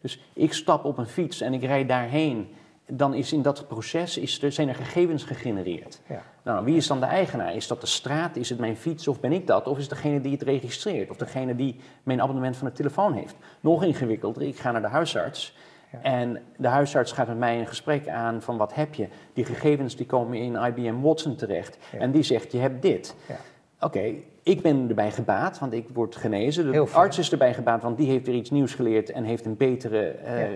Dus 0.00 0.20
ik 0.32 0.52
stap 0.52 0.84
op 0.84 0.98
een 0.98 1.06
fiets 1.06 1.40
en 1.40 1.54
ik 1.54 1.62
rijd 1.62 1.88
daarheen. 1.88 2.48
Dan 2.86 3.14
is 3.14 3.32
in 3.32 3.42
dat 3.42 3.68
proces 3.68 4.18
is 4.18 4.42
er, 4.42 4.52
zijn 4.52 4.68
er 4.68 4.74
gegevens 4.74 5.24
gegenereerd. 5.24 6.00
Ja. 6.46 6.52
Nou, 6.52 6.64
wie 6.64 6.76
is 6.76 6.86
dan 6.86 7.00
de 7.00 7.06
eigenaar? 7.06 7.54
Is 7.54 7.66
dat 7.66 7.80
de 7.80 7.86
straat? 7.86 8.36
Is 8.36 8.48
het 8.48 8.58
mijn 8.58 8.76
fiets? 8.76 9.08
Of 9.08 9.20
ben 9.20 9.32
ik 9.32 9.46
dat? 9.46 9.66
Of 9.66 9.76
is 9.76 9.82
het 9.82 9.92
degene 9.92 10.20
die 10.20 10.32
het 10.32 10.42
registreert? 10.42 11.10
Of 11.10 11.16
degene 11.16 11.56
die 11.56 11.80
mijn 12.02 12.22
abonnement 12.22 12.56
van 12.56 12.66
de 12.66 12.72
telefoon 12.72 13.12
heeft? 13.12 13.36
Nog 13.60 13.84
ingewikkelder, 13.84 14.42
ik 14.42 14.58
ga 14.58 14.70
naar 14.70 14.82
de 14.82 14.88
huisarts. 14.88 15.56
Ja. 15.92 16.02
En 16.02 16.42
de 16.56 16.68
huisarts 16.68 17.12
gaat 17.12 17.26
met 17.26 17.38
mij 17.38 17.60
een 17.60 17.66
gesprek 17.66 18.08
aan 18.08 18.42
van 18.42 18.56
wat 18.56 18.74
heb 18.74 18.94
je? 18.94 19.08
Die 19.32 19.44
gegevens 19.44 19.96
die 19.96 20.06
komen 20.06 20.38
in 20.38 20.54
IBM 20.54 21.00
Watson 21.00 21.36
terecht. 21.36 21.78
Ja. 21.92 21.98
En 21.98 22.10
die 22.10 22.22
zegt 22.22 22.52
je 22.52 22.58
hebt 22.58 22.82
dit. 22.82 23.14
Ja. 23.28 23.36
Oké, 23.80 24.14
ik 24.42 24.62
ben 24.62 24.88
erbij 24.88 25.10
gebaat, 25.10 25.58
want 25.58 25.72
ik 25.72 25.88
word 25.92 26.16
genezen. 26.16 26.72
De 26.72 26.80
arts 26.92 27.18
is 27.18 27.32
erbij 27.32 27.54
gebaat, 27.54 27.82
want 27.82 27.96
die 27.96 28.08
heeft 28.10 28.26
weer 28.26 28.34
iets 28.34 28.50
nieuws 28.50 28.74
geleerd 28.74 29.10
en 29.10 29.24
heeft 29.24 29.44
een 29.46 29.56
betere, 29.56 30.06
eh, 30.08 30.48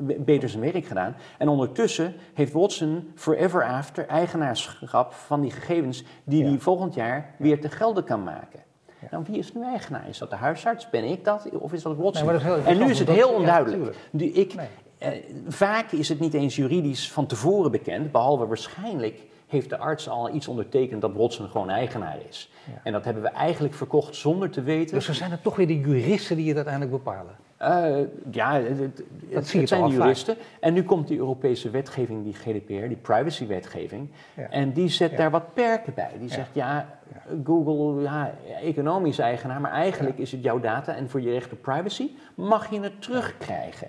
be- 0.00 0.20
beter 0.20 0.48
zijn 0.48 0.62
werk 0.72 0.84
gedaan. 0.86 1.16
En 1.38 1.48
ondertussen 1.48 2.14
heeft 2.34 2.52
Watson 2.52 3.10
forever 3.14 3.64
after 3.64 4.06
eigenaarschap 4.06 5.12
van 5.12 5.40
die 5.40 5.50
gegevens 5.50 6.04
die 6.24 6.42
Ja. 6.42 6.48
hij 6.48 6.58
volgend 6.58 6.94
jaar 6.94 7.34
weer 7.38 7.60
te 7.60 7.68
gelden 7.68 8.04
kan 8.04 8.24
maken. 8.24 8.60
Ja. 9.00 9.08
Nou, 9.10 9.24
wie 9.26 9.38
is 9.38 9.54
nu 9.54 9.62
eigenaar? 9.64 10.08
Is 10.08 10.18
dat 10.18 10.30
de 10.30 10.36
huisarts? 10.36 10.90
Ben 10.90 11.04
ik 11.04 11.24
dat? 11.24 11.48
Of 11.52 11.72
is 11.72 11.82
dat 11.82 11.96
Watson? 11.96 12.26
Nee, 12.26 12.34
maar 12.34 12.44
dat 12.44 12.56
is 12.58 12.64
heel 12.64 12.72
en 12.72 12.78
nu 12.84 12.90
is 12.90 12.98
het 12.98 13.08
heel 13.08 13.30
ja, 13.30 13.36
onduidelijk. 13.36 13.96
ik, 14.12 14.54
Nee. 14.54 14.66
eh, 14.98 15.10
vaak 15.48 15.92
is 15.92 16.08
het 16.08 16.20
niet 16.20 16.34
eens 16.34 16.56
juridisch 16.56 17.12
van 17.12 17.26
tevoren 17.26 17.70
bekend, 17.70 18.12
behalve 18.12 18.46
waarschijnlijk 18.46 19.20
heeft 19.48 19.70
de 19.70 19.78
arts 19.78 20.08
al 20.08 20.34
iets 20.34 20.48
ondertekend 20.48 21.00
dat 21.00 21.12
Watson 21.14 21.48
gewoon 21.48 21.70
eigenaar 21.70 22.16
is. 22.28 22.50
Ja. 22.66 22.80
En 22.82 22.92
dat 22.92 23.04
hebben 23.04 23.22
we 23.22 23.28
eigenlijk 23.28 23.74
verkocht 23.74 24.16
zonder 24.16 24.50
te 24.50 24.62
weten. 24.62 24.94
Dus 24.94 25.08
er 25.08 25.14
zijn 25.14 25.30
er 25.32 25.40
toch 25.40 25.56
weer 25.56 25.66
de 25.66 25.80
juristen 25.80 26.36
die 26.36 26.46
het 26.46 26.56
uiteindelijk 26.56 26.94
bepalen. 27.04 27.36
Eh, 27.56 27.96
ja, 28.30 28.52
het, 28.60 28.78
het- 28.78 29.02
het 29.30 29.68
zijn 29.68 29.84
de 29.84 29.90
juristen. 29.90 30.36
En 30.60 30.72
nu 30.74 30.82
komt 30.82 31.08
die 31.08 31.18
Europese 31.18 31.70
wetgeving, 31.70 32.24
die 32.24 32.34
GDPR, 32.34 32.86
die 32.86 32.96
privacywetgeving. 32.96 34.08
Ja. 34.36 34.48
En 34.50 34.72
die 34.72 34.88
zet 34.88 35.10
Ja. 35.10 35.16
daar 35.16 35.30
wat 35.30 35.54
perken 35.54 35.94
bij. 35.94 36.10
Die 36.20 36.30
zegt, 36.32 36.50
ja, 36.52 36.98
Google, 37.44 38.02
ja, 38.02 38.34
economisch 38.62 39.18
eigenaar, 39.18 39.60
maar 39.60 39.70
eigenlijk 39.72 40.18
is 40.18 40.32
het 40.32 40.42
jouw 40.42 40.60
data. 40.60 40.94
En 40.94 41.08
voor 41.10 41.20
je 41.20 41.30
recht 41.30 41.52
op 41.52 41.62
privacy 41.62 42.10
mag 42.34 42.70
je 42.70 42.80
het 42.80 43.02
terugkrijgen. 43.02 43.88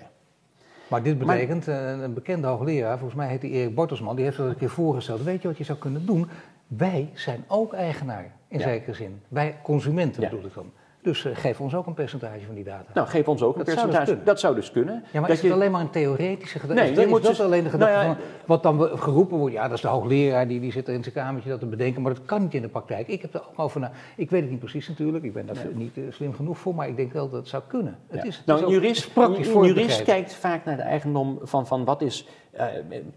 Maar 0.90 1.02
dit 1.02 1.18
betekent, 1.18 1.68
eh, 1.68 2.00
een 2.00 2.14
bekende 2.14 2.46
hoogleraar, 2.46 2.98
volgens 2.98 3.18
mij 3.18 3.28
heet 3.28 3.40
die 3.40 3.50
Erik 3.50 3.74
Bortelsman, 3.74 4.16
die 4.16 4.24
heeft 4.24 4.36
dat 4.36 4.48
een 4.48 4.56
keer 4.56 4.70
voorgesteld. 4.70 5.22
Weet 5.22 5.42
je 5.42 5.48
wat 5.48 5.58
je 5.58 5.64
zou 5.64 5.78
kunnen 5.78 6.06
doen? 6.06 6.28
Wij 6.66 7.10
zijn 7.14 7.44
ook 7.48 7.72
eigenaar, 7.72 8.32
in 8.48 8.58
Ja. 8.58 8.64
zekere 8.68 8.94
zin. 8.94 9.20
Wij 9.28 9.56
consumenten 9.62 10.22
bedoel 10.22 10.44
ik 10.44 10.54
dan. 10.54 10.70
Dus 11.02 11.24
eh, 11.24 11.36
geef 11.36 11.60
ons 11.60 11.74
ook 11.74 11.86
een 11.86 11.94
percentage 11.94 12.46
van 12.46 12.54
die 12.54 12.64
data. 12.64 12.84
Nou, 12.94 13.08
geef 13.08 13.28
ons 13.28 13.42
ook 13.42 13.56
een 13.56 13.64
Dat 13.64 13.74
zou 13.74 13.86
dus 13.86 13.96
percentage. 13.96 14.24
dat 14.26 14.40
zou 14.40 14.54
dus 14.54 14.70
kunnen. 14.70 14.94
Ja, 15.12 15.20
maar 15.20 15.28
Dat 15.28 15.36
is 15.38 15.42
het 15.42 15.52
alleen 15.52 15.70
maar 15.70 15.80
een 15.80 15.90
theoretische 15.90 16.58
gedachte? 16.58 16.82
Nee, 16.82 16.90
is 16.90 16.96
dat, 16.96 17.06
is 17.06 17.10
dat 17.12 17.22
dus- 17.22 17.40
alleen 17.40 17.64
de 17.64 17.70
gedachte 17.70 17.94
nou 17.94 18.06
ja, 18.08 18.14
van 18.14 18.24
wat 18.46 18.62
dan 18.62 18.98
geroepen 18.98 19.36
wordt? 19.38 19.54
Ja, 19.54 19.62
dat 19.68 19.76
is 19.76 19.80
de 19.82 19.88
hoogleraar, 19.88 20.48
die, 20.48 20.60
die 20.60 20.72
zit 20.72 20.88
er 20.88 20.94
in 20.94 21.02
zijn 21.02 21.14
kamertje 21.14 21.50
dat 21.50 21.60
te 21.60 21.66
bedenken, 21.66 22.02
maar 22.02 22.14
dat 22.14 22.24
kan 22.24 22.42
niet 22.42 22.54
in 22.54 22.62
de 22.62 22.68
praktijk. 22.68 23.08
Ik 23.08 23.22
heb 23.22 23.34
er 23.34 23.40
ook 23.50 23.58
over 23.58 23.80
na. 23.80 23.90
Ik 24.16 24.30
weet 24.30 24.40
het 24.40 24.50
niet 24.50 24.58
precies 24.58 24.88
natuurlijk, 24.88 25.24
ik 25.24 25.32
ben 25.32 25.46
daar 25.46 25.56
Nee. 25.64 25.74
niet 25.74 25.96
eh, 25.96 26.02
slim 26.10 26.34
genoeg 26.34 26.58
voor, 26.58 26.74
maar 26.74 26.88
ik 26.88 26.96
denk 26.96 27.12
wel 27.12 27.28
dat 27.28 27.38
het 27.40 27.48
zou 27.48 27.62
kunnen. 27.66 27.98
Het 28.08 28.20
Ja. 28.22 28.28
is, 28.28 28.36
het 28.36 28.46
nou, 28.46 28.58
is 28.58 28.64
een 28.64 28.70
jurist, 28.72 29.12
praktisch 29.12 29.48
een 29.48 29.64
jurist 29.64 30.02
kijkt 30.02 30.34
vaak 30.34 30.64
naar 30.64 30.76
de 30.76 30.82
eigendom 30.82 31.38
van, 31.42 31.66
van 31.66 31.84
wat 31.84 32.02
is 32.02 32.28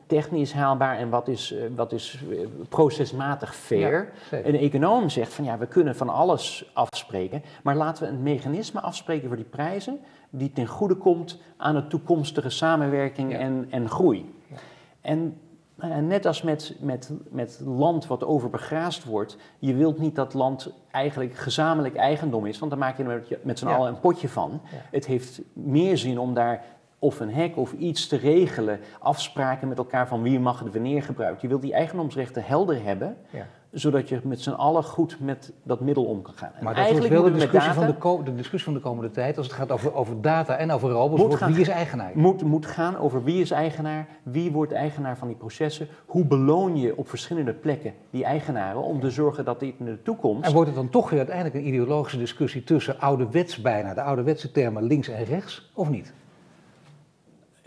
technisch 0.05 0.53
haalbaar 0.53 0.97
en 0.97 1.09
wat 1.09 1.27
is, 1.27 1.51
eh, 1.53 1.63
wat 1.75 1.91
is 1.91 2.19
eh, 2.31 2.37
procesmatig 2.69 3.55
fair. 3.55 4.11
Ja, 4.31 4.37
een 4.43 4.55
econoom 4.55 5.09
zegt 5.09 5.33
van 5.33 5.43
ja, 5.43 5.57
we 5.57 5.65
kunnen 5.67 5.95
van 5.95 6.09
alles 6.09 6.71
afspreken, 6.73 7.43
maar 7.63 7.75
laten 7.75 8.03
we 8.03 8.09
een 8.09 8.23
mechanisme 8.23 8.81
afspreken 8.81 9.27
voor 9.27 9.37
die 9.37 9.45
prijzen 9.45 9.99
die 10.29 10.51
ten 10.51 10.67
goede 10.67 10.95
komt 10.95 11.39
aan 11.57 11.75
de 11.75 11.87
toekomstige 11.87 12.49
samenwerking 12.49 13.31
Ja. 13.31 13.37
en, 13.37 13.67
en 13.69 13.89
groei. 13.89 14.33
Ja. 14.47 14.55
En 15.01 15.37
nou 15.75 16.01
net 16.01 16.25
als 16.25 16.41
met, 16.41 16.75
met, 16.79 17.11
met 17.29 17.61
land 17.65 18.07
wat 18.07 18.23
overbegraasd 18.23 19.03
wordt, 19.03 19.37
je 19.59 19.73
wilt 19.75 19.99
niet 19.99 20.15
dat 20.15 20.33
land 20.33 20.73
eigenlijk 20.91 21.33
gezamenlijk 21.35 21.95
eigendom 21.95 22.45
is, 22.45 22.59
want 22.59 22.71
dan 22.71 22.79
maak 22.79 22.97
je 22.97 23.03
er 23.03 23.09
met, 23.29 23.43
met 23.45 23.59
z'n 23.59 23.67
Ja. 23.67 23.75
allen 23.75 23.87
een 23.87 23.99
potje 23.99 24.29
van. 24.29 24.61
Ja. 24.71 24.77
Het 24.91 25.05
heeft 25.05 25.41
meer 25.53 25.97
zin 25.97 26.19
om 26.19 26.33
daar 26.33 26.63
of 27.03 27.19
een 27.19 27.33
hek 27.33 27.57
of 27.57 27.73
iets 27.73 28.07
te 28.07 28.15
regelen, 28.17 28.79
afspraken 28.99 29.67
met 29.67 29.77
elkaar 29.77 30.07
van 30.07 30.21
wie 30.21 30.39
mag 30.39 30.59
het 30.59 30.73
wanneer 30.73 31.03
gebruikt. 31.03 31.41
Je 31.41 31.47
wilt 31.47 31.61
die 31.61 31.73
eigendomsrechten 31.73 32.43
helder 32.45 32.83
hebben, 32.83 33.17
Ja. 33.29 33.45
zodat 33.71 34.09
je 34.09 34.19
met 34.23 34.41
z'n 34.41 34.49
allen 34.51 34.83
goed 34.83 35.17
met 35.19 35.51
dat 35.63 35.79
middel 35.79 36.03
om 36.05 36.21
kan 36.21 36.33
gaan. 36.33 36.51
En 36.57 36.63
Maar 36.63 36.75
dat 36.75 36.91
wordt 36.91 37.07
wel 37.07 37.23
de 37.23 37.31
discussie, 37.31 37.73
van 37.73 37.85
de, 37.85 37.93
ko- 37.93 38.23
de 38.23 38.35
discussie 38.35 38.63
van 38.71 38.73
de 38.73 38.79
komende 38.87 39.11
tijd, 39.11 39.37
als 39.37 39.45
het 39.47 39.55
gaat 39.55 39.71
over, 39.71 39.93
over 39.93 40.21
data 40.21 40.55
en 40.55 40.71
over 40.71 40.89
robots, 40.89 41.21
wordt 41.21 41.35
gaan- 41.35 41.51
wie 41.51 41.61
is 41.61 41.67
eigenaar? 41.67 42.11
moet, 42.13 42.43
moet 42.43 42.65
gaan 42.65 42.97
over 42.97 43.23
wie 43.23 43.41
is 43.41 43.51
eigenaar, 43.51 44.07
wie 44.23 44.51
wordt 44.51 44.71
eigenaar 44.71 45.17
van 45.17 45.27
die 45.27 45.37
processen, 45.37 45.87
hoe 46.05 46.25
beloon 46.25 46.77
je 46.77 46.97
op 46.97 47.09
verschillende 47.09 47.53
plekken 47.53 47.93
die 48.09 48.23
eigenaren 48.23 48.81
om 48.83 48.99
te 48.99 49.09
zorgen 49.09 49.45
dat 49.45 49.59
dit 49.59 49.73
in 49.79 49.85
de 49.85 50.01
toekomst... 50.01 50.45
En 50.47 50.53
wordt 50.53 50.67
het 50.67 50.77
dan 50.77 50.89
toch 50.89 51.09
weer 51.09 51.19
uiteindelijk 51.19 51.55
een 51.55 51.67
ideologische 51.67 52.17
discussie 52.17 52.63
tussen 52.63 52.99
ouderwets 52.99 53.61
bijna, 53.61 53.93
de 53.93 54.01
ouderwetse 54.01 54.51
termen 54.51 54.83
links 54.83 55.07
en 55.07 55.23
rechts, 55.25 55.71
of 55.73 55.89
niet? 55.89 56.13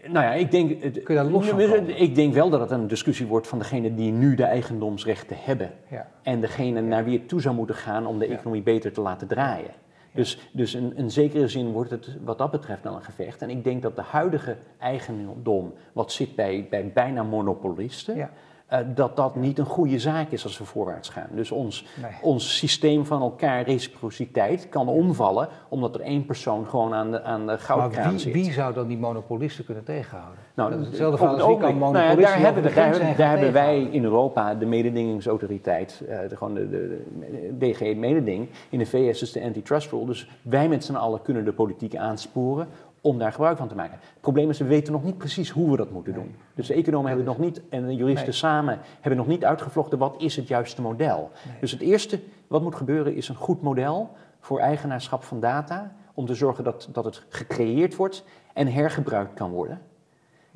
Nou 0.08 0.24
ja, 0.24 0.32
ik 0.32 0.50
denk, 0.50 0.82
het- 0.82 1.02
Kun 1.02 1.14
je 1.14 1.20
daar 1.20 1.30
los 1.30 1.46
van 1.48 1.58
komen? 1.58 2.00
ik 2.00 2.14
denk 2.14 2.34
wel 2.34 2.50
dat 2.50 2.60
het 2.60 2.70
een 2.70 2.86
discussie 2.88 3.26
wordt 3.26 3.46
van 3.46 3.58
degene 3.58 3.94
die 3.94 4.12
nu 4.12 4.34
de 4.34 4.44
eigendomsrechten 4.44 5.36
hebben. 5.40 5.70
Ja. 5.90 6.08
En 6.22 6.40
degene 6.40 6.80
naar 6.80 7.04
wie 7.04 7.18
het 7.18 7.28
toe 7.28 7.40
zou 7.40 7.54
moeten 7.54 7.74
gaan 7.74 8.06
om 8.06 8.18
de 8.18 8.26
economie 8.26 8.62
beter 8.62 8.92
te 8.92 9.00
laten 9.00 9.26
draaien. 9.28 9.70
Dus, 10.12 10.48
dus 10.52 10.74
in, 10.74 10.96
in 10.96 11.10
zekere 11.10 11.48
zin 11.48 11.72
wordt 11.72 11.90
het 11.90 12.16
wat 12.24 12.38
dat 12.38 12.50
betreft 12.50 12.82
wel 12.82 12.94
een 12.94 13.02
gevecht. 13.02 13.42
En 13.42 13.50
ik 13.50 13.64
denk 13.64 13.82
dat 13.82 13.96
de 13.96 14.02
huidige 14.02 14.56
eigendom, 14.78 15.72
wat 15.92 16.12
zit 16.12 16.34
bij, 16.34 16.66
bij 16.70 16.90
bijna 16.94 17.22
monopolisten, 17.22 18.16
Eh, 18.66 18.78
dat 18.94 19.16
dat 19.16 19.36
niet 19.36 19.58
een 19.58 19.64
goede 19.64 19.98
zaak 19.98 20.30
is 20.30 20.44
als 20.44 20.58
we 20.58 20.64
voorwaarts 20.64 21.08
gaan. 21.08 21.28
Dus 21.30 21.50
ons, 21.50 21.86
Nee. 22.02 22.10
ons 22.22 22.56
systeem 22.56 23.04
van 23.06 23.20
elkaar 23.22 23.62
reciprociteit 23.62 24.68
kan 24.68 24.88
omvallen, 24.88 25.48
omdat 25.68 25.94
er 25.94 26.00
één 26.00 26.24
persoon 26.26 26.66
gewoon 26.66 26.94
aan 26.94 27.10
de, 27.10 27.22
aan 27.22 27.40
de 27.40 27.44
Maar 27.46 27.58
goudkraan 27.58 28.10
wie, 28.10 28.18
zit. 28.18 28.32
wie 28.32 28.52
zou 28.52 28.74
dan 28.74 28.86
die 28.86 28.98
monopolisten 28.98 29.64
kunnen 29.64 29.84
tegenhouden? 29.84 30.38
Nou, 30.54 30.70
dat 30.70 30.80
is 30.80 30.86
hetzelfde 30.86 31.16
verhaal 31.16 31.34
als 31.34 31.46
wie 31.46 31.56
kan 31.56 31.64
ogenblik- 31.64 31.84
monopolisten 31.92 32.22
nou 32.22 32.34
ja, 32.38 32.42
daar 32.44 32.52
hebben, 32.54 33.02
de 33.10 33.16
daar, 33.16 33.28
hebben 33.30 33.52
wij 33.52 33.82
in 33.82 34.04
Europa 34.04 34.54
de 34.54 34.66
mededingingsautoriteit, 34.66 36.02
eh, 36.08 36.18
de, 36.28 36.36
gewoon 36.36 36.54
de, 36.54 36.68
de, 36.70 37.04
de 37.58 37.72
DG 37.72 37.96
mededing. 37.96 38.48
In 38.70 38.78
de 38.78 38.86
VS 38.86 39.22
is 39.22 39.32
de 39.32 39.42
antitrust 39.42 39.90
rule. 39.90 40.06
Dus 40.06 40.28
wij 40.42 40.68
met 40.68 40.84
z'n 40.84 40.94
allen 40.94 41.22
kunnen 41.22 41.44
de 41.44 41.52
politiek 41.52 41.96
aansporen 41.96 42.68
om 43.06 43.18
daar 43.18 43.32
gebruik 43.32 43.56
van 43.56 43.68
te 43.68 43.74
maken. 43.74 43.98
Het 44.00 44.20
probleem 44.20 44.50
is, 44.50 44.58
we 44.58 44.64
weten 44.64 44.92
nog 44.92 45.04
niet 45.04 45.18
precies 45.18 45.50
hoe 45.50 45.70
we 45.70 45.76
dat 45.76 45.90
moeten 45.90 46.12
Nee. 46.12 46.22
doen. 46.22 46.34
Dus 46.54 46.66
de 46.66 46.74
economen 46.74 47.08
hebben 47.08 47.26
nog 47.26 47.38
niet, 47.38 47.62
en 47.68 47.86
de 47.86 47.94
juristen 47.94 48.24
Nee. 48.28 48.34
samen, 48.36 48.78
hebben 49.00 49.16
nog 49.16 49.26
niet 49.26 49.44
uitgevlochten 49.44 49.98
wat 49.98 50.14
is 50.18 50.36
het 50.36 50.48
juiste 50.48 50.82
model. 50.82 51.30
Nee. 51.48 51.56
Dus 51.60 51.70
het 51.70 51.80
eerste 51.80 52.20
wat 52.46 52.62
moet 52.62 52.74
gebeuren 52.74 53.14
is 53.14 53.28
een 53.28 53.34
goed 53.34 53.62
model 53.62 54.10
voor 54.40 54.58
eigenaarschap 54.58 55.22
van 55.22 55.40
data. 55.40 55.92
Om 56.14 56.26
te 56.26 56.34
zorgen 56.34 56.64
dat, 56.64 56.88
dat 56.92 57.04
het 57.04 57.24
gecreëerd 57.28 57.96
wordt 57.96 58.24
en 58.54 58.66
hergebruikt 58.72 59.34
kan 59.34 59.50
worden. 59.50 59.80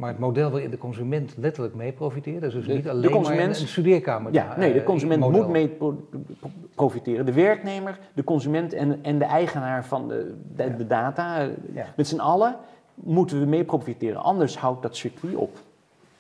Maar 0.01 0.11
het 0.11 0.19
model 0.19 0.51
waarin 0.51 0.71
de 0.71 0.79
consument 0.79 1.35
letterlijk 1.37 1.75
mee 1.75 1.93
profiteert, 1.93 2.41
dat 2.41 2.49
is 2.49 2.55
dus 2.57 2.67
De- 2.67 2.73
niet 2.73 2.83
de 2.85 2.91
alleen 2.91 3.03
maar 3.03 3.11
consument- 3.11 3.57
een, 3.57 3.63
een 3.63 3.69
studeerkamer. 3.69 4.33
Ja, 4.33 4.57
nee, 4.57 4.73
de 4.73 4.79
eh, 4.81 4.85
consument 4.87 5.21
model. 5.21 5.41
moet 5.43 5.51
mee 5.51 5.69
pro- 5.69 6.07
pro- 6.41 6.51
profiteren. 6.75 7.27
De 7.27 7.33
werknemer, 7.33 7.99
de 8.15 8.25
consument 8.25 8.73
en, 8.73 8.99
en 9.05 9.19
de 9.19 9.25
eigenaar 9.25 9.85
van 9.85 10.09
de, 10.09 10.35
de, 10.57 10.63
Ja. 10.63 10.69
de 10.69 10.87
data. 10.87 11.41
eh, 11.41 11.49
Ja. 11.75 11.87
Met 11.97 12.07
z'n 12.09 12.19
allen 12.19 12.57
moeten 12.95 13.41
we 13.41 13.47
mee 13.47 13.65
profiteren. 13.65 14.23
Anders 14.23 14.57
houdt 14.59 14.83
dat 14.83 14.97
circuit 14.97 15.35
op. 15.35 15.57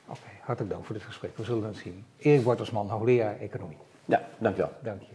Oké, 0.09 0.19
hartelijk 0.41 0.73
dank 0.73 0.85
voor 0.85 0.95
dit 0.95 1.05
gesprek. 1.05 1.37
We 1.37 1.45
zullen 1.45 1.65
het 1.65 1.77
zien. 1.77 2.05
Erik 2.19 2.43
Wortelsman, 2.45 2.89
hoogleraar 2.89 3.37
economie. 3.41 3.77
Ja, 4.05 4.23
dankjewel. 4.39 4.71
Dank 4.83 5.01
je. 5.01 5.13